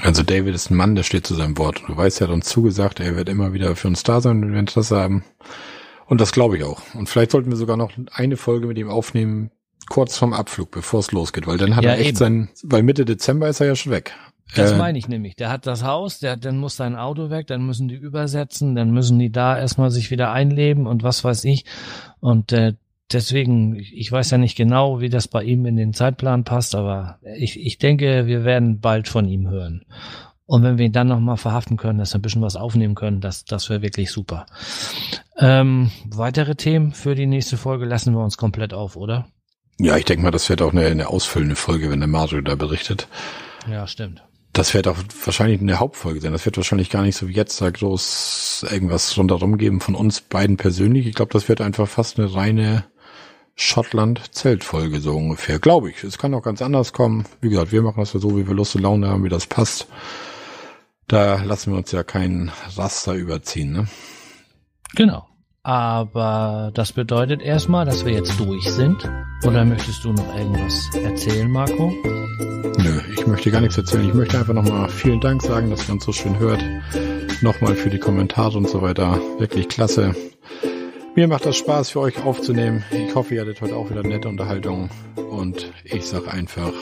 Also 0.00 0.22
David 0.22 0.54
ist 0.54 0.70
ein 0.70 0.76
Mann, 0.76 0.94
der 0.94 1.02
steht 1.02 1.26
zu 1.26 1.34
seinem 1.34 1.58
Wort. 1.58 1.82
Du 1.86 1.94
weißt, 1.94 2.22
er 2.22 2.28
hat 2.28 2.34
uns 2.34 2.48
zugesagt, 2.48 3.00
er 3.00 3.16
wird 3.16 3.28
immer 3.28 3.52
wieder 3.52 3.76
für 3.76 3.88
uns 3.88 4.02
da 4.02 4.22
sein, 4.22 4.40
wenn 4.40 4.52
wir 4.52 4.60
Interesse 4.60 4.96
haben. 4.96 5.22
Und 6.06 6.22
das 6.22 6.32
glaube 6.32 6.56
ich 6.56 6.64
auch. 6.64 6.80
Und 6.94 7.10
vielleicht 7.10 7.32
sollten 7.32 7.50
wir 7.50 7.56
sogar 7.58 7.76
noch 7.76 7.92
eine 8.12 8.38
Folge 8.38 8.66
mit 8.66 8.78
ihm 8.78 8.88
aufnehmen, 8.88 9.50
kurz 9.90 10.16
vorm 10.16 10.32
Abflug, 10.32 10.70
bevor 10.70 11.00
es 11.00 11.12
losgeht, 11.12 11.46
weil 11.46 11.58
dann 11.58 11.76
hat 11.76 11.84
ja, 11.84 11.90
er 11.90 11.98
echt 11.98 12.08
eben. 12.08 12.16
sein, 12.16 12.48
weil 12.62 12.82
Mitte 12.82 13.04
Dezember 13.04 13.48
ist 13.48 13.60
er 13.60 13.66
ja 13.66 13.76
schon 13.76 13.92
weg. 13.92 14.14
Das 14.54 14.72
äh, 14.72 14.76
meine 14.76 14.98
ich 14.98 15.08
nämlich. 15.08 15.36
Der 15.36 15.50
hat 15.50 15.66
das 15.66 15.84
Haus, 15.84 16.18
der, 16.18 16.36
dann 16.36 16.58
muss 16.58 16.76
sein 16.76 16.96
Auto 16.96 17.30
weg, 17.30 17.46
dann 17.46 17.64
müssen 17.64 17.88
die 17.88 17.94
übersetzen, 17.94 18.74
dann 18.74 18.90
müssen 18.90 19.18
die 19.18 19.30
da 19.30 19.58
erstmal 19.58 19.90
sich 19.90 20.10
wieder 20.10 20.32
einleben 20.32 20.86
und 20.86 21.02
was 21.02 21.24
weiß 21.24 21.44
ich. 21.44 21.64
Und 22.20 22.52
äh, 22.52 22.74
deswegen, 23.12 23.76
ich 23.76 24.10
weiß 24.10 24.30
ja 24.30 24.38
nicht 24.38 24.56
genau, 24.56 25.00
wie 25.00 25.08
das 25.08 25.28
bei 25.28 25.42
ihm 25.42 25.66
in 25.66 25.76
den 25.76 25.92
Zeitplan 25.92 26.44
passt, 26.44 26.74
aber 26.74 27.18
ich, 27.36 27.58
ich 27.60 27.78
denke, 27.78 28.26
wir 28.26 28.44
werden 28.44 28.80
bald 28.80 29.08
von 29.08 29.26
ihm 29.28 29.48
hören. 29.48 29.84
Und 30.46 30.64
wenn 30.64 30.78
wir 30.78 30.86
ihn 30.86 30.92
dann 30.92 31.06
nochmal 31.06 31.36
verhaften 31.36 31.76
können, 31.76 32.00
dass 32.00 32.12
wir 32.12 32.18
ein 32.18 32.22
bisschen 32.22 32.42
was 32.42 32.56
aufnehmen 32.56 32.96
können, 32.96 33.20
das, 33.20 33.44
das 33.44 33.70
wäre 33.70 33.82
wirklich 33.82 34.10
super. 34.10 34.46
Ähm, 35.38 35.92
weitere 36.06 36.56
Themen 36.56 36.92
für 36.92 37.14
die 37.14 37.26
nächste 37.26 37.56
Folge 37.56 37.84
lassen 37.84 38.14
wir 38.14 38.24
uns 38.24 38.36
komplett 38.36 38.74
auf, 38.74 38.96
oder? 38.96 39.28
Ja, 39.78 39.96
ich 39.96 40.04
denke 40.04 40.24
mal, 40.24 40.32
das 40.32 40.48
wird 40.48 40.60
auch 40.60 40.72
eine, 40.72 40.86
eine 40.86 41.08
ausfüllende 41.08 41.54
Folge, 41.54 41.90
wenn 41.90 42.00
der 42.00 42.08
Mario 42.08 42.40
da 42.40 42.56
berichtet. 42.56 43.06
Ja, 43.70 43.86
stimmt. 43.86 44.24
Das 44.52 44.74
wird 44.74 44.88
auch 44.88 44.96
wahrscheinlich 45.24 45.60
eine 45.60 45.78
Hauptfolge 45.78 46.20
sein. 46.20 46.32
Das 46.32 46.44
wird 46.44 46.56
wahrscheinlich 46.56 46.90
gar 46.90 47.02
nicht 47.02 47.16
so 47.16 47.28
wie 47.28 47.34
jetzt 47.34 47.60
da 47.60 47.70
groß 47.70 48.66
irgendwas 48.70 49.16
rundherum 49.16 49.58
geben 49.58 49.80
von 49.80 49.94
uns 49.94 50.20
beiden 50.20 50.56
persönlich. 50.56 51.06
Ich 51.06 51.14
glaube, 51.14 51.32
das 51.32 51.48
wird 51.48 51.60
einfach 51.60 51.88
fast 51.88 52.18
eine 52.18 52.34
reine 52.34 52.84
Schottland-Zeltfolge 53.54 55.00
so 55.00 55.16
ungefähr. 55.16 55.58
Glaube 55.60 55.90
ich. 55.90 56.02
Es 56.02 56.18
kann 56.18 56.34
auch 56.34 56.42
ganz 56.42 56.62
anders 56.62 56.92
kommen. 56.92 57.26
Wie 57.40 57.50
gesagt, 57.50 57.70
wir 57.72 57.82
machen 57.82 58.00
das 58.00 58.12
ja 58.12 58.20
so, 58.20 58.36
wie 58.36 58.46
wir 58.46 58.54
Lust 58.54 58.74
und 58.74 58.82
Laune 58.82 59.08
haben, 59.08 59.22
wie 59.22 59.28
das 59.28 59.46
passt. 59.46 59.86
Da 61.06 61.42
lassen 61.42 61.72
wir 61.72 61.78
uns 61.78 61.92
ja 61.92 62.02
keinen 62.02 62.50
Raster 62.76 63.14
überziehen, 63.14 63.72
ne? 63.72 63.88
Genau. 64.94 65.29
Aber 65.62 66.70
das 66.74 66.92
bedeutet 66.92 67.42
erstmal, 67.42 67.84
dass 67.84 68.04
wir 68.06 68.12
jetzt 68.12 68.38
durch 68.40 68.64
sind. 68.70 69.08
Oder 69.44 69.64
möchtest 69.64 70.04
du 70.04 70.12
noch 70.12 70.36
irgendwas 70.36 70.88
erzählen, 70.94 71.50
Marco? 71.50 71.92
Nö, 72.78 73.00
ich 73.12 73.26
möchte 73.26 73.50
gar 73.50 73.60
nichts 73.60 73.76
erzählen. 73.76 74.08
Ich 74.08 74.14
möchte 74.14 74.38
einfach 74.38 74.54
nochmal 74.54 74.88
vielen 74.88 75.20
Dank 75.20 75.42
sagen, 75.42 75.70
dass 75.70 75.86
ihr 75.86 75.92
uns 75.92 76.04
so 76.04 76.12
schön 76.12 76.38
hört. 76.38 76.64
Nochmal 77.42 77.74
für 77.74 77.90
die 77.90 77.98
Kommentare 77.98 78.56
und 78.56 78.68
so 78.68 78.80
weiter. 78.80 79.20
Wirklich 79.38 79.68
klasse. 79.68 80.14
Mir 81.14 81.28
macht 81.28 81.44
das 81.44 81.56
Spaß 81.56 81.90
für 81.90 82.00
euch 82.00 82.22
aufzunehmen. 82.24 82.82
Ich 82.90 83.14
hoffe, 83.14 83.34
ihr 83.34 83.42
hattet 83.42 83.60
heute 83.60 83.76
auch 83.76 83.90
wieder 83.90 84.02
nette 84.02 84.28
Unterhaltung. 84.28 84.88
Und 85.30 85.70
ich 85.84 86.06
sag 86.06 86.32
einfach 86.32 86.72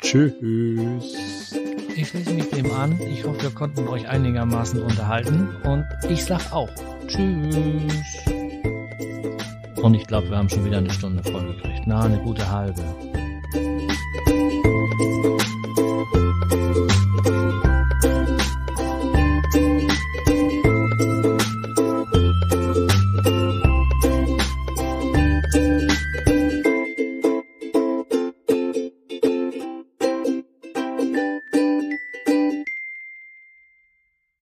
Tschüss. 0.00 1.54
Ich 1.94 2.08
schließe 2.08 2.34
mich 2.34 2.50
dem 2.50 2.70
an. 2.72 2.98
Ich 3.00 3.24
hoffe, 3.24 3.42
wir 3.42 3.50
konnten 3.50 3.88
euch 3.88 4.08
einigermaßen 4.08 4.82
unterhalten. 4.82 5.48
Und 5.64 5.86
ich 6.08 6.24
sag 6.24 6.52
auch 6.52 6.70
Tschüss. 7.10 8.24
Und 9.82 9.94
ich 9.94 10.06
glaube, 10.06 10.30
wir 10.30 10.36
haben 10.36 10.48
schon 10.48 10.64
wieder 10.64 10.78
eine 10.78 10.90
Stunde 10.90 11.22
voll 11.24 11.54
gekriegt. 11.54 11.82
Na, 11.86 12.04
eine 12.04 12.18
gute 12.18 12.48
halbe. 12.48 12.84